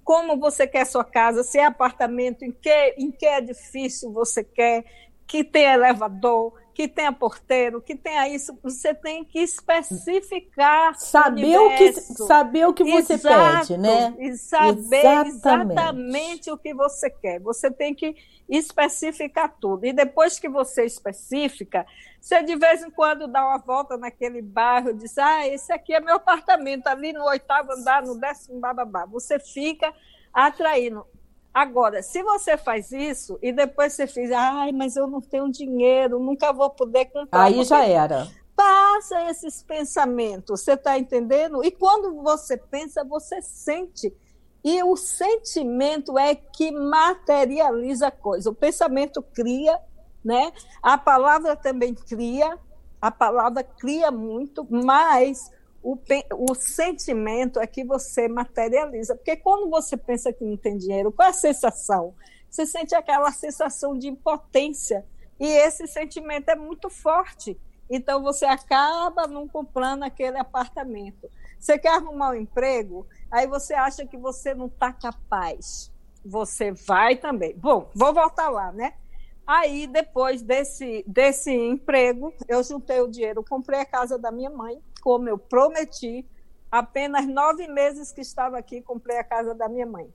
[0.04, 4.84] como você quer sua casa, se é apartamento, em que, em que edifício você quer,
[5.26, 10.96] que tem elevador, que tenha porteiro, que tenha isso, você tem que especificar.
[10.96, 14.16] Saber o, que saber o que você Exato, pede, né?
[14.18, 15.72] E saber exatamente.
[15.72, 17.40] exatamente o que você quer.
[17.40, 18.16] Você tem que
[18.50, 19.86] especificar tudo.
[19.86, 21.86] E depois que você especifica,
[22.20, 25.94] você de vez em quando dá uma volta naquele bairro e diz: Ah, esse aqui
[25.94, 29.06] é meu apartamento, ali no oitavo andar, no décimo bababá.
[29.06, 29.94] Você fica
[30.34, 31.06] atraindo.
[31.54, 36.20] Agora, se você faz isso e depois você fiz, ai, mas eu não tenho dinheiro,
[36.20, 37.44] nunca vou poder comprar.
[37.44, 38.28] Aí já era.
[38.56, 41.64] Passa esses pensamentos, você está entendendo?
[41.64, 44.12] E quando você pensa, você sente.
[44.64, 48.50] E o sentimento é que materializa a coisa.
[48.50, 49.78] O pensamento cria,
[50.24, 50.52] né?
[50.82, 52.58] A palavra também cria,
[53.02, 55.52] a palavra cria muito, mas
[55.84, 56.00] o,
[56.38, 59.16] o sentimento é que você materializa.
[59.16, 62.16] Porque quando você pensa que não tem dinheiro, qual é a sensação?
[62.50, 65.06] Você sente aquela sensação de impotência.
[65.40, 67.60] E esse sentimento é muito forte.
[67.90, 71.30] Então você acaba não comprando aquele apartamento.
[71.60, 75.92] Você quer arrumar um emprego, aí você acha que você não está capaz.
[76.26, 77.54] Você vai também.
[77.56, 78.94] Bom, vou voltar lá, né?
[79.46, 84.82] Aí, depois desse, desse emprego, eu juntei o dinheiro, comprei a casa da minha mãe,
[85.02, 86.26] como eu prometi.
[86.72, 90.12] Apenas nove meses que estava aqui, comprei a casa da minha mãe,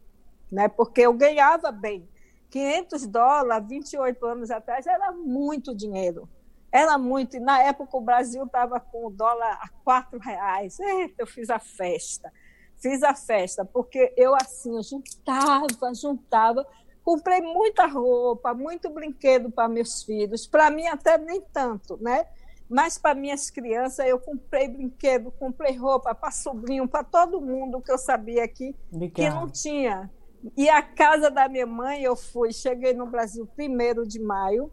[0.50, 0.66] né?
[0.66, 2.08] Porque eu ganhava bem.
[2.50, 6.28] 500 dólares, 28 anos atrás, era muito dinheiro.
[6.72, 7.36] Era muito.
[7.36, 10.80] E na época o Brasil estava com o dólar a quatro reais.
[10.80, 12.32] Eita, eu fiz a festa.
[12.80, 16.66] Fiz a festa, porque eu assim, eu juntava, juntava
[17.08, 20.46] Comprei muita roupa, muito brinquedo para meus filhos.
[20.46, 22.26] Para mim, até nem tanto, né?
[22.68, 27.90] Mas para minhas crianças, eu comprei brinquedo, comprei roupa para sobrinho, para todo mundo que
[27.90, 28.76] eu sabia aqui
[29.14, 30.10] que não tinha.
[30.54, 34.70] E a casa da minha mãe, eu fui, cheguei no Brasil primeiro de maio,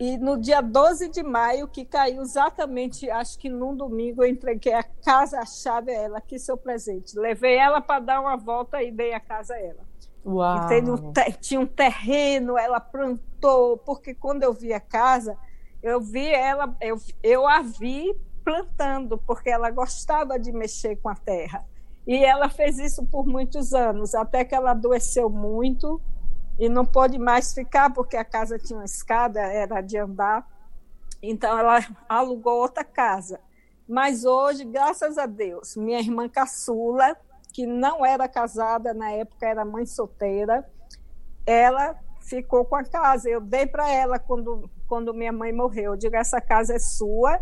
[0.00, 4.72] e no dia 12 de maio, que caiu exatamente, acho que num domingo, eu entreguei
[4.72, 7.18] a casa, a chave a ela, aqui seu presente.
[7.18, 9.84] Levei ela para dar uma volta e dei a casa a ela.
[10.26, 10.68] Uau.
[11.40, 15.38] tinha um terreno, ela plantou, porque quando eu vi a casa,
[15.80, 18.12] eu vi ela, eu, eu a vi
[18.44, 21.64] plantando, porque ela gostava de mexer com a terra.
[22.04, 26.00] E ela fez isso por muitos anos, até que ela adoeceu muito
[26.58, 30.46] e não pôde mais ficar, porque a casa tinha uma escada, era de andar.
[31.22, 31.78] Então ela
[32.08, 33.40] alugou outra casa.
[33.88, 37.16] Mas hoje, graças a Deus, minha irmã caçula
[37.56, 40.62] que não era casada na época, era mãe solteira,
[41.46, 43.30] ela ficou com a casa.
[43.30, 45.92] Eu dei para ela quando, quando minha mãe morreu.
[45.92, 47.40] Eu digo: essa casa é sua.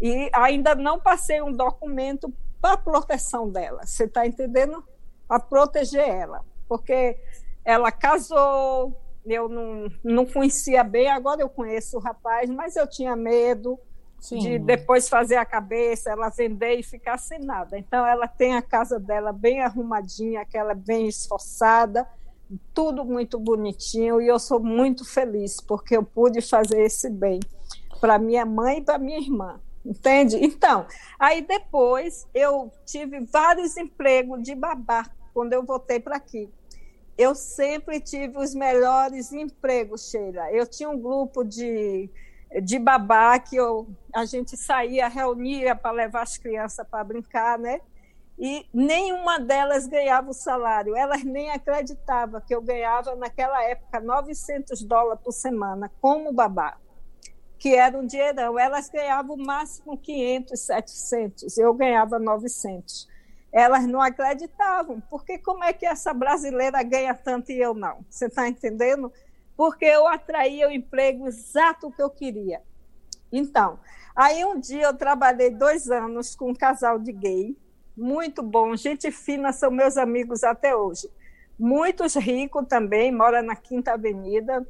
[0.00, 3.84] E ainda não passei um documento para proteção dela.
[3.84, 4.82] Você está entendendo?
[5.28, 6.42] Para proteger ela.
[6.66, 7.20] Porque
[7.62, 13.14] ela casou, eu não, não conhecia bem, agora eu conheço o rapaz, mas eu tinha
[13.14, 13.78] medo
[14.20, 14.38] Sim.
[14.38, 17.78] de depois fazer a cabeça, ela vender e ficar sem nada.
[17.78, 22.06] Então, ela tem a casa dela bem arrumadinha, aquela bem esforçada,
[22.74, 27.40] tudo muito bonitinho, e eu sou muito feliz porque eu pude fazer esse bem
[28.00, 29.60] para minha mãe e para minha irmã.
[29.84, 30.36] Entende?
[30.36, 30.86] Então,
[31.18, 36.50] aí depois eu tive vários empregos de babá quando eu voltei para aqui.
[37.16, 40.50] Eu sempre tive os melhores empregos, Sheila.
[40.52, 42.10] Eu tinha um grupo de
[42.62, 47.80] de babá que eu, a gente saía, reunia para levar as crianças para brincar, né?
[48.36, 50.96] E nenhuma delas ganhava o salário.
[50.96, 56.78] Elas nem acreditavam que eu ganhava, naquela época, 900 dólares por semana como babá,
[57.58, 58.58] que era um dinheirão.
[58.58, 61.58] Elas ganhavam o máximo 500, 700.
[61.58, 63.06] Eu ganhava 900.
[63.52, 68.04] Elas não acreditavam, porque como é que essa brasileira ganha tanto e eu não?
[68.08, 69.12] Você está entendendo?
[69.60, 72.62] Porque eu atraía o emprego exato que eu queria.
[73.30, 73.78] Então,
[74.16, 77.54] aí um dia eu trabalhei dois anos com um casal de gay,
[77.94, 81.10] muito bom, gente fina, são meus amigos até hoje.
[81.58, 84.66] Muitos ricos também, mora na Quinta Avenida,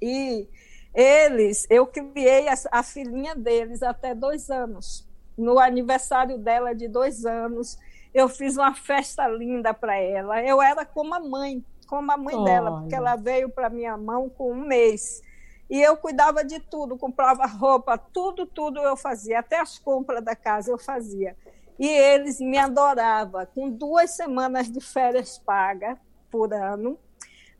[0.00, 0.48] e
[0.94, 5.06] eles, eu criei a, a filhinha deles até dois anos.
[5.36, 7.78] No aniversário dela de dois anos,
[8.14, 10.42] eu fiz uma festa linda para ela.
[10.42, 12.44] Eu era como a mãe, como a mãe Olha.
[12.44, 15.22] dela, porque ela veio para minha mão com um mês.
[15.68, 20.36] E eu cuidava de tudo, comprava roupa, tudo, tudo eu fazia, até as compras da
[20.36, 21.36] casa eu fazia.
[21.78, 25.98] E eles me adoravam, com duas semanas de férias paga
[26.30, 26.98] por ano.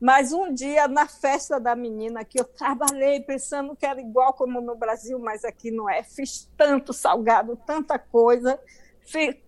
[0.00, 4.60] Mas um dia, na festa da menina, que eu trabalhei pensando que era igual como
[4.60, 8.60] no Brasil, mas aqui não é, fiz tanto salgado, tanta coisa,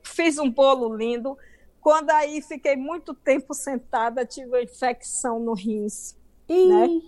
[0.02, 1.36] fiz um bolo lindo,
[1.89, 6.15] quando aí fiquei muito tempo sentada, tive uma infecção no rins.
[6.47, 7.01] Né?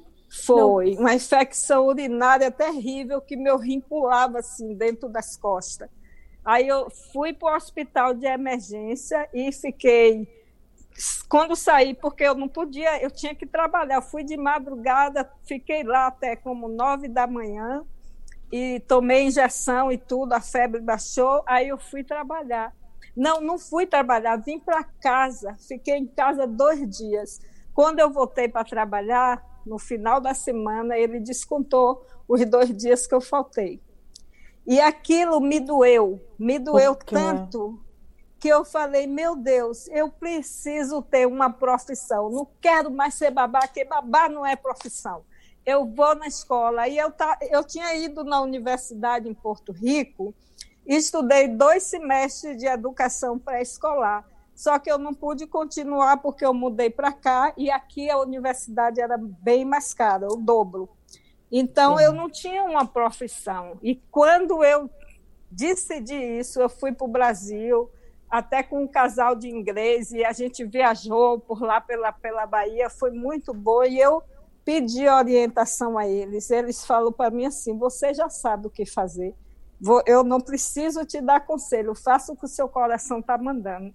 [0.47, 1.03] Foi não.
[1.03, 5.87] uma infecção urinária terrível que meu rim pulava assim dentro das costas.
[6.43, 10.27] Aí eu fui para o hospital de emergência e fiquei.
[11.29, 14.01] Quando saí, porque eu não podia, eu tinha que trabalhar.
[14.01, 17.85] Fui de madrugada, fiquei lá até como nove da manhã
[18.51, 21.43] e tomei injeção e tudo, a febre baixou.
[21.47, 22.75] Aí eu fui trabalhar.
[23.17, 27.41] Não, não fui trabalhar, vim para casa, fiquei em casa dois dias.
[27.75, 33.15] Quando eu voltei para trabalhar, no final da semana, ele descontou os dois dias que
[33.15, 33.81] eu faltei.
[34.67, 37.83] E aquilo me doeu, me doeu tanto
[38.39, 42.31] que eu falei, meu Deus, eu preciso ter uma profissão.
[42.31, 45.25] Não quero mais ser babá, porque babá não é profissão.
[45.67, 46.89] Eu vou na escola.
[46.89, 50.35] E eu, tá, eu tinha ido na universidade em Porto Rico
[50.97, 54.27] estudei dois semestres de educação pré-escolar.
[54.55, 59.01] Só que eu não pude continuar porque eu mudei para cá e aqui a universidade
[59.01, 60.89] era bem mais cara, o dobro.
[61.51, 63.79] Então eu não tinha uma profissão.
[63.83, 64.91] E quando eu
[65.51, 67.91] decidi isso, eu fui para o Brasil,
[68.29, 72.89] até com um casal de inglês, e a gente viajou por lá pela, pela Bahia,
[72.91, 73.83] foi muito bom.
[73.83, 74.23] E eu
[74.65, 76.51] pedi orientação a eles.
[76.51, 79.35] Eles falam para mim assim: você já sabe o que fazer.
[80.07, 83.95] Eu não preciso te dar conselho, faça o que o seu coração está mandando.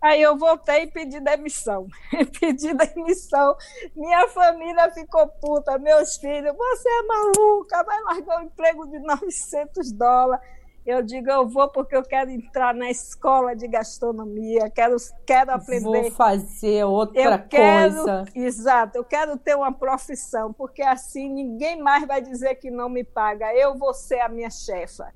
[0.00, 1.88] Aí eu voltei e pedi demissão.
[2.38, 3.56] pedi demissão.
[3.96, 9.92] Minha família ficou puta, meus filhos, você é maluca, vai largar um emprego de 900
[9.92, 10.46] dólares.
[10.86, 14.96] Eu digo, eu vou porque eu quero entrar na escola de gastronomia, quero,
[15.26, 15.82] quero aprender.
[15.82, 18.24] Vou fazer outra eu quero, coisa.
[18.34, 23.02] Exato, eu quero ter uma profissão, porque assim ninguém mais vai dizer que não me
[23.02, 23.54] paga.
[23.54, 25.10] Eu vou ser a minha chefa.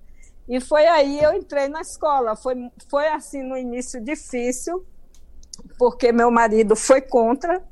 [0.49, 2.35] E foi aí eu entrei na escola.
[2.35, 2.55] Foi,
[2.91, 4.87] foi assim no início difícil,
[5.79, 7.63] porque meu marido foi contra,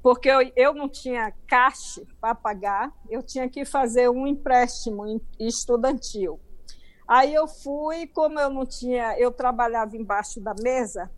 [0.00, 6.38] porque eu, eu não tinha caixa para pagar, eu tinha que fazer um empréstimo estudantil.
[7.06, 11.10] Aí eu fui, como eu não tinha, eu trabalhava embaixo da mesa,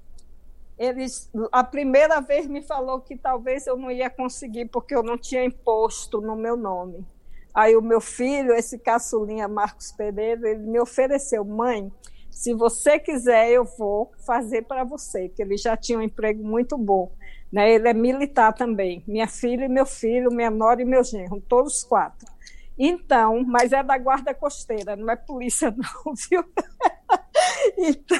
[0.78, 5.16] eles a primeira vez me falou que talvez eu não ia conseguir porque eu não
[5.16, 7.06] tinha imposto no meu nome.
[7.54, 11.90] Aí o meu filho, esse caçulinha Marcos Pereira, ele me ofereceu, mãe,
[12.30, 16.76] se você quiser, eu vou fazer para você, que ele já tinha um emprego muito
[16.76, 17.10] bom.
[17.50, 17.72] Né?
[17.72, 19.02] Ele é militar também.
[19.08, 22.26] Minha filha e meu filho, minha nora e meu genro, todos quatro.
[22.78, 26.44] Então, mas é da guarda costeira, não é polícia não, viu?
[27.78, 28.18] então,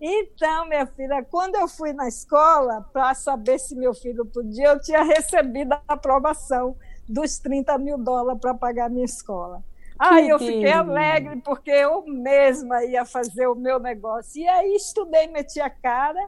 [0.00, 4.80] então, minha filha, quando eu fui na escola para saber se meu filho podia, eu
[4.80, 6.76] tinha recebido a aprovação
[7.08, 9.62] dos 30 mil dólares para pagar a minha escola.
[9.98, 14.40] Aí eu fiquei alegre porque eu mesma ia fazer o meu negócio.
[14.40, 16.26] E aí estudei, meti a cara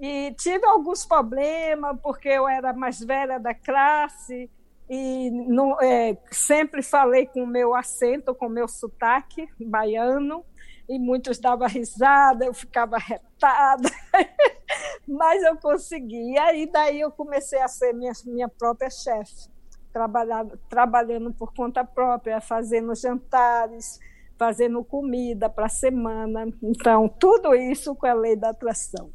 [0.00, 4.50] e tive alguns problemas porque eu era mais velha da classe
[4.90, 5.30] e
[5.82, 10.44] é, sempre falei com o meu acento, com o meu sotaque baiano
[10.88, 13.90] e muitos davam risada, eu ficava retada,
[15.06, 16.32] mas eu consegui.
[16.32, 19.50] E aí daí eu comecei a ser minha, minha própria chefe
[19.92, 23.98] trabalhando, trabalhando por conta própria, fazendo jantares,
[24.38, 26.46] fazendo comida para a semana.
[26.62, 29.10] Então, tudo isso com a lei da atração.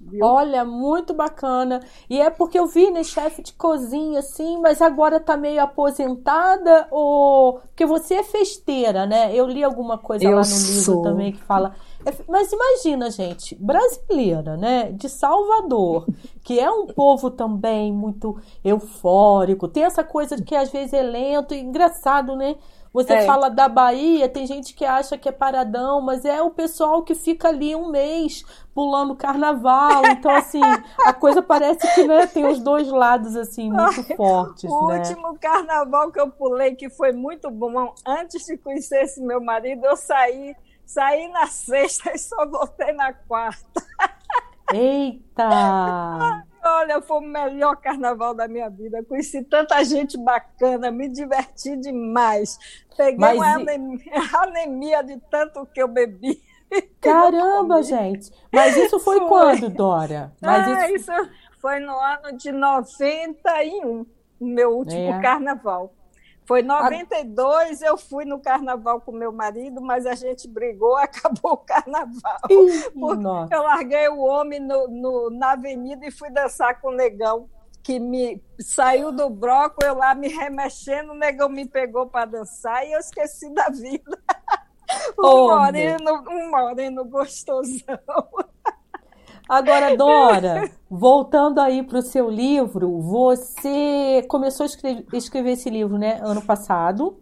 [0.00, 0.24] Viu?
[0.24, 1.80] Olha, muito bacana.
[2.08, 6.86] E é porque eu vi, né, chefe de cozinha, assim, mas agora tá meio aposentada
[6.90, 7.60] ou...
[7.60, 9.34] Porque você é festeira, né?
[9.34, 10.96] Eu li alguma coisa eu lá no sou.
[10.96, 11.74] livro também que fala...
[12.04, 14.92] É mas imagina, gente, brasileira, né?
[14.92, 16.06] De Salvador,
[16.44, 19.66] que é um povo também muito eufórico.
[19.66, 22.54] Tem essa coisa que às vezes é lento e engraçado, né?
[22.96, 23.26] Você é.
[23.26, 27.14] fala da Bahia, tem gente que acha que é paradão, mas é o pessoal que
[27.14, 28.42] fica ali um mês
[28.74, 30.06] pulando carnaval.
[30.06, 30.62] Então, assim,
[31.04, 34.64] a coisa parece que né, tem os dois lados, assim, muito fortes.
[34.64, 34.96] O né?
[34.96, 39.84] último carnaval que eu pulei, que foi muito bom, antes de conhecer esse meu marido,
[39.84, 40.56] eu saí,
[40.86, 43.84] saí na sexta e só voltei na quarta.
[44.72, 46.46] Eita!
[46.68, 49.02] Olha, foi o melhor carnaval da minha vida.
[49.04, 52.58] Conheci tanta gente bacana, me diverti demais.
[52.96, 54.12] Peguei Mas uma anemia,
[54.42, 56.42] anemia de tanto que eu bebi.
[57.00, 58.32] Caramba, gente!
[58.52, 59.28] Mas isso foi, foi.
[59.28, 60.32] quando, Dora?
[60.42, 61.12] Mas ah, isso...
[61.12, 61.30] isso...
[61.60, 64.04] foi no ano de 91,
[64.40, 65.22] meu último é.
[65.22, 65.92] carnaval.
[66.46, 71.54] Foi em 92, eu fui no carnaval com meu marido, mas a gente brigou, acabou
[71.54, 72.38] o carnaval.
[72.48, 72.90] Ih,
[73.50, 77.50] eu larguei o homem no, no, na avenida e fui dançar com o negão,
[77.82, 82.86] que me saiu do bloco, eu lá me remexendo, o negão me pegou para dançar
[82.86, 84.16] e eu esqueci da vida.
[85.18, 87.98] Um, oh, moreno, um moreno gostosão.
[89.48, 95.96] Agora, Dora, voltando aí para o seu livro, você começou a escrever, escrever esse livro,
[95.96, 97.20] né, ano passado.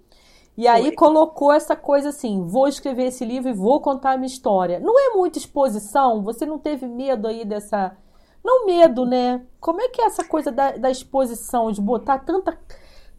[0.57, 4.27] E aí colocou essa coisa assim: vou escrever esse livro e vou contar a minha
[4.27, 4.81] história.
[4.81, 6.23] Não é muita exposição?
[6.23, 7.97] Você não teve medo aí dessa.
[8.43, 9.45] Não medo, né?
[9.59, 12.59] Como é que é essa coisa da, da exposição, de botar tanta,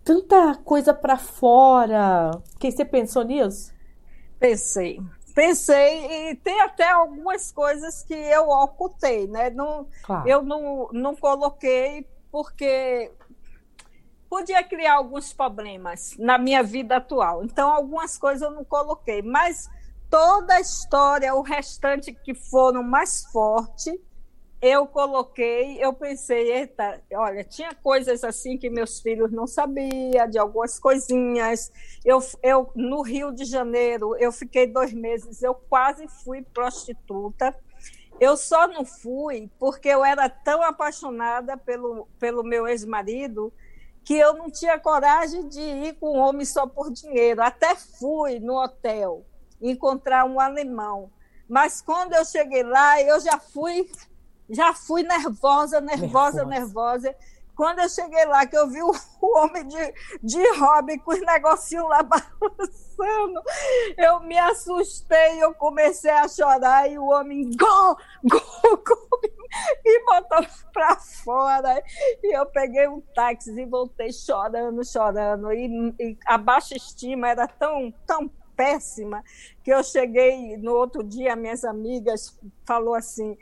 [0.03, 2.32] tanta coisa para fora?
[2.60, 3.73] Que você pensou nisso?
[4.40, 4.99] Pensei.
[5.36, 9.49] Pensei, e tem até algumas coisas que eu ocultei, né?
[9.49, 10.28] Não, claro.
[10.30, 13.12] Eu não, não coloquei porque
[14.30, 17.44] podia criar alguns problemas na minha vida atual.
[17.44, 19.70] Então, algumas coisas eu não coloquei, mas
[20.10, 24.02] toda a história, o restante que foram mais forte,
[24.61, 30.40] eu coloquei, eu pensei, eita, olha, tinha coisas assim que meus filhos não sabiam, de
[30.40, 31.72] algumas coisinhas.
[32.03, 37.56] Eu, eu no Rio de Janeiro, eu fiquei dois meses, eu quase fui prostituta.
[38.19, 43.52] Eu só não fui porque eu era tão apaixonada pelo, pelo meu ex-marido
[44.06, 47.41] que eu não tinha coragem de ir com um homem só por dinheiro.
[47.41, 49.26] Até fui no hotel
[49.61, 51.11] encontrar um alemão.
[51.49, 53.90] Mas quando eu cheguei lá, eu já fui
[54.49, 56.45] já fui nervosa, nervosa, nervosa.
[56.45, 57.15] nervosa.
[57.55, 58.91] Quando eu cheguei lá, que eu vi o,
[59.22, 63.41] o homem de, de hobby com os negocinhos lá balançando,
[63.97, 69.09] eu me assustei, eu comecei a chorar e o homem, go, go, go,
[69.85, 71.81] me botou para fora.
[72.22, 75.53] E eu peguei um táxi e voltei chorando, chorando.
[75.53, 79.23] E, e a baixa estima era tão, tão péssima
[79.63, 83.38] que eu cheguei no outro dia, minhas amigas falou assim,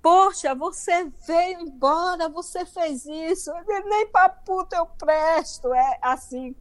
[0.00, 3.50] Poxa, você veio embora, você fez isso,
[3.86, 5.74] nem para puta eu presto.
[5.74, 6.54] É assim,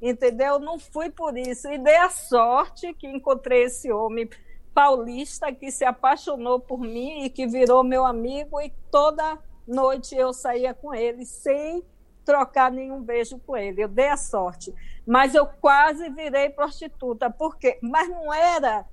[0.00, 0.58] entendeu?
[0.58, 1.68] Não fui por isso.
[1.68, 4.28] E dei a sorte que encontrei esse homem
[4.74, 10.32] paulista que se apaixonou por mim e que virou meu amigo, e toda noite eu
[10.32, 11.84] saía com ele sem
[12.24, 13.82] trocar nenhum beijo com ele.
[13.82, 14.72] Eu dei a sorte.
[15.06, 17.30] Mas eu quase virei prostituta.
[17.30, 17.78] Por quê?
[17.82, 18.86] Mas não era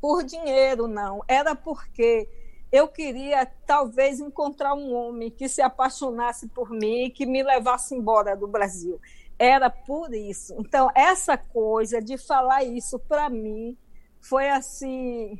[0.00, 1.22] por dinheiro, não.
[1.28, 2.28] Era porque
[2.70, 7.94] eu queria talvez encontrar um homem que se apaixonasse por mim e que me levasse
[7.94, 9.00] embora do Brasil.
[9.38, 10.54] Era por isso.
[10.58, 13.76] Então, essa coisa de falar isso para mim
[14.20, 15.38] foi assim.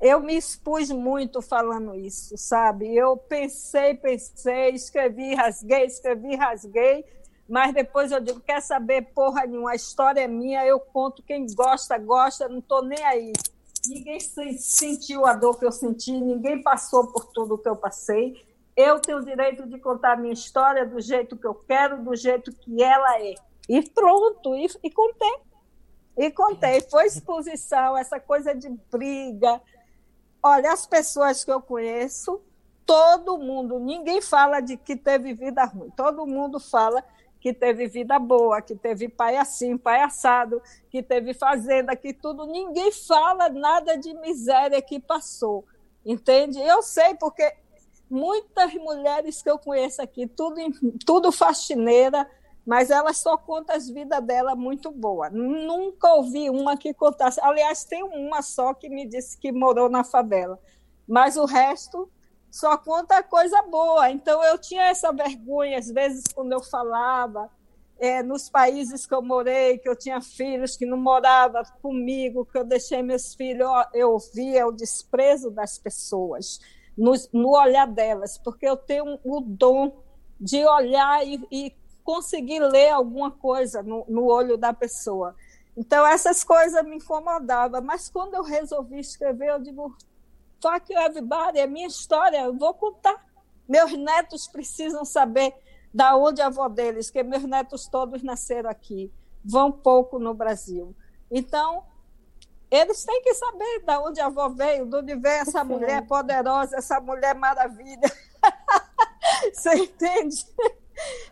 [0.00, 2.94] Eu me expus muito falando isso, sabe?
[2.94, 7.04] Eu pensei, pensei, escrevi, rasguei, escrevi, rasguei,
[7.48, 11.46] mas depois eu digo: quer saber porra nenhuma, a história é minha, eu conto, quem
[11.46, 13.32] gosta, gosta, não estou nem aí.
[13.88, 14.18] Ninguém
[14.58, 18.44] sentiu a dor que eu senti, ninguém passou por tudo que eu passei.
[18.76, 22.14] Eu tenho o direito de contar a minha história do jeito que eu quero, do
[22.14, 23.34] jeito que ela é.
[23.68, 25.36] E pronto, e, e contei.
[26.16, 26.80] E contei.
[26.82, 29.60] Foi exposição, essa coisa de briga.
[30.42, 32.40] Olha, as pessoas que eu conheço,
[32.84, 37.02] todo mundo, ninguém fala de que teve vida ruim, todo mundo fala
[37.40, 40.60] que teve vida boa, que teve pai assim, pai assado,
[40.90, 42.46] que teve fazenda, que tudo.
[42.46, 45.64] Ninguém fala nada de miséria que passou,
[46.04, 46.60] entende?
[46.60, 47.52] Eu sei porque
[48.10, 50.56] muitas mulheres que eu conheço aqui, tudo,
[51.04, 52.28] tudo faxineira,
[52.64, 55.30] mas elas só contam as vidas dela muito boa.
[55.30, 57.40] Nunca ouvi uma que contasse.
[57.40, 60.58] Aliás, tem uma só que me disse que morou na favela,
[61.06, 62.10] mas o resto
[62.56, 64.10] só conta coisa boa.
[64.10, 67.50] Então eu tinha essa vergonha, às vezes, quando eu falava,
[67.98, 72.56] é, nos países que eu morei, que eu tinha filhos que não moravam comigo, que
[72.56, 76.58] eu deixei meus filhos, eu via o desprezo das pessoas,
[76.96, 80.02] no, no olhar delas, porque eu tenho o dom
[80.40, 85.36] de olhar e, e conseguir ler alguma coisa no, no olho da pessoa.
[85.76, 89.94] Então, essas coisas me incomodavam, mas quando eu resolvi escrever, eu digo,
[90.60, 93.24] Fuck everybody, é minha história, eu vou contar.
[93.68, 95.54] Meus netos precisam saber
[95.92, 99.12] da onde a avó deles, que meus netos todos nasceram aqui,
[99.44, 100.94] vão pouco no Brasil.
[101.30, 101.84] Então,
[102.70, 105.68] eles têm que saber da onde a avó veio, de onde veio essa Sim.
[105.68, 108.12] mulher poderosa, essa mulher maravilha.
[109.52, 110.36] Você entende?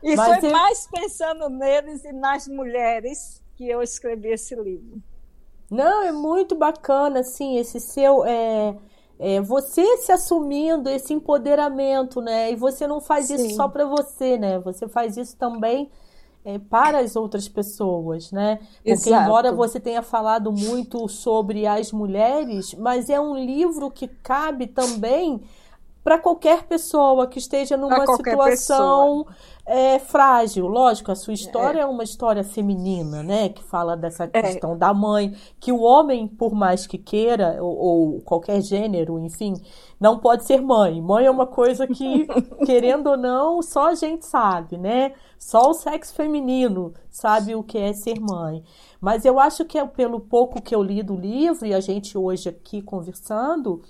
[0.03, 0.53] E Mas foi eu...
[0.53, 5.03] mais pensando neles e nas mulheres que eu escrevi esse livro.
[5.71, 8.25] Não, é muito bacana, assim, esse seu.
[8.25, 8.77] É
[9.19, 12.53] é, você se assumindo esse empoderamento, né?
[12.53, 13.36] E você não faz Sim.
[13.36, 14.59] isso só para você, né?
[14.61, 15.91] Você faz isso também
[16.45, 18.59] é, para as outras pessoas, né?
[18.77, 19.24] Porque Exato.
[19.24, 25.41] embora você tenha falado muito sobre as mulheres, mas é um livro que cabe também
[26.03, 29.27] para qualquer pessoa que esteja numa situação
[29.66, 30.66] é, frágil.
[30.66, 31.82] Lógico, a sua história é.
[31.82, 31.86] é.
[31.86, 33.49] uma história feminina, né?
[33.49, 34.43] Que fala dessa é.
[34.43, 34.77] questão é.
[34.77, 39.55] da mãe, que o homem, por mais que queira, ou, ou, qualquer gênero, enfim,
[39.99, 41.01] não pode ser mãe.
[41.01, 42.27] Mãe é uma coisa que,
[42.66, 45.15] querendo ou não, só a gente sabe, né?
[45.39, 48.62] Só o sexo feminino sabe o que é ser mãe.
[49.01, 52.19] Mas eu acho que é pelo pouco que eu li do livro, e a gente
[52.19, 53.82] hoje aqui conversando,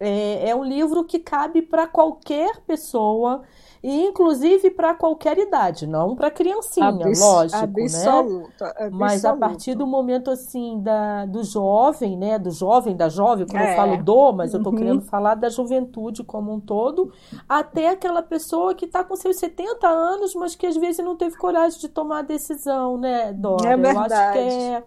[0.00, 3.42] é, é um livro que cabe para qualquer pessoa
[3.82, 8.20] e inclusive para qualquer idade, não para criancinha, Abs lógico, absoluta, né?
[8.20, 8.90] Absoluta.
[8.92, 13.62] Mas a partir do momento assim da do jovem, né, do jovem, da jovem, quando
[13.62, 13.72] é.
[13.72, 14.78] eu falo do, mas eu estou uhum.
[14.78, 17.12] querendo falar da juventude como um todo,
[17.48, 21.36] até aquela pessoa que está com seus 70 anos, mas que às vezes não teve
[21.36, 23.70] coragem de tomar a decisão, né, Dora?
[23.70, 24.12] É verdade.
[24.12, 24.84] Eu acho que é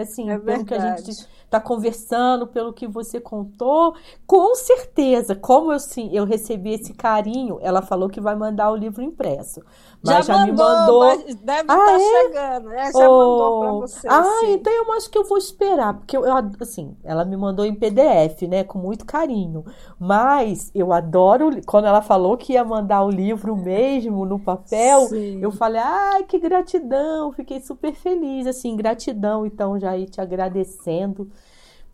[0.00, 3.94] assim, é pelo que a gente está conversando, pelo que você contou,
[4.26, 8.76] com certeza, como eu sim, eu recebi esse carinho, ela falou que vai mandar o
[8.76, 9.62] livro impresso.
[10.04, 11.34] Mas já, já mandou, me mandou.
[11.42, 11.98] Deve estar ah, tá é?
[11.98, 12.72] chegando.
[12.72, 13.18] É, já oh.
[13.18, 14.08] mandou para você.
[14.08, 14.52] Ah, sim.
[14.52, 16.24] então eu acho que eu vou esperar, porque eu,
[16.60, 19.64] assim, ela me mandou em PDF, né, com muito carinho.
[19.98, 25.06] Mas eu adoro quando ela falou que ia mandar o livro mesmo no papel.
[25.08, 25.40] Sim.
[25.40, 29.46] Eu falei, ai, que gratidão, fiquei super feliz, assim, gratidão.
[29.46, 31.30] Então já ir te agradecendo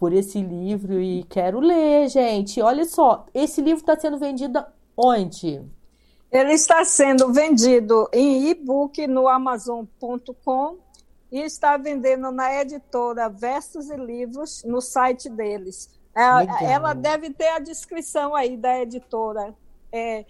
[0.00, 2.60] por esse livro e quero ler, gente.
[2.60, 4.64] Olha só, esse livro está sendo vendido
[4.96, 5.62] onde?
[6.30, 10.78] Ele está sendo vendido em e-book no Amazon.com
[11.30, 15.90] e está vendendo na editora Versos e Livros no site deles.
[16.14, 19.54] É, ela deve ter a descrição aí da editora.
[19.92, 20.24] É,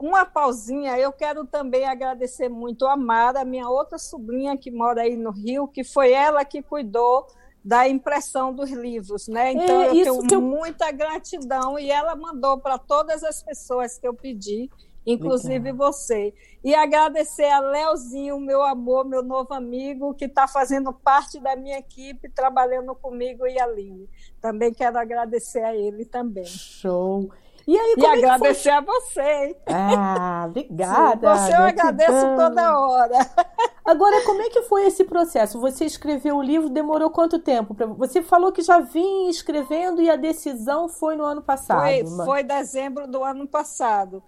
[0.00, 5.16] uma pausinha, eu quero também agradecer muito a Mara, minha outra sobrinha que mora aí
[5.16, 7.26] no Rio, que foi ela que cuidou
[7.64, 9.52] da impressão dos livros, né?
[9.52, 10.42] Então é, eu tenho eu...
[10.42, 14.68] muita gratidão e ela mandou para todas as pessoas que eu pedi,
[15.06, 15.92] inclusive Legal.
[15.92, 16.34] você.
[16.62, 21.78] E agradecer a Leozinho, meu amor, meu novo amigo, que está fazendo parte da minha
[21.78, 24.08] equipe, trabalhando comigo e a Aline.
[24.40, 26.46] Também quero agradecer a ele também.
[26.46, 27.30] Show.
[27.66, 29.56] E, aí, e agradecer a você.
[29.66, 31.36] Ah, obrigada.
[31.36, 33.30] Sim, você eu agradeço toda hora.
[33.84, 35.60] Agora, como é que foi esse processo?
[35.60, 37.74] Você escreveu o livro, demorou quanto tempo?
[37.74, 37.86] Pra...
[37.86, 41.80] Você falou que já vinha escrevendo e a decisão foi no ano passado.
[41.80, 44.22] Foi, foi dezembro do ano passado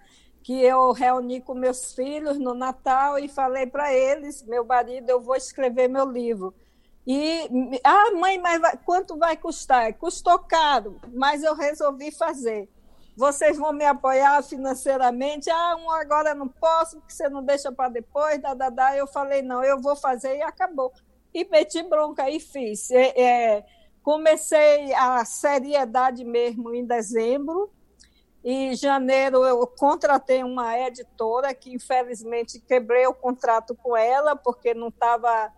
[0.47, 5.19] que eu reuni com meus filhos no Natal e falei para eles, meu marido, eu
[5.19, 6.55] vou escrever meu livro.
[7.05, 7.49] E,
[7.83, 9.93] ah, mãe, mas vai, quanto vai custar?
[9.95, 12.69] Custou caro, mas eu resolvi fazer
[13.17, 15.49] vocês vão me apoiar financeiramente.
[15.49, 18.95] Ah, um agora não posso, porque você não deixa para depois, da, da.
[18.95, 20.93] Eu falei, não, eu vou fazer e acabou.
[21.33, 22.91] E meti bronca e fiz.
[22.91, 23.65] É, é,
[24.03, 27.71] comecei a seriedade mesmo em dezembro.
[28.43, 34.89] Em janeiro eu contratei uma editora que infelizmente quebrei o contrato com ela porque não
[34.89, 35.51] estava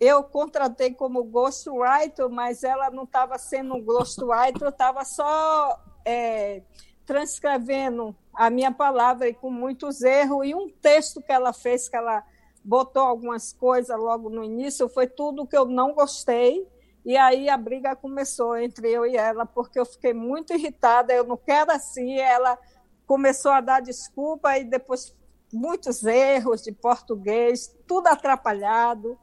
[0.00, 6.62] eu contratei como ghostwriter, mas ela não estava sendo um ghostwriter, estava só é,
[7.06, 11.96] transcrevendo a minha palavra e com muitos erros, e um texto que ela fez, que
[11.96, 12.24] ela
[12.64, 16.66] botou algumas coisas logo no início, foi tudo que eu não gostei,
[17.04, 21.24] e aí a briga começou entre eu e ela, porque eu fiquei muito irritada, eu
[21.24, 22.58] não quero assim, ela
[23.06, 25.14] começou a dar desculpa, e depois
[25.52, 29.18] muitos erros de português, tudo atrapalhado,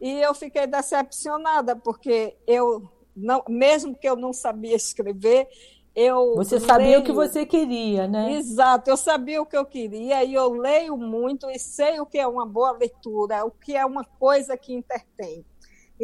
[0.00, 5.48] e eu fiquei decepcionada, porque eu, não, mesmo que eu não sabia escrever,
[5.94, 7.00] eu você sabia leio...
[7.00, 8.32] o que você queria, né?
[8.32, 12.18] Exato, eu sabia o que eu queria e eu leio muito e sei o que
[12.18, 15.44] é uma boa leitura, o que é uma coisa que entretém.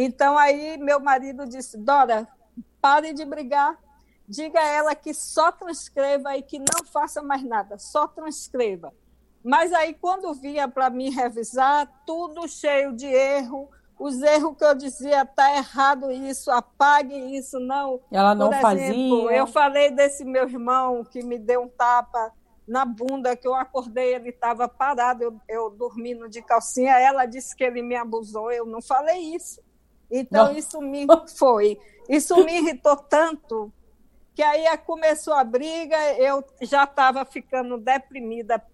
[0.01, 2.29] Então aí meu marido disse: Dora,
[2.81, 3.77] pare de brigar,
[4.29, 8.95] diga a ela que só transcreva e que não faça mais nada, só transcreva.
[9.43, 13.69] Mas aí quando vinha para mim revisar, tudo cheio de erro,
[13.99, 18.01] os erros que eu dizia, tá errado isso, apague isso, não.
[18.12, 19.37] Ela não exemplo, fazia.
[19.37, 22.33] Eu falei desse meu irmão que me deu um tapa
[22.69, 27.57] na bunda, que eu acordei, ele estava parado, eu, eu dormindo de calcinha, ela disse
[27.57, 29.61] que ele me abusou, eu não falei isso.
[30.10, 30.56] Então, não.
[30.56, 31.06] isso me
[31.36, 31.78] foi.
[32.09, 33.72] Isso me irritou tanto
[34.39, 38.64] que aí começou a briga, eu já estava ficando deprimida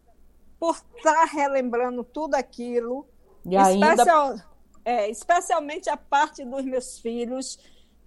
[0.60, 3.08] por estar tá relembrando tudo aquilo.
[3.46, 4.44] E ainda
[4.84, 7.58] é, especialmente a parte dos meus filhos,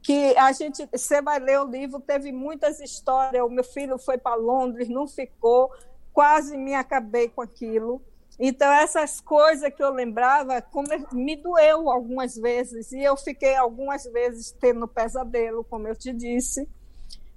[0.04, 3.44] que a gente, você vai ler o livro, teve muitas histórias.
[3.44, 5.74] O meu filho foi para Londres, não ficou,
[6.14, 8.00] quase me acabei com aquilo.
[8.40, 10.64] Então, essas coisas que eu lembrava
[11.12, 16.70] me doeu algumas vezes, e eu fiquei algumas vezes tendo pesadelo, como eu te disse.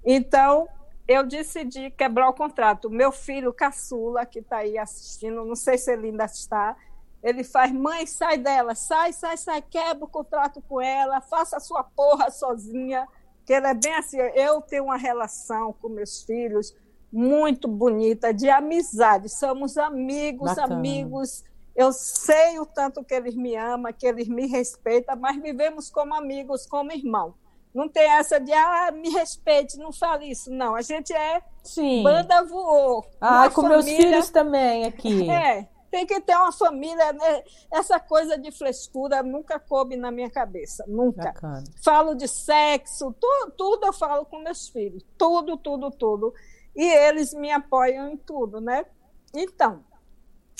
[0.05, 0.67] Então,
[1.07, 2.89] eu decidi quebrar o contrato.
[2.89, 6.77] Meu filho caçula, que está aí assistindo, não sei se ele ainda está,
[7.23, 11.59] ele faz, mãe, sai dela, sai, sai, sai, quebra o contrato com ela, faça a
[11.59, 13.07] sua porra sozinha.
[13.45, 14.17] Que ele é bem assim.
[14.17, 16.75] Eu tenho uma relação com meus filhos
[17.11, 19.29] muito bonita, de amizade.
[19.29, 20.75] Somos amigos, Bacana.
[20.75, 21.43] amigos.
[21.75, 26.13] Eu sei o tanto que eles me amam, que eles me respeitam, mas vivemos como
[26.13, 27.33] amigos, como irmãos.
[27.73, 30.51] Não tem essa de, ah, me respeite, não fale isso.
[30.51, 32.03] Não, a gente é Sim.
[32.03, 33.05] banda voou.
[33.19, 33.77] Ah, com família...
[33.77, 35.27] meus filhos também aqui.
[35.31, 37.13] É, tem que ter uma família.
[37.13, 37.43] Né?
[37.71, 41.23] Essa coisa de frescura nunca coube na minha cabeça, nunca.
[41.23, 41.63] Bacana.
[41.83, 45.03] Falo de sexo, tudo, tudo eu falo com meus filhos.
[45.17, 46.33] Tudo, tudo, tudo.
[46.75, 48.85] E eles me apoiam em tudo, né?
[49.33, 49.83] Então,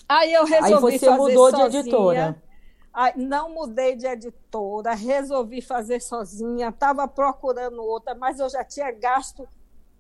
[0.08, 1.70] aí eu resolvi aí você fazer mudou sozinha.
[1.70, 2.44] de editora.
[3.16, 9.48] Não mudei de editora, resolvi fazer sozinha, estava procurando outra, mas eu já tinha gasto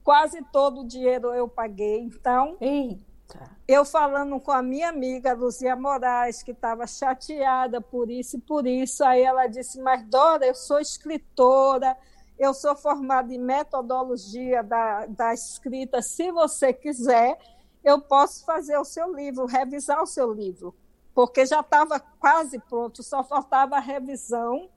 [0.03, 1.99] quase todo o dinheiro eu paguei.
[1.99, 3.49] Então, Eita.
[3.65, 8.67] eu falando com a minha amiga Luzia Moraes, que estava chateada por isso e por
[8.67, 11.95] isso, aí ela disse: Mas Dora, eu sou escritora,
[12.41, 16.01] eu sou formada em metodologia da, da escrita.
[16.01, 17.38] Se você quiser,
[17.84, 20.76] eu posso fazer o seu livro, revisar o seu livro
[21.13, 24.69] porque já estava quase pronto, só faltava a revisão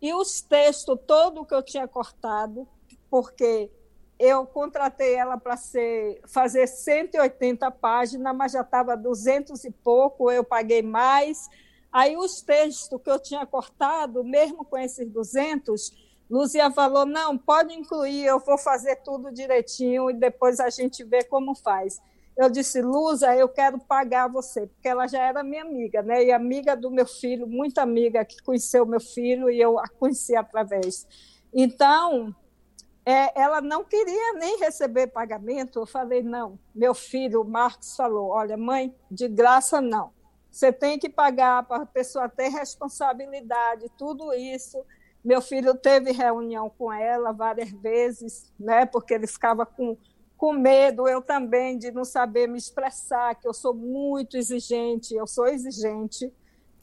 [0.00, 2.66] e os textos todo que eu tinha cortado,
[3.10, 3.70] porque
[4.18, 5.56] eu contratei ela para
[6.26, 11.48] fazer 180 páginas, mas já estava 200 e pouco, eu paguei mais.
[11.92, 15.92] Aí os textos que eu tinha cortado, mesmo com esses 200,
[16.32, 21.22] Luzia falou: não, pode incluir, eu vou fazer tudo direitinho e depois a gente vê
[21.22, 22.00] como faz.
[22.34, 26.24] Eu disse, Luza, eu quero pagar você, porque ela já era minha amiga, né?
[26.24, 30.34] E amiga do meu filho, muita amiga que conheceu meu filho e eu a conheci
[30.34, 31.06] através.
[31.52, 32.34] Então,
[33.04, 35.80] é, ela não queria nem receber pagamento.
[35.80, 36.58] Eu falei, não.
[36.74, 40.14] Meu filho, o Marcos, falou: olha, mãe, de graça não.
[40.50, 44.82] Você tem que pagar para a pessoa ter responsabilidade, tudo isso.
[45.24, 48.86] Meu filho teve reunião com ela várias vezes, né?
[48.86, 49.96] Porque ele ficava com
[50.42, 55.24] com medo eu também de não saber me expressar, que eu sou muito exigente, eu
[55.24, 56.32] sou exigente.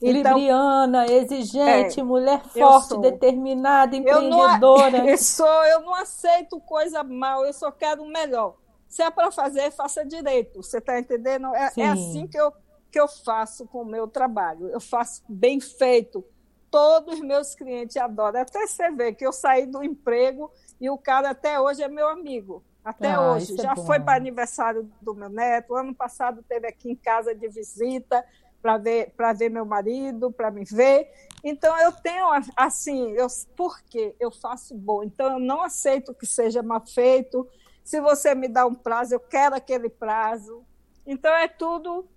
[0.02, 5.00] Então, Libriana, exigente, é, mulher forte, determinada, empreendedora.
[5.00, 8.56] Eu, não, eu, sou, eu não aceito coisa mal, eu só quero o melhor.
[8.88, 10.64] Se é para fazer, faça direito.
[10.64, 11.54] Você está entendendo?
[11.54, 12.54] É, é, assim que eu,
[12.90, 14.70] que eu faço com o meu trabalho.
[14.70, 16.24] Eu faço bem feito.
[16.72, 18.42] Todos os meus clientes adoram.
[18.42, 22.08] Até você ver que eu saí do emprego e o cara até hoje é meu
[22.08, 23.54] amigo até ah, hoje.
[23.60, 25.76] É Já é foi para aniversário do meu neto.
[25.76, 28.26] Ano passado teve aqui em casa de visita
[28.62, 31.10] para ver para ver meu marido, para me ver.
[31.44, 35.04] Então eu tenho assim, eu porque eu faço bom.
[35.04, 37.48] Então eu não aceito que seja mal feito.
[37.84, 40.64] Se você me dá um prazo, eu quero aquele prazo.
[41.06, 42.08] Então é tudo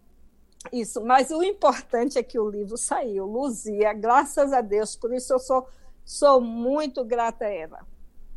[0.72, 1.02] isso.
[1.04, 4.94] Mas o importante é que o livro saiu, Luzia, graças a Deus.
[4.96, 5.66] Por isso eu sou
[6.04, 7.80] sou muito grata a ela,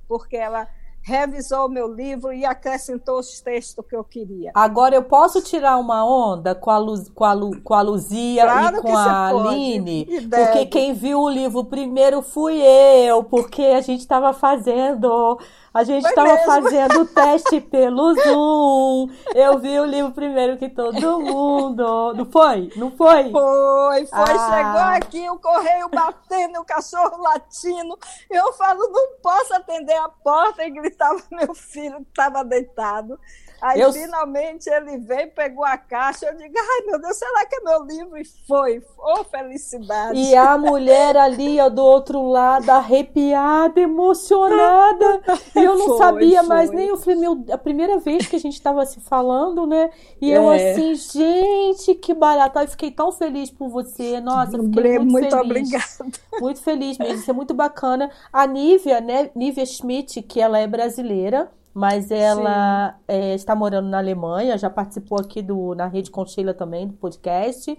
[0.08, 0.68] porque ela
[1.02, 4.52] revisou o meu livro e acrescentou os textos que eu queria.
[4.56, 8.44] Agora eu posso tirar uma onda com a, Luz, com a, Lu, com a Luzia
[8.44, 10.28] claro e com a Aline?
[10.28, 15.40] Porque quem viu o livro primeiro fui eu, porque a gente estava fazendo
[15.76, 19.10] a gente estava fazendo o teste pelo Zoom.
[19.36, 22.14] Eu vi o livro primeiro que todo mundo.
[22.14, 22.72] Não foi?
[22.78, 23.30] Não foi?
[23.30, 24.10] Foi, foi.
[24.14, 24.56] Ah.
[24.56, 28.00] Chegou aqui o correio batendo, o cachorro latindo.
[28.32, 33.20] Eu falo, não posso atender a porta e gritava meu filho que estava deitado.
[33.62, 33.92] Aí eu...
[33.92, 37.84] finalmente ele veio, pegou a caixa, eu digo, ai meu Deus, será que é meu
[37.84, 38.18] livro?
[38.18, 40.20] E foi, ô oh, felicidade.
[40.20, 45.22] E a mulher ali ó, do outro lado, arrepiada, emocionada.
[45.66, 46.48] eu não foi, sabia foi.
[46.48, 49.90] mais nem, eu falei, meu, a primeira vez que a gente estava se falando, né?
[50.22, 50.38] E é.
[50.38, 52.60] eu assim, gente, que barato.
[52.60, 54.20] Eu fiquei tão feliz por você.
[54.22, 55.46] Nossa, fiquei muito, muito feliz.
[55.46, 56.20] obrigada.
[56.40, 58.10] Muito feliz mesmo, isso é muito bacana.
[58.32, 63.98] A Nívia, né, Nívia Schmidt, que ela é brasileira, mas ela é, está morando na
[63.98, 67.78] Alemanha, já participou aqui do, na Rede Conchila também, do podcast.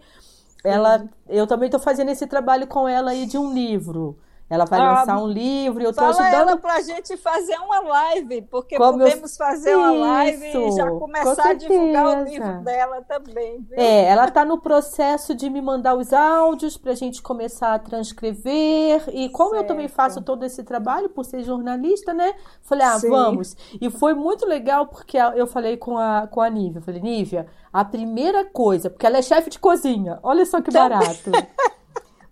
[0.65, 4.19] Ela, eu também estou fazendo esse trabalho com ela aí de um livro.
[4.49, 6.59] Ela vai ah, lançar um livro e eu estou ajudando.
[6.59, 9.37] para a gente fazer uma live, porque Como podemos eu...
[9.37, 13.61] fazer uma live e já começar a divulgar o livro dela também.
[13.63, 13.77] Viu?
[13.77, 17.79] É, ela está no processo de me mandar os áudios para a gente começar a
[17.81, 19.03] transcrever.
[19.13, 19.63] E como certo.
[19.63, 22.33] eu também faço todo esse trabalho por ser jornalista, né?
[22.63, 23.11] Falei, ah, Sim.
[23.11, 23.57] vamos.
[23.81, 26.81] E foi muito legal porque eu falei com a, com a Nívia.
[26.81, 30.21] Falei, Nívia, a primeira coisa, porque ela é chefe de cozinha.
[30.23, 31.33] Olha só que barato.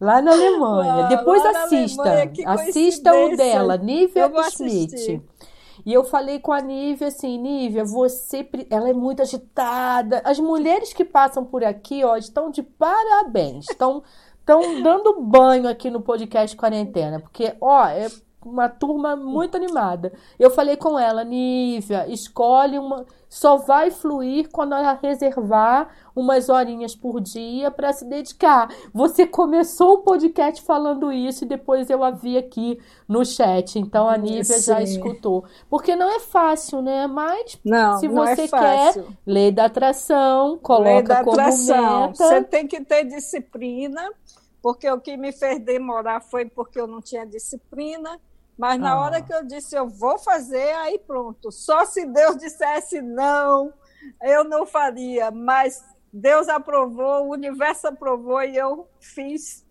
[0.05, 1.09] Lá na Alemanha.
[1.09, 2.03] Depois assista.
[2.03, 5.23] Alemanha, assista o dela, Nível Schmidt.
[5.85, 10.23] E eu falei com a Nívia assim, Nívia, você, ela é muito agitada.
[10.25, 13.67] As mulheres que passam por aqui, ó, estão de parabéns.
[13.69, 14.03] Estão
[14.45, 18.09] estão dando banho aqui no podcast Quarentena, porque, ó, é
[18.45, 20.13] uma turma muito animada.
[20.39, 23.07] Eu falei com ela, Nívia, escolhe uma.
[23.29, 28.69] Só vai fluir quando ela reservar umas horinhas por dia para se dedicar.
[28.93, 33.77] Você começou o podcast falando isso e depois eu a vi aqui no chat.
[33.77, 35.45] Então a Nívia já escutou.
[35.69, 37.09] Porque não é fácil, né?
[37.09, 42.01] Mas não, se não você é quer, lei da atração, coloca lei da atração.
[42.03, 42.15] meta.
[42.15, 44.13] Você tem que ter disciplina,
[44.63, 48.21] porque o que me fez demorar foi porque eu não tinha disciplina
[48.57, 49.01] mas na ah.
[49.01, 51.51] hora que eu disse eu vou fazer, aí pronto.
[51.51, 53.73] Só se Deus dissesse não,
[54.23, 55.31] eu não faria.
[55.31, 55.83] Mas
[56.13, 59.65] Deus aprovou, o universo aprovou e eu fiz.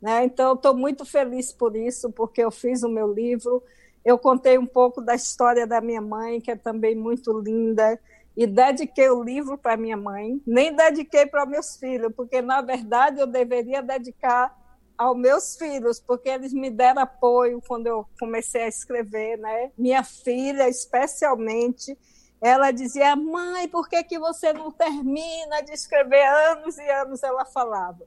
[0.00, 0.24] Né?
[0.24, 3.62] Então, estou muito feliz por isso, porque eu fiz o meu livro.
[4.04, 8.00] Eu contei um pouco da história da minha mãe, que é também muito linda,
[8.36, 10.40] e dediquei o livro para minha mãe.
[10.46, 14.56] Nem dediquei para meus filhos, porque, na verdade, eu deveria dedicar
[14.98, 19.70] aos meus filhos, porque eles me deram apoio quando eu comecei a escrever, né?
[19.78, 21.96] Minha filha, especialmente,
[22.40, 27.44] ela dizia: "Mãe, por que que você não termina de escrever anos e anos?" Ela
[27.44, 28.04] falava.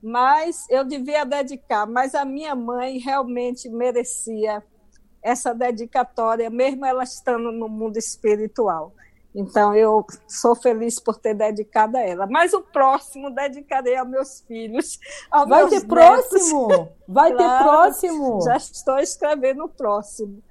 [0.00, 4.62] Mas eu devia dedicar, mas a minha mãe realmente merecia
[5.20, 8.94] essa dedicatória, mesmo ela estando no mundo espiritual.
[9.34, 12.26] Então, eu sou feliz por ter dedicado a ela.
[12.26, 14.98] Mas o próximo dedicarei aos meus filhos.
[15.30, 15.88] Aos Vai meus ter netos.
[15.88, 16.88] próximo?
[17.06, 18.40] Vai claro, ter próximo?
[18.42, 20.42] Já estou escrevendo o próximo.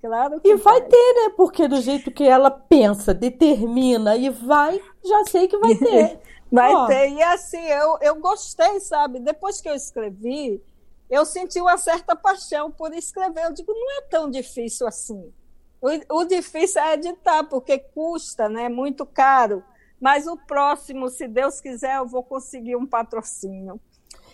[0.00, 1.34] Claro e vai, vai, ter, né?
[1.36, 6.20] Porque do jeito que ela pensa, determina e vai, já sei que vai ter.
[6.52, 6.86] vai Ó.
[6.86, 7.10] ter.
[7.10, 9.18] E assim, eu, eu gostei, sabe?
[9.18, 10.62] Depois que eu escrevi,
[11.10, 13.46] eu senti uma certa paixão por escrever.
[13.46, 15.32] Eu digo, não é tão difícil assim.
[15.80, 18.68] O, o difícil é editar, porque custa, né?
[18.68, 19.62] Muito caro.
[20.00, 23.80] Mas o próximo, se Deus quiser, eu vou conseguir um patrocínio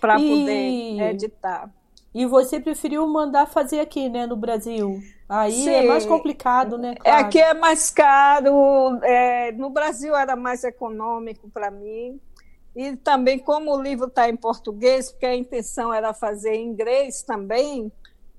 [0.01, 1.71] para poder editar.
[2.15, 5.03] E você preferiu mandar fazer aqui, né, no Brasil?
[5.29, 5.71] Aí Sim.
[5.71, 6.95] é mais complicado, né?
[6.99, 7.27] É, claro.
[7.27, 9.01] Aqui é mais caro.
[9.03, 12.21] É, no Brasil era mais econômico para mim.
[12.77, 17.23] E também, como o livro está em português, porque a intenção era fazer em inglês
[17.23, 17.91] também,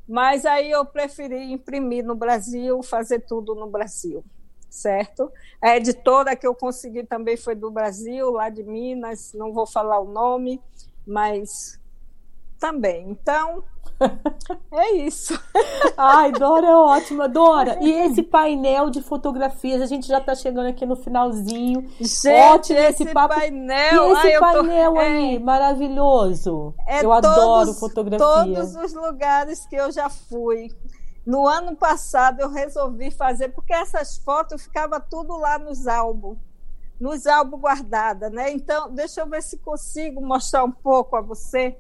[0.08, 4.24] mas aí eu preferi imprimir no Brasil, fazer tudo no Brasil,
[4.70, 5.32] certo?
[5.62, 10.00] A editora que eu consegui também foi do Brasil, lá de Minas, não vou falar
[10.00, 10.62] o nome,
[11.06, 11.80] mas
[12.60, 13.10] também.
[13.10, 13.64] Então,
[14.72, 15.40] é isso.
[15.98, 17.28] Ai, Dora é ótima.
[17.28, 19.82] Dora, e esse painel de fotografias?
[19.82, 21.90] A gente já está chegando aqui no finalzinho.
[22.00, 23.36] Gente, Ótimo esse, esse papo.
[23.36, 24.10] painel.
[24.10, 25.00] E esse ai, painel tô...
[25.00, 26.74] aí, é, maravilhoso.
[26.88, 28.26] É eu todos, adoro fotografia.
[28.26, 30.70] Todos os lugares que eu já fui.
[31.26, 36.38] No ano passado eu resolvi fazer, porque essas fotos ficavam tudo lá nos álbuns
[37.00, 38.52] nos álbuns guardadas, né?
[38.52, 41.78] Então, deixa eu ver se consigo mostrar um pouco a você.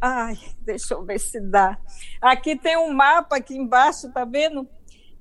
[0.00, 1.78] Ai, deixa eu ver se dá.
[2.20, 4.68] Aqui tem um mapa aqui embaixo, tá vendo?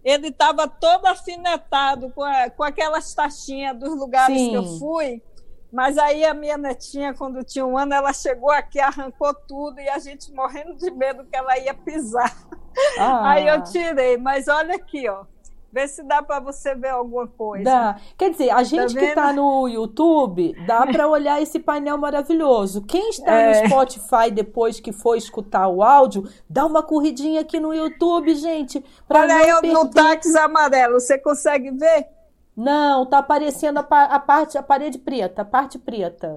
[0.03, 4.49] Ele estava todo afinetado com, a, com aquelas taxinhas dos lugares Sim.
[4.51, 5.21] que eu fui.
[5.71, 9.89] Mas aí a minha netinha, quando tinha um ano, ela chegou aqui, arrancou tudo e
[9.89, 12.33] a gente morrendo de medo que ela ia pisar.
[12.97, 13.31] Ah.
[13.31, 14.17] Aí eu tirei.
[14.17, 15.25] Mas olha aqui, ó.
[15.71, 17.63] Vê se dá para você ver alguma coisa.
[17.65, 17.97] Dá.
[18.17, 22.81] Quer dizer, a gente tá que está no YouTube, dá para olhar esse painel maravilhoso.
[22.83, 23.61] Quem está é.
[23.61, 28.83] no Spotify depois que for escutar o áudio, dá uma corridinha aqui no YouTube, gente.
[29.09, 29.73] Olha aí perder.
[29.73, 32.07] no táxi amarelo, você consegue ver?
[32.55, 36.35] Não, tá aparecendo a, a, parte, a parede preta, a parte preta.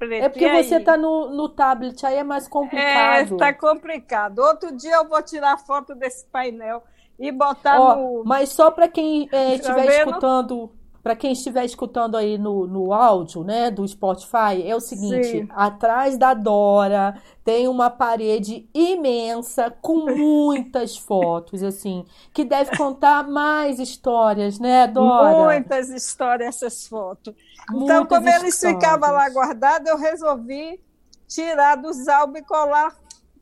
[0.00, 2.88] É porque você está no, no tablet, aí é mais complicado.
[2.88, 4.40] É, está complicado.
[4.40, 6.82] Outro dia eu vou tirar foto desse painel
[7.18, 8.22] e botar no.
[8.24, 10.70] Mas só para quem é, estiver escutando.
[11.02, 15.48] Para quem estiver escutando aí no, no áudio, né, do Spotify, é o seguinte: Sim.
[15.50, 23.78] atrás da Dora tem uma parede imensa com muitas fotos, assim, que deve contar mais
[23.78, 25.44] histórias, né, Dora?
[25.44, 27.34] Muitas histórias essas fotos.
[27.68, 30.80] Muitas então, como eles ficavam lá guardados, eu resolvi
[31.28, 32.96] tirar dos álbuns e colar.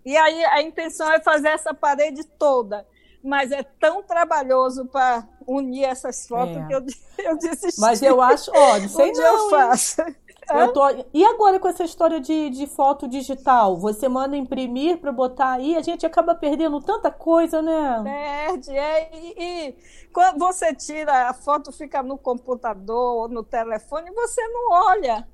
[0.04, 2.84] E aí a intenção é fazer essa parede toda
[3.22, 6.66] mas é tão trabalhoso para unir essas fotos é.
[6.66, 6.84] que eu,
[7.30, 7.80] eu desisti.
[7.80, 10.02] Mas eu acho, ó, não sei não, eu faço.
[10.50, 10.82] Eu tô...
[11.14, 13.76] E agora com essa história de, de foto digital?
[13.78, 18.02] Você manda imprimir para botar aí, a gente acaba perdendo tanta coisa, né?
[18.02, 19.10] Perde, é.
[19.14, 19.76] E, e,
[20.12, 25.26] quando você tira, a foto fica no computador ou no telefone, você não olha.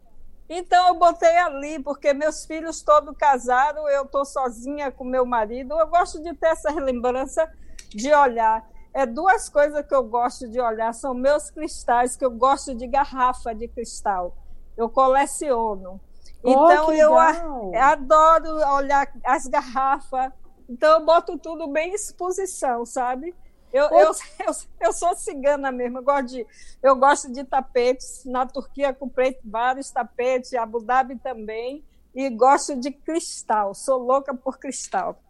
[0.49, 5.79] Então eu botei ali, porque meus filhos todos casaram, eu estou sozinha com meu marido.
[5.79, 7.51] Eu gosto de ter essa lembrança
[7.89, 8.69] de olhar.
[8.93, 12.87] é duas coisas que eu gosto de olhar, são meus cristais, que eu gosto de
[12.87, 14.37] garrafa de cristal.
[14.77, 16.01] Eu coleciono.
[16.43, 17.73] Oh, então eu legal.
[17.75, 20.33] adoro olhar as garrafas.
[20.69, 23.35] Então eu boto tudo bem em exposição, sabe?
[23.73, 24.13] Eu, eu,
[24.47, 26.47] eu, eu, sou cigana mesmo, eu gosto, de,
[26.83, 28.23] eu gosto de tapetes.
[28.25, 31.85] Na Turquia comprei vários tapetes, Abu Dhabi também,
[32.15, 35.21] e gosto de cristal, sou louca por cristal.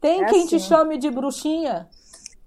[0.00, 0.58] Tem é quem assim.
[0.58, 1.88] te chame de bruxinha?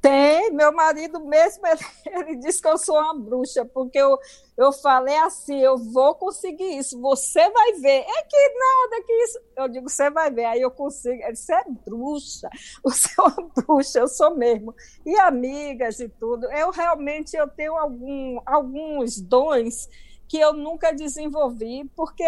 [0.01, 4.17] Tem, meu marido mesmo, ele, ele que eu sou uma bruxa, porque eu,
[4.57, 7.99] eu falei assim, eu vou conseguir isso, você vai ver.
[7.99, 9.39] É que nada, que isso.
[9.55, 11.21] Eu digo, você vai ver, aí eu consigo.
[11.21, 12.49] Ele disse, é bruxa,
[12.83, 14.73] você é uma bruxa, eu sou mesmo.
[15.05, 19.87] E amigas e tudo, eu realmente eu tenho algum, alguns dons
[20.27, 22.23] que eu nunca desenvolvi, porque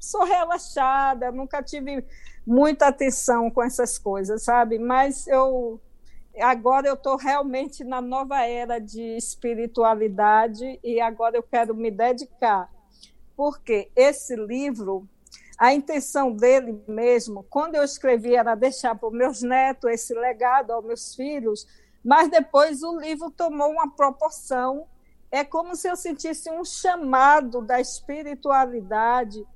[0.00, 2.02] sou relaxada, nunca tive
[2.46, 4.78] muita atenção com essas coisas, sabe?
[4.78, 5.78] Mas eu
[6.40, 12.70] agora eu estou realmente na nova era de espiritualidade e agora eu quero me dedicar.
[13.36, 15.08] Porque esse livro,
[15.58, 20.72] a intenção dele mesmo, quando eu escrevi, era deixar para os meus netos esse legado
[20.72, 21.66] aos meus filhos,
[22.04, 24.86] mas depois o livro tomou uma proporção.
[25.30, 29.46] É como se eu sentisse um chamado da espiritualidade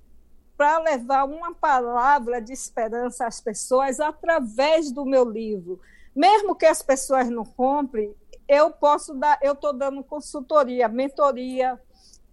[0.57, 5.81] para levar uma palavra de esperança às pessoas através do meu livro.
[6.15, 8.15] Mesmo que as pessoas não comprem,
[8.49, 11.81] eu posso dar, eu estou dando consultoria, mentoria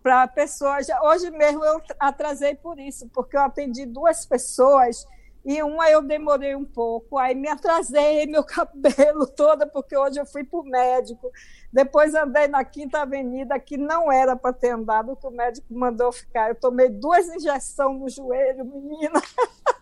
[0.03, 0.87] para pessoas.
[1.03, 5.05] Hoje mesmo eu atrasei por isso, porque eu atendi duas pessoas
[5.45, 10.25] e uma eu demorei um pouco, aí me atrasei meu cabelo toda, porque hoje eu
[10.25, 11.31] fui para o médico.
[11.71, 16.11] Depois andei na Quinta Avenida, que não era para ter andado, que o médico mandou
[16.11, 16.49] ficar.
[16.49, 19.21] Eu tomei duas injeções no joelho, menina.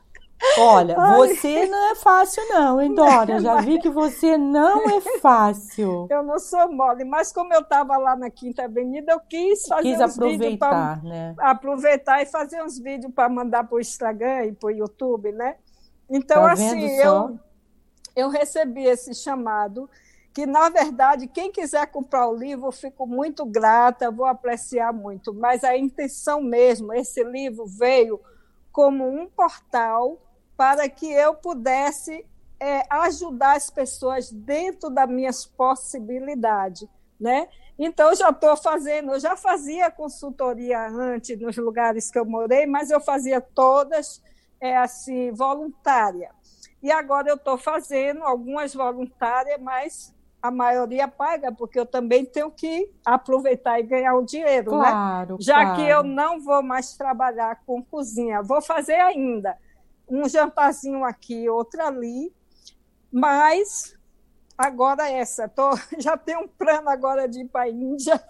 [0.59, 1.17] Olha, Ai.
[1.17, 3.39] você não é fácil, não, hein, Dora?
[3.39, 6.07] Já vi que você não é fácil.
[6.11, 9.83] Eu não sou mole, mas como eu estava lá na Quinta Avenida, eu quis fazer
[9.83, 11.35] quis uns aproveitar, pra, né?
[11.37, 15.55] Aproveitar e fazer uns vídeos para mandar para o Instagram e para o YouTube, né?
[16.09, 17.39] Então, tá assim, eu,
[18.15, 19.89] eu recebi esse chamado
[20.33, 25.33] que, na verdade, quem quiser comprar o livro, eu fico muito grata, vou apreciar muito.
[25.33, 28.19] Mas a intenção mesmo, esse livro veio
[28.71, 30.19] como um portal
[30.57, 32.25] para que eu pudesse
[32.59, 36.89] é, ajudar as pessoas dentro das minhas possibilidades,
[37.19, 37.47] né?
[37.77, 42.65] Então, eu já estou fazendo, eu já fazia consultoria antes nos lugares que eu morei,
[42.65, 44.19] mas eu fazia todas
[44.59, 46.31] é, assim, voluntária.
[46.81, 52.49] E agora eu estou fazendo algumas voluntárias, mas a maioria paga, porque eu também tenho
[52.49, 55.37] que aproveitar e ganhar o dinheiro, claro, né?
[55.39, 55.75] Já claro.
[55.75, 59.55] que eu não vou mais trabalhar com cozinha, vou fazer ainda
[60.09, 62.33] um jantarzinho aqui, outro ali,
[63.11, 63.97] mas
[64.57, 65.69] agora essa, tô,
[65.99, 68.21] já tenho um plano agora de ir para a Índia.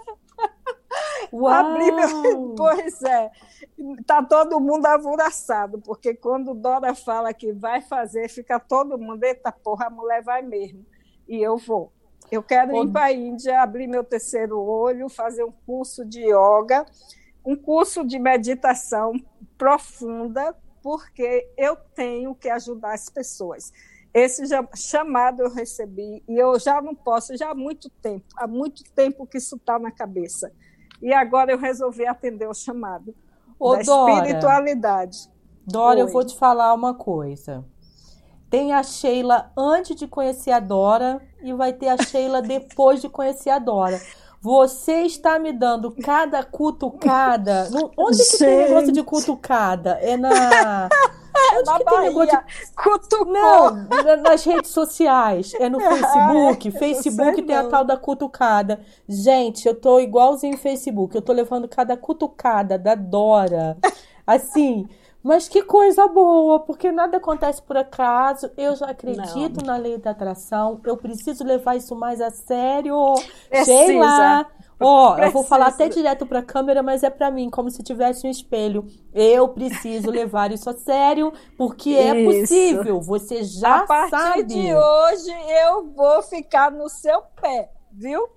[1.32, 2.54] Abrir meu...
[2.58, 3.32] Pois é,
[4.06, 9.52] tá todo mundo alvoroçado, porque quando Dora fala que vai fazer, fica todo mundo, eita
[9.52, 10.86] porra, a mulher vai mesmo.
[11.28, 11.92] E eu vou.
[12.32, 16.86] Eu quero ir para a Índia, abrir meu terceiro olho, fazer um curso de yoga,
[17.46, 19.14] um curso de meditação
[19.58, 20.56] profunda,
[20.88, 23.74] porque eu tenho que ajudar as pessoas.
[24.14, 24.44] Esse
[24.74, 29.28] chamado eu recebi e eu já não posso, já há muito tempo, há muito tempo
[29.28, 30.50] que isso está na cabeça.
[31.02, 33.14] E agora eu resolvi atender o chamado
[33.60, 35.30] Ô, da Dora, espiritualidade.
[35.66, 36.12] Dora, eu Oi.
[36.14, 37.66] vou te falar uma coisa.
[38.50, 43.10] Tem a Sheila antes de conhecer a Dora e vai ter a Sheila depois de
[43.10, 44.00] conhecer a Dora.
[44.42, 47.70] Você está me dando cada cutucada.
[47.70, 48.68] No- Onde que tem Gente.
[48.70, 49.98] negócio de cutucada?
[50.02, 50.90] É na.
[51.56, 52.72] Onde Na que tem negócio Bahia, de.
[52.76, 53.26] cutucou.
[53.32, 55.54] Não, na- nas redes sociais.
[55.60, 56.68] É no Facebook.
[56.68, 57.70] eu Facebook tem a não.
[57.70, 58.80] tal da cutucada.
[59.08, 61.16] Gente, eu tô igualzinho em Facebook.
[61.16, 63.78] Eu tô levando cada cutucada da Dora.
[64.26, 64.88] Assim.
[65.28, 68.50] Mas que coisa boa, porque nada acontece por acaso.
[68.56, 70.80] Eu já acredito na lei da atração.
[70.86, 72.96] Eu preciso levar isso mais a sério.
[73.18, 74.00] Sei Precisa.
[74.00, 74.46] lá.
[74.80, 78.26] Ó, eu vou falar até direto pra câmera, mas é pra mim, como se tivesse
[78.26, 78.86] um espelho.
[79.14, 82.40] Eu preciso levar isso a sério, porque é Isso.
[82.42, 83.02] possível.
[83.02, 84.44] Você já a partir sabe.
[84.44, 85.36] de hoje
[85.66, 88.30] eu vou ficar no seu pé, viu?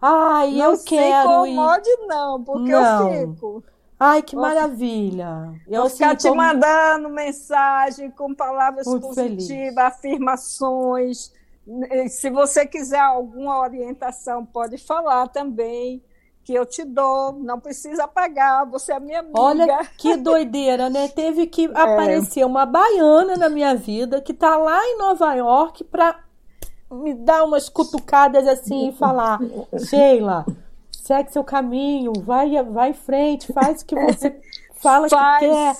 [0.00, 1.52] Ai, não eu se quero ir.
[1.52, 3.12] incomode, não, porque Não.
[3.12, 3.64] eu fico.
[4.00, 5.52] Ai, que maravilha.
[5.66, 11.32] Eu Vou ficar assim, te tô- mandando mensagem com palavras Muito positivas, afirmações.
[11.90, 16.02] E Se você quiser alguma orientação, pode falar também,
[16.44, 17.32] que eu te dou.
[17.32, 19.38] Não precisa pagar, você é minha amiga.
[19.40, 21.08] Olha que doideira, né?
[21.14, 26.20] Teve que aparecer uma baiana na minha vida que tá lá em Nova York pra
[26.90, 29.38] me dar umas cutucadas assim e falar,
[29.90, 30.46] Sheila,
[31.08, 34.38] segue seu caminho, vai, vai em frente, faz o que você
[34.76, 35.76] fala faz, que quer.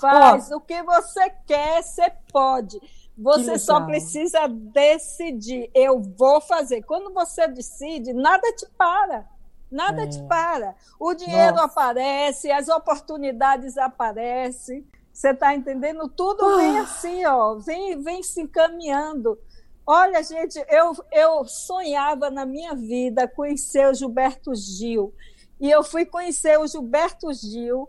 [0.00, 2.80] Faz Ó, o que você quer, você pode.
[3.16, 5.70] Você só precisa decidir.
[5.72, 6.82] Eu vou fazer.
[6.82, 9.24] Quando você decide, nada te para.
[9.70, 10.06] Nada é.
[10.08, 10.74] te para.
[10.98, 11.66] O dinheiro Nossa.
[11.66, 14.84] aparece, as oportunidades aparecem.
[15.12, 16.08] Você está entendendo?
[16.08, 16.82] Tudo vem ah.
[16.82, 19.38] assim, ó, vem, vem se encaminhando.
[19.86, 25.12] Olha, gente, eu, eu sonhava na minha vida conhecer o Gilberto Gil.
[25.60, 27.88] E eu fui conhecer o Gilberto Gil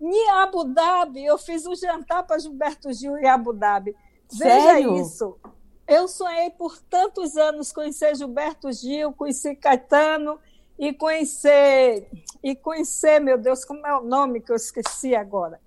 [0.00, 1.24] em Abu Dhabi.
[1.24, 3.96] Eu fiz um jantar para Gilberto Gil em Abu Dhabi.
[4.28, 4.92] Sério?
[4.92, 5.38] Veja isso.
[5.86, 10.38] Eu sonhei por tantos anos conhecer Gilberto Gil, conhecer Caetano
[10.78, 12.08] e conhecer
[12.42, 15.60] e conhecer, meu Deus, como é o nome que eu esqueci agora.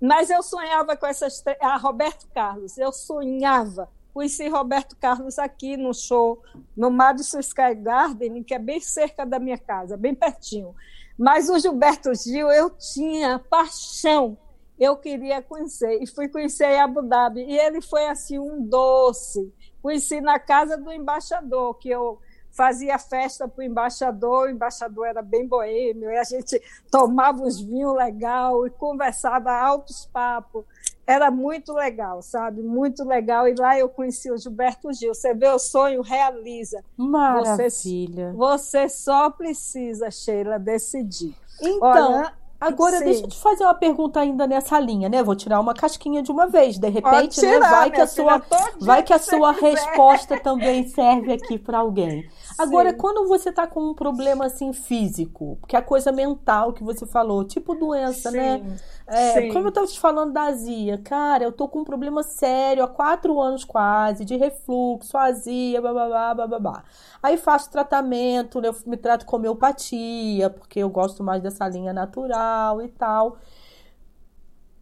[0.00, 1.42] Mas eu sonhava com essas.
[1.60, 3.88] A Roberto Carlos, eu sonhava.
[4.16, 6.42] Conheci Roberto Carlos aqui no show,
[6.74, 10.74] no Madison Sky Garden, que é bem cerca da minha casa, bem pertinho.
[11.18, 14.38] Mas o Gilberto Gil, eu tinha paixão,
[14.80, 16.02] eu queria conhecer.
[16.02, 17.42] E fui conhecer em Abu Dhabi.
[17.42, 19.52] E ele foi assim um doce.
[19.82, 22.18] Conheci na casa do embaixador, que eu
[22.56, 26.58] fazia festa para o embaixador, o embaixador era bem boêmio, e a gente
[26.90, 30.64] tomava uns vinhos legal e conversava altos papos.
[31.06, 32.62] Era muito legal, sabe?
[32.62, 33.46] Muito legal.
[33.46, 35.14] E lá eu conheci o Gilberto Gil.
[35.14, 36.82] Você vê o sonho, realiza.
[36.96, 38.32] Maravilha.
[38.32, 41.34] Você, você só precisa, Sheila, decidir.
[41.62, 43.04] Então, Olha, Agora, Sim.
[43.04, 45.22] deixa eu te fazer uma pergunta ainda nessa linha, né?
[45.22, 46.78] Vou tirar uma casquinha de uma vez.
[46.78, 47.68] De repente, né, tirar, né?
[47.68, 48.42] Vai que a sua,
[48.80, 52.28] vai que a sua resposta também serve aqui para alguém.
[52.58, 52.96] Agora, Sim.
[52.96, 57.04] quando você tá com um problema assim físico, que é a coisa mental que você
[57.04, 58.58] falou, tipo doença, né?
[58.58, 58.64] Sim.
[58.64, 58.76] né?
[59.08, 62.82] É, como eu tava te falando da azia, cara, eu tô com um problema sério
[62.82, 66.82] há quatro anos quase, de refluxo, azia, babá, babá.
[67.22, 72.82] Aí faço tratamento, eu me trato com homeopatia, porque eu gosto mais dessa linha natural
[72.82, 73.36] e tal.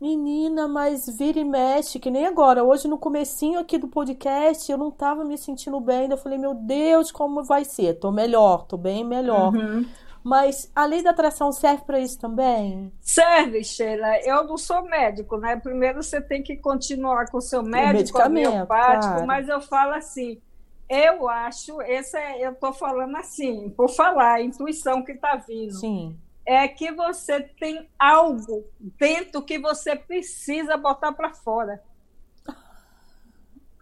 [0.04, 2.62] Menina, mas vira e mexe, que nem agora.
[2.62, 6.10] Hoje, no comecinho aqui do podcast, eu não tava me sentindo bem.
[6.10, 7.94] Eu falei, meu Deus, como vai ser?
[7.94, 9.54] Tô melhor, tô bem melhor.
[9.54, 9.86] Uhum.
[10.22, 12.92] Mas a lei da atração serve para isso também?
[13.00, 14.20] Serve, Sheila.
[14.26, 15.56] Eu não sou médico, né?
[15.56, 19.26] Primeiro você tem que continuar com o seu médico, homeopático, claro.
[19.26, 20.38] mas eu falo assim,
[20.86, 25.72] eu acho, esse é, eu estou falando assim, por falar, a intuição que está vindo.
[25.72, 26.14] Sim
[26.46, 31.82] é que você tem algo dentro que você precisa botar para fora.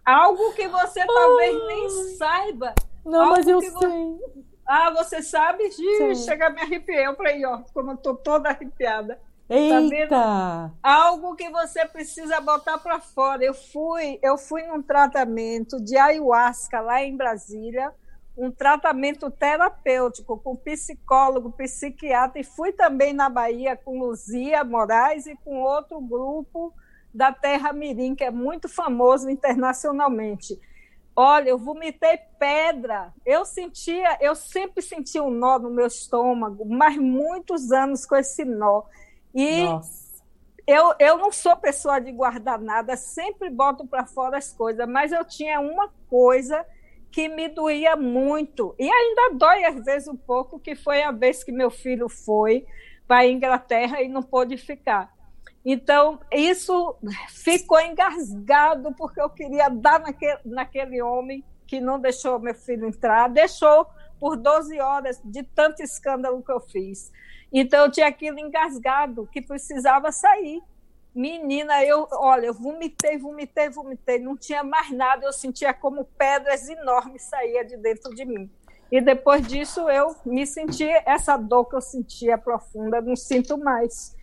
[0.05, 2.73] Algo que você talvez nem saiba.
[3.05, 3.71] Não, mas eu sei.
[3.71, 4.43] Você...
[4.65, 5.63] Ah, você sabe?
[5.63, 7.05] Ih, chega a me arrepiar.
[7.05, 9.19] Eu falei, ó, como eu tô toda arrepiada.
[9.47, 10.07] Tá Eita!
[10.09, 13.43] Tá Algo que você precisa botar para fora.
[13.43, 17.93] Eu fui, eu fui num tratamento de ayahuasca lá em Brasília
[18.37, 25.35] um tratamento terapêutico com psicólogo, psiquiatra, e fui também na Bahia com Luzia Moraes e
[25.35, 26.73] com outro grupo
[27.13, 30.59] da Terra Mirim, que é muito famoso internacionalmente.
[31.15, 33.13] Olha, eu vomitei pedra.
[33.23, 38.43] Eu sentia, eu sempre sentia um nó no meu estômago, mas muitos anos com esse
[38.43, 38.83] nó.
[39.35, 39.63] E
[40.65, 45.11] eu, eu não sou pessoa de guardar nada, sempre boto para fora as coisas, mas
[45.11, 46.65] eu tinha uma coisa
[47.13, 48.75] que me doía muito.
[48.79, 52.65] E ainda dói, às vezes, um pouco, que foi a vez que meu filho foi
[53.07, 55.13] para a Inglaterra e não pôde ficar.
[55.63, 56.97] Então, isso
[57.29, 63.29] ficou engasgado, porque eu queria dar naquele, naquele homem que não deixou meu filho entrar,
[63.29, 63.85] deixou
[64.19, 67.11] por 12 horas de tanto escândalo que eu fiz.
[67.51, 70.63] Então, eu tinha aquilo engasgado, que precisava sair.
[71.15, 76.67] Menina, eu, olha, eu vomitei, vomitei, vomitei, não tinha mais nada, eu sentia como pedras
[76.67, 78.49] enormes saía de dentro de mim.
[78.91, 84.15] E depois disso eu me senti essa dor que eu sentia profunda, não sinto mais.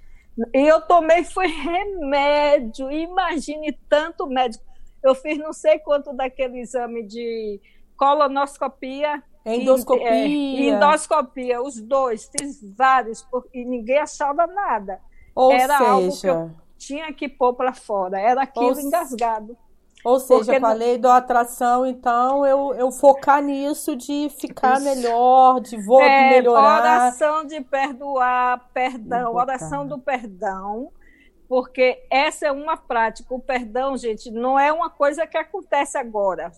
[0.54, 4.64] E eu tomei foi remédio, imagine tanto médico.
[5.02, 7.60] Eu fiz não sei quanto daquele exame de
[7.96, 10.26] colonoscopia endoscopia.
[10.26, 15.00] E, é, endoscopia, os dois, fiz vários, e ninguém achava nada.
[15.34, 16.50] Ou Era seja, algo que eu
[16.80, 19.56] tinha que pôr para fora, era aquilo ou, engasgado.
[20.02, 25.60] Ou seja, com a lei da atração, então, eu, eu focar nisso de ficar melhor,
[25.60, 26.80] de vou é, melhorar.
[26.80, 30.90] Oração de perdoar, perdão, oração do perdão,
[31.46, 33.34] porque essa é uma prática.
[33.34, 36.50] O perdão, gente, não é uma coisa que acontece agora.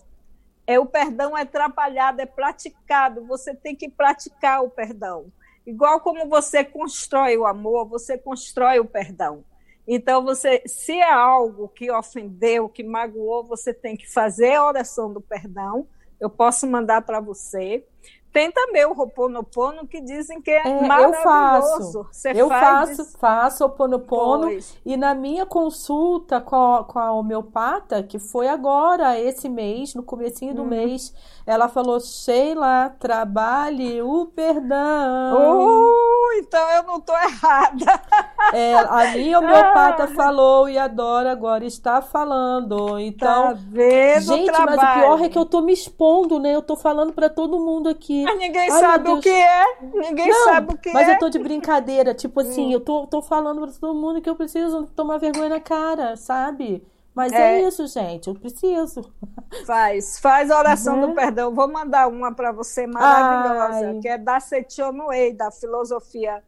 [0.65, 3.25] É o perdão é trabalhado, é praticado.
[3.25, 5.25] Você tem que praticar o perdão.
[5.67, 9.43] Igual como você constrói o amor, você constrói o perdão.
[9.87, 15.11] Então, você, se é algo que ofendeu, que magoou, você tem que fazer a oração
[15.11, 15.87] do perdão,
[16.19, 17.85] eu posso mandar para você.
[18.33, 21.17] Tem também o Roponopono que dizem que é, é maravilhoso.
[21.17, 22.07] Eu faço.
[22.11, 22.97] Você eu faz...
[22.97, 24.49] faço, faço Roponopono.
[24.83, 30.01] E na minha consulta com a, com a homeopata, que foi agora, esse mês, no
[30.01, 30.67] comecinho do hum.
[30.67, 31.13] mês,
[31.45, 35.37] ela falou, Sheila, trabalhe o perdão.
[35.37, 37.85] Uh, então eu não estou errada.
[38.51, 42.99] É, a minha homeopata falou e adora agora está falando.
[42.99, 46.53] Então, tá vendo gente, mas o pior é que eu estou me expondo, né?
[46.53, 48.22] Eu estou falando para todo mundo aqui.
[48.23, 49.65] Mas ninguém Ai, sabe o que é.
[49.81, 51.05] Ninguém não, sabe o que mas é.
[51.05, 52.71] Mas eu tô de brincadeira, tipo assim, hum.
[52.71, 56.85] eu tô, tô falando para todo mundo que eu preciso tomar vergonha na cara, sabe?
[57.15, 59.11] Mas é, é isso, gente, eu preciso.
[59.67, 61.13] Faz, faz a oração do né?
[61.13, 61.53] perdão.
[61.53, 63.99] Vou mandar uma para você maravilhosa, Ai.
[63.99, 66.41] que é da Sechonoei, da filosofia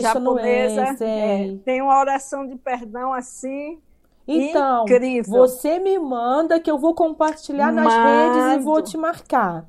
[0.00, 0.96] japonesa.
[1.00, 3.80] É, tem uma oração de perdão assim.
[4.26, 5.32] Então, incrível.
[5.32, 9.66] você me manda que eu vou compartilhar nas redes e vou te marcar.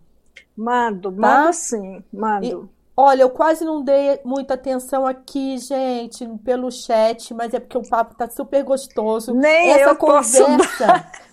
[0.60, 1.18] Mando, tá?
[1.18, 2.46] mando sim, mando.
[2.46, 7.78] E, Olha, eu quase não dei muita atenção aqui, gente, pelo chat, mas é porque
[7.78, 9.34] o papo tá super gostoso.
[9.34, 10.84] Nem essa eu conversa, posso...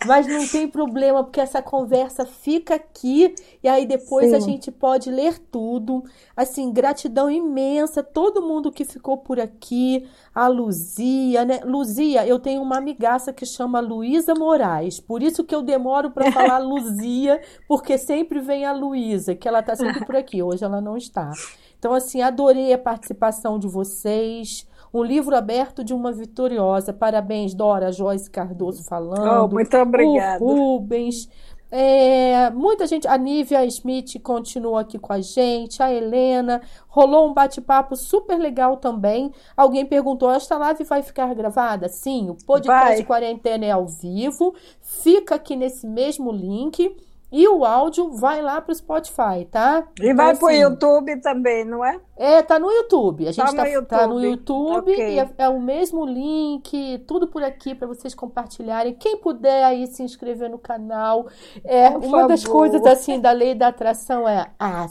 [0.06, 4.34] mas não tem problema, porque essa conversa fica aqui e aí depois Sim.
[4.36, 6.04] a gente pode ler tudo.
[6.36, 11.60] Assim, gratidão imensa todo mundo que ficou por aqui, a Luzia, né?
[11.64, 16.30] Luzia, eu tenho uma amigaça que chama Luísa Moraes, por isso que eu demoro para
[16.32, 20.42] falar Luzia, porque sempre vem a Luísa, que ela tá sempre por aqui.
[20.42, 21.32] Hoje ela não está.
[21.78, 24.66] Então, assim, adorei a participação de vocês.
[24.92, 26.92] Um livro aberto de uma vitoriosa.
[26.92, 29.44] Parabéns, Dora Joyce Cardoso falando.
[29.44, 30.42] Oh, muito obrigada.
[30.42, 31.28] O Rubens.
[31.70, 37.34] É, muita gente, a Nívia Smith continua aqui com a gente, a Helena, rolou um
[37.34, 39.32] bate-papo super legal também.
[39.56, 41.88] Alguém perguntou: esta live vai ficar gravada?
[41.88, 43.04] Sim, o podcast vai.
[43.04, 46.96] quarentena é ao vivo, fica aqui nesse mesmo link.
[47.30, 49.88] E o áudio vai lá para o Spotify, tá?
[50.00, 52.00] E então, vai assim, para o YouTube também, não é?
[52.16, 53.26] É, tá no YouTube.
[53.26, 53.88] A gente tá, no, tá, YouTube.
[53.88, 55.14] Tá no YouTube okay.
[55.14, 58.94] e é, é, o mesmo link, tudo por aqui para vocês compartilharem.
[58.94, 61.26] Quem puder aí se inscrever no canal.
[61.64, 62.28] É, por uma favor.
[62.28, 64.86] das coisas assim da lei da atração é ah,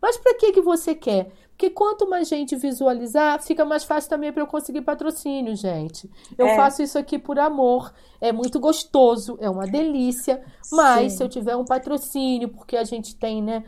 [0.00, 1.32] mas para que que você quer?
[1.58, 6.08] Porque quanto mais gente visualizar, fica mais fácil também para eu conseguir patrocínio, gente.
[6.38, 6.54] Eu é.
[6.54, 7.92] faço isso aqui por amor.
[8.20, 10.40] É muito gostoso, é uma delícia.
[10.70, 11.18] Mas Sim.
[11.18, 13.64] se eu tiver um patrocínio, porque a gente tem, né?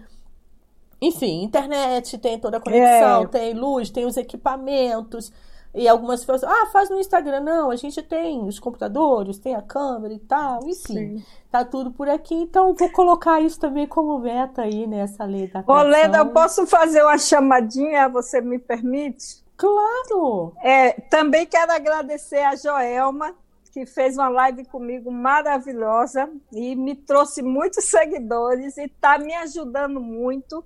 [1.02, 3.26] Enfim, internet, tem toda a conexão, é.
[3.26, 5.32] tem luz, tem os equipamentos.
[5.72, 7.40] E algumas pessoas, ah, faz no Instagram.
[7.40, 11.18] Não, a gente tem os computadores, tem a câmera e tal, enfim.
[11.18, 11.24] Sim.
[11.50, 12.34] Tá tudo por aqui.
[12.34, 16.66] Então, vou colocar isso também como meta aí nessa lei da Ô, Leda, eu posso
[16.66, 19.44] fazer uma chamadinha, você me permite?
[19.56, 20.54] Claro!
[20.62, 23.34] É, também quero agradecer a Joelma,
[23.72, 30.00] que fez uma live comigo maravilhosa e me trouxe muitos seguidores e está me ajudando
[30.00, 30.64] muito.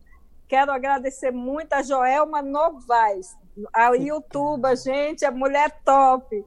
[0.49, 3.37] Quero agradecer muito a Joelma Novaes,
[3.73, 6.45] a YouTube, gente, a mulher top.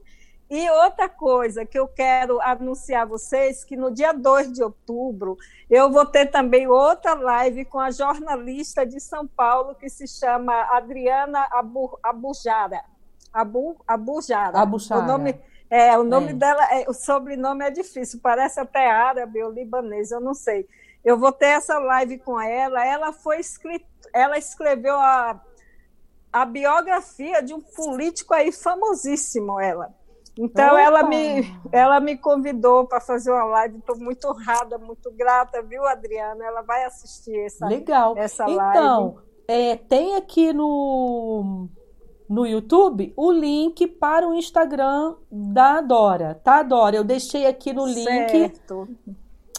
[0.50, 5.36] E outra coisa que eu quero anunciar a vocês, que no dia 2 de outubro,
[5.68, 10.54] eu vou ter também outra live com a jornalista de São Paulo, que se chama
[10.74, 12.82] Adriana Abu, Abujara.
[13.30, 14.58] Abu, Abujara.
[14.58, 15.02] Abujara.
[15.02, 16.34] O nome, é, o nome é.
[16.34, 20.66] dela, é, o sobrenome é difícil, parece até árabe ou libanês, eu não sei.
[21.04, 22.84] Eu vou ter essa live com ela.
[22.84, 25.40] Ela foi escrita, ela escreveu a
[26.32, 29.94] a biografia de um político aí famosíssimo, ela.
[30.38, 30.80] Então Opa.
[30.80, 33.78] ela me, ela me convidou para fazer uma live.
[33.78, 36.44] Estou muito honrada, muito grata, viu, Adriana?
[36.44, 38.16] Ela vai assistir essa, Legal.
[38.16, 38.78] essa então, live.
[38.78, 39.18] Então,
[39.48, 41.68] é, tem aqui no,
[42.28, 46.94] no YouTube o link para o Instagram da Dora, tá, Dora?
[46.94, 48.30] Eu deixei aqui no link.
[48.30, 48.88] Certo.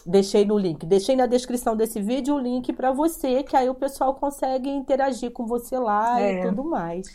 [0.06, 3.76] Deixei no link, deixei na descrição desse vídeo o link para você, que aí o
[3.76, 6.40] pessoal consegue interagir com você lá é.
[6.40, 7.08] e tudo mais.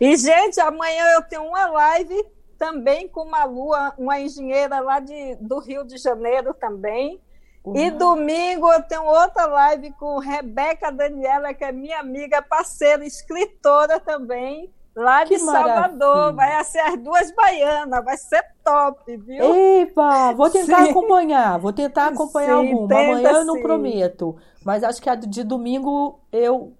[0.00, 2.24] E, gente, amanhã eu tenho uma live
[2.58, 7.20] também com uma Lua, uma engenheira lá de, do Rio de Janeiro também.
[7.64, 7.76] Uhum.
[7.76, 14.00] E domingo eu tenho outra live com Rebeca Daniela, que é minha amiga, parceira, escritora
[14.00, 16.34] também lá de Salvador.
[16.34, 19.54] Vai ser as duas baianas, vai ser top, viu?
[19.54, 20.90] Epa, vou tentar sim.
[20.90, 22.94] acompanhar, vou tentar acompanhar sim, alguma.
[22.94, 23.62] Amanhã eu não sim.
[23.62, 26.74] prometo, mas acho que a de domingo eu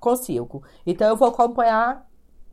[0.00, 0.62] consigo.
[0.86, 2.06] Então eu vou acompanhar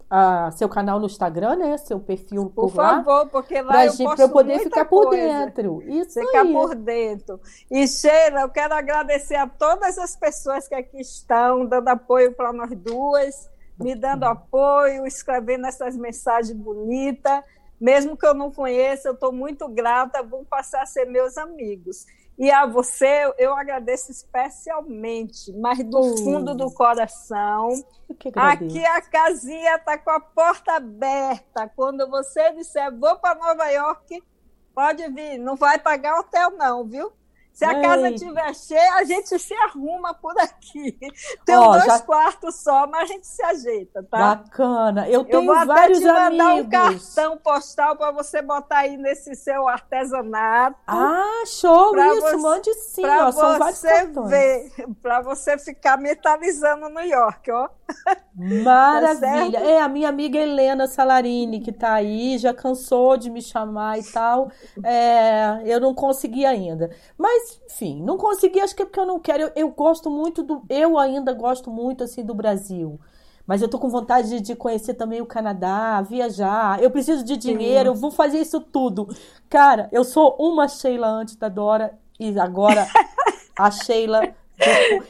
[0.10, 1.78] a, seu canal no Instagram, né?
[1.78, 2.98] Seu perfil por, por lá.
[2.98, 5.46] Por favor, porque lá pra eu gente, eu poder ficar por coisa.
[5.46, 5.82] dentro.
[5.84, 6.54] Isso ficar aí.
[6.54, 7.40] por dentro.
[7.70, 12.54] E Sheila, eu quero agradecer a todas as pessoas que aqui estão dando apoio para
[12.54, 13.50] nós duas
[13.80, 17.44] me dando apoio, escrevendo essas mensagens bonitas.
[17.80, 22.06] Mesmo que eu não conheça, eu estou muito grata, vão passar a ser meus amigos.
[22.38, 27.70] E a você eu agradeço especialmente, mas do uh, fundo do coração.
[28.36, 31.70] Aqui a casinha está com a porta aberta.
[31.76, 34.22] Quando você disser vou para Nova York,
[34.74, 35.38] pode vir.
[35.38, 37.12] Não vai pagar hotel, não, viu?
[37.56, 37.82] Se a Ei.
[37.82, 40.92] casa estiver cheia, a gente se arruma por aqui.
[41.46, 42.00] Tem oh, dois já...
[42.02, 44.36] quartos só, mas a gente se ajeita, tá?
[44.36, 45.08] Bacana.
[45.08, 46.66] Eu tenho Eu vou vários até te mandar amigos.
[46.66, 50.78] um cartão postal para você botar aí nesse seu artesanato.
[50.86, 51.98] Ah, show!
[51.98, 53.02] Isso, você, mande sim.
[53.04, 54.30] Vários cartões.
[54.30, 54.72] Ver,
[55.02, 57.70] para você ficar metalizando New York, ó.
[58.36, 59.60] Maravilha.
[59.60, 63.98] Tá é, a minha amiga Helena Salarini, que está aí, já cansou de me chamar
[63.98, 64.52] e tal.
[64.84, 66.90] É, eu não consegui ainda.
[67.18, 69.44] Mas, enfim, não consegui, acho que é porque eu não quero.
[69.44, 70.64] Eu, eu gosto muito do.
[70.70, 73.00] Eu ainda gosto muito assim do Brasil.
[73.48, 76.82] Mas eu tô com vontade de, de conhecer também o Canadá, viajar.
[76.82, 79.08] Eu preciso de dinheiro, eu vou fazer isso tudo.
[79.48, 82.88] Cara, eu sou uma Sheila antes da Dora e agora
[83.58, 84.34] a Sheila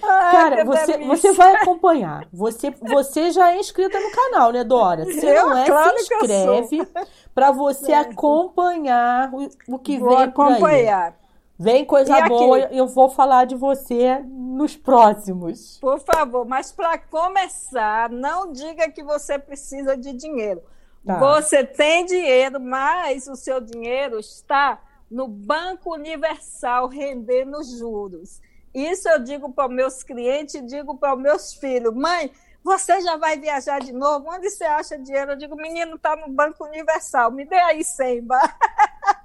[0.02, 2.28] Cara, você, você vai acompanhar.
[2.34, 5.06] Você, você já é inscrita no canal, né, Dora?
[5.06, 6.88] Se eu, não é, claro se inscreve
[7.34, 8.00] para você é.
[8.00, 11.14] acompanhar o, o que vou vem por acompanhar.
[11.20, 11.25] aí.
[11.58, 12.78] Vem coisa e boa, aqui?
[12.78, 15.78] eu vou falar de você nos próximos.
[15.80, 20.62] Por favor, mas para começar, não diga que você precisa de dinheiro.
[21.06, 21.18] Tá.
[21.18, 28.42] Você tem dinheiro, mas o seu dinheiro está no Banco Universal rendendo juros.
[28.74, 31.94] Isso eu digo para os meus clientes, digo para os meus filhos.
[31.94, 32.30] Mãe,
[32.62, 34.30] você já vai viajar de novo?
[34.30, 35.32] Onde você acha dinheiro?
[35.32, 38.28] Eu digo, menino, está no Banco Universal, me dê aí 100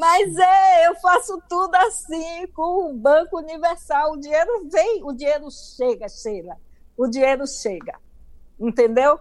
[0.00, 4.12] Mas é, eu faço tudo assim com o Banco Universal.
[4.12, 6.56] O dinheiro vem, o dinheiro chega, Sheila.
[6.96, 7.98] O dinheiro chega.
[8.58, 9.20] Entendeu?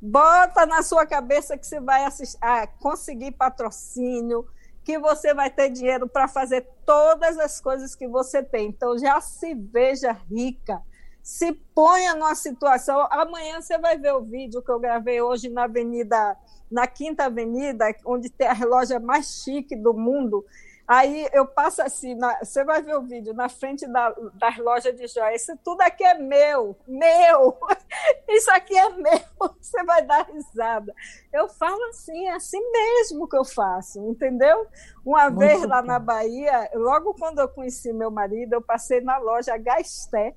[0.00, 4.46] Bota na sua cabeça que você vai assistir, ah, conseguir patrocínio,
[4.82, 8.68] que você vai ter dinheiro para fazer todas as coisas que você tem.
[8.68, 10.82] Então, já se veja rica.
[11.22, 13.06] Se ponha numa situação.
[13.10, 16.36] Amanhã você vai ver o vídeo que eu gravei hoje na Avenida,
[16.70, 20.44] na Quinta Avenida, onde tem a loja mais chique do mundo.
[20.90, 24.92] Aí eu passo assim, na, você vai ver o vídeo, na frente da, das lojas
[24.96, 25.42] de joias.
[25.42, 27.56] Isso tudo aqui é meu, meu.
[28.28, 29.20] Isso aqui é meu.
[29.60, 30.92] Você vai dar risada.
[31.32, 34.66] Eu falo assim, é assim mesmo que eu faço, entendeu?
[35.06, 39.16] Uma Muito vez lá na Bahia, logo quando eu conheci meu marido, eu passei na
[39.18, 40.34] loja Gasté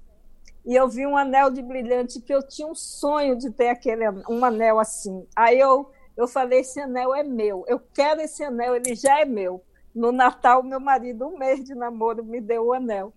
[0.64, 4.07] e eu vi um anel de brilhante que eu tinha um sonho de ter aquele
[4.30, 5.27] um anel assim.
[5.35, 7.64] Aí eu eu falei, esse anel é meu.
[7.68, 9.64] Eu quero esse anel, ele já é meu.
[9.94, 13.14] No Natal, meu marido, um mês de namoro, me deu o anel.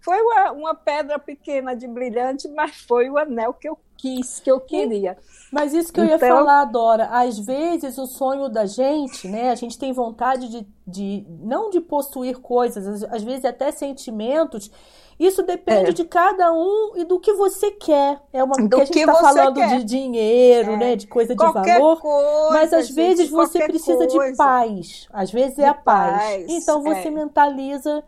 [0.00, 4.50] Foi uma, uma pedra pequena de brilhante, mas foi o anel que eu quis, que
[4.50, 5.16] eu queria.
[5.50, 6.28] Mas isso que eu então...
[6.28, 9.50] ia falar, Dora, às vezes o sonho da gente, né?
[9.50, 14.70] A gente tem vontade de, de não de possuir coisas, às vezes até sentimentos.
[15.18, 15.92] Isso depende é.
[15.92, 18.20] de cada um e do que você quer.
[18.32, 19.78] É uma do que a gente está falando quer.
[19.78, 20.76] de dinheiro, é.
[20.76, 20.96] né?
[20.96, 22.00] De coisa de qualquer valor.
[22.00, 24.30] Coisa, mas às vezes você precisa coisa.
[24.30, 25.08] de paz.
[25.10, 26.22] Às vezes é de a paz.
[26.22, 26.46] paz.
[26.48, 27.10] Então você é.
[27.10, 28.04] mentaliza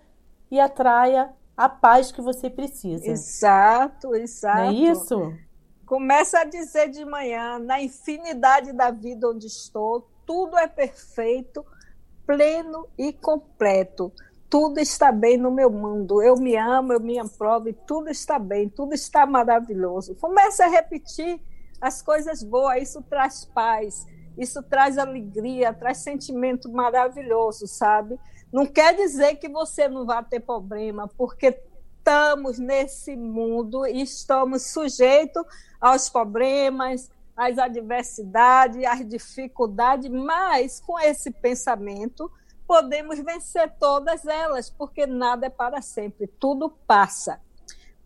[0.51, 3.07] e atraia a paz que você precisa.
[3.07, 4.59] Exato, exato.
[4.59, 5.35] Não é isso?
[5.87, 11.65] Começa a dizer de manhã, na infinidade da vida onde estou, tudo é perfeito,
[12.27, 14.13] pleno e completo
[14.51, 16.23] tudo está bem no meu mundo.
[16.23, 20.15] Eu me amo, eu me aprovo e tudo está bem, tudo está maravilhoso.
[20.15, 21.41] Comece a repetir
[21.81, 24.07] as coisas boas, isso traz paz,
[24.37, 28.19] isso traz alegria, traz sentimento maravilhoso, sabe?
[28.53, 31.61] Não quer dizer que você não vai ter problema, porque
[31.99, 35.45] estamos nesse mundo e estamos sujeitos
[35.79, 42.31] aos problemas, às adversidades, às dificuldades, mas com esse pensamento
[42.69, 47.41] podemos vencer todas elas, porque nada é para sempre, tudo passa.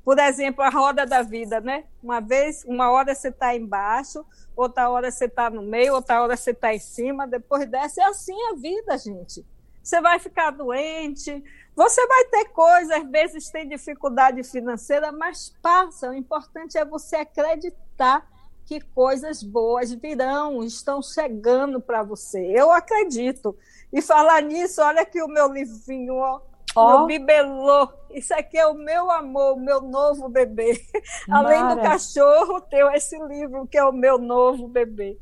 [0.05, 1.85] Por exemplo, a roda da vida, né?
[2.01, 4.25] Uma vez, uma hora você está embaixo,
[4.57, 8.01] outra hora você está no meio, outra hora você está em cima, depois desce.
[8.01, 9.45] É assim a vida, gente.
[9.83, 11.43] Você vai ficar doente,
[11.75, 16.11] você vai ter coisas, às vezes tem dificuldade financeira, mas passa.
[16.11, 18.29] O importante é você acreditar
[18.65, 22.39] que coisas boas virão, estão chegando para você.
[22.39, 23.57] Eu acredito.
[23.93, 26.41] E falar nisso, olha aqui o meu livrinho, ó.
[26.75, 26.89] Oh.
[26.89, 27.89] Meu bibelô.
[28.11, 30.81] Isso aqui é o meu amor, o meu novo bebê.
[31.29, 31.49] Mara.
[31.61, 35.19] Além do cachorro, tenho esse livro que é o meu novo bebê.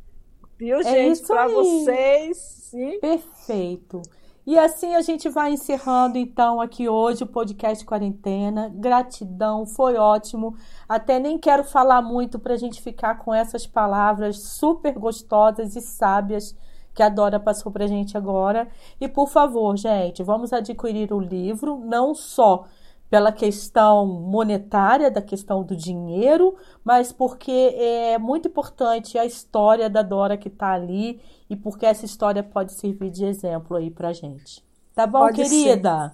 [0.56, 1.26] Viu, é gente?
[1.26, 2.36] Para vocês.
[2.36, 3.01] Sim.
[3.01, 4.02] Perfeito.
[4.47, 8.70] E assim a gente vai encerrando então aqui hoje o podcast Quarentena.
[8.74, 10.56] Gratidão, foi ótimo.
[10.88, 15.80] Até nem quero falar muito para a gente ficar com essas palavras super gostosas e
[15.80, 16.56] sábias
[16.95, 18.69] que a Dora passou pra gente agora.
[19.01, 22.65] E por favor, gente, vamos adquirir o livro, não só
[23.09, 26.55] pela questão monetária, da questão do dinheiro,
[26.85, 32.05] mas porque é muito importante a história da Dora que está ali e porque essa
[32.05, 34.65] história pode servir de exemplo aí pra gente.
[34.95, 36.12] Tá bom, Pode querida?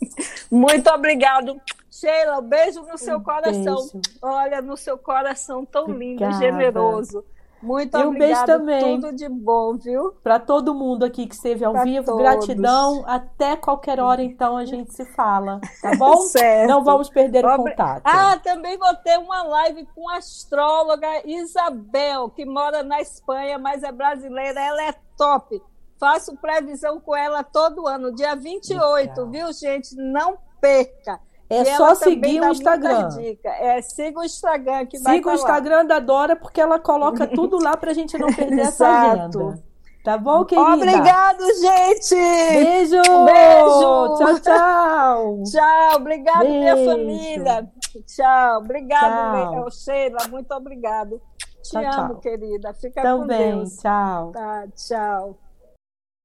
[0.50, 1.60] Muito obrigado.
[1.90, 3.74] Sheila, um beijo no seu Um coração.
[3.76, 4.00] beijo.
[4.22, 6.38] Olha, no seu coração tão lindo e Obrigada.
[6.38, 7.24] generoso.
[7.62, 9.00] Muito E um beijo também.
[9.00, 10.12] Tudo de bom, viu?
[10.22, 12.20] Para todo mundo aqui que esteve ao Pra vivo, todos.
[12.22, 13.02] gratidão.
[13.06, 16.16] Até qualquer hora, então, a gente se fala, tá bom?
[16.22, 16.68] Certo.
[16.68, 18.02] Não vamos perder o contato.
[18.04, 23.82] Ah, também vou ter uma live com a astróloga Isabel, que mora na Espanha, mas
[23.82, 24.60] é brasileira.
[24.60, 25.60] Ela é top.
[25.98, 29.26] Faço previsão com ela todo ano, dia 28, Legal.
[29.30, 29.96] viu, gente?
[29.96, 31.18] Não perca.
[31.50, 33.08] É E só seguir o Instagram.
[33.08, 33.52] dicas.
[33.60, 35.36] É, siga o Instagram que vai Siga o tá.
[35.38, 39.62] Instagram da Dora, porque ela coloca tudo lá pra gente não perder essa agenda.
[40.04, 40.74] Tá bom, querida?
[40.74, 42.14] Obrigado, gente!
[42.14, 43.02] Beijo!
[43.24, 44.16] Beijo!
[44.16, 45.42] Tchau, tchau!
[45.50, 46.90] Tchau, obrigado, minha Beijo.
[46.90, 47.68] família.
[48.06, 49.70] Tchau, obrigado, Tchau.
[49.70, 51.20] Sheila, muito obrigado.
[51.62, 52.20] Te Tchau, amo, tchau.
[52.20, 52.72] querida.
[52.74, 53.76] Fica com Também, Deus.
[53.76, 54.30] tchau.
[54.32, 55.36] Tá, tchau.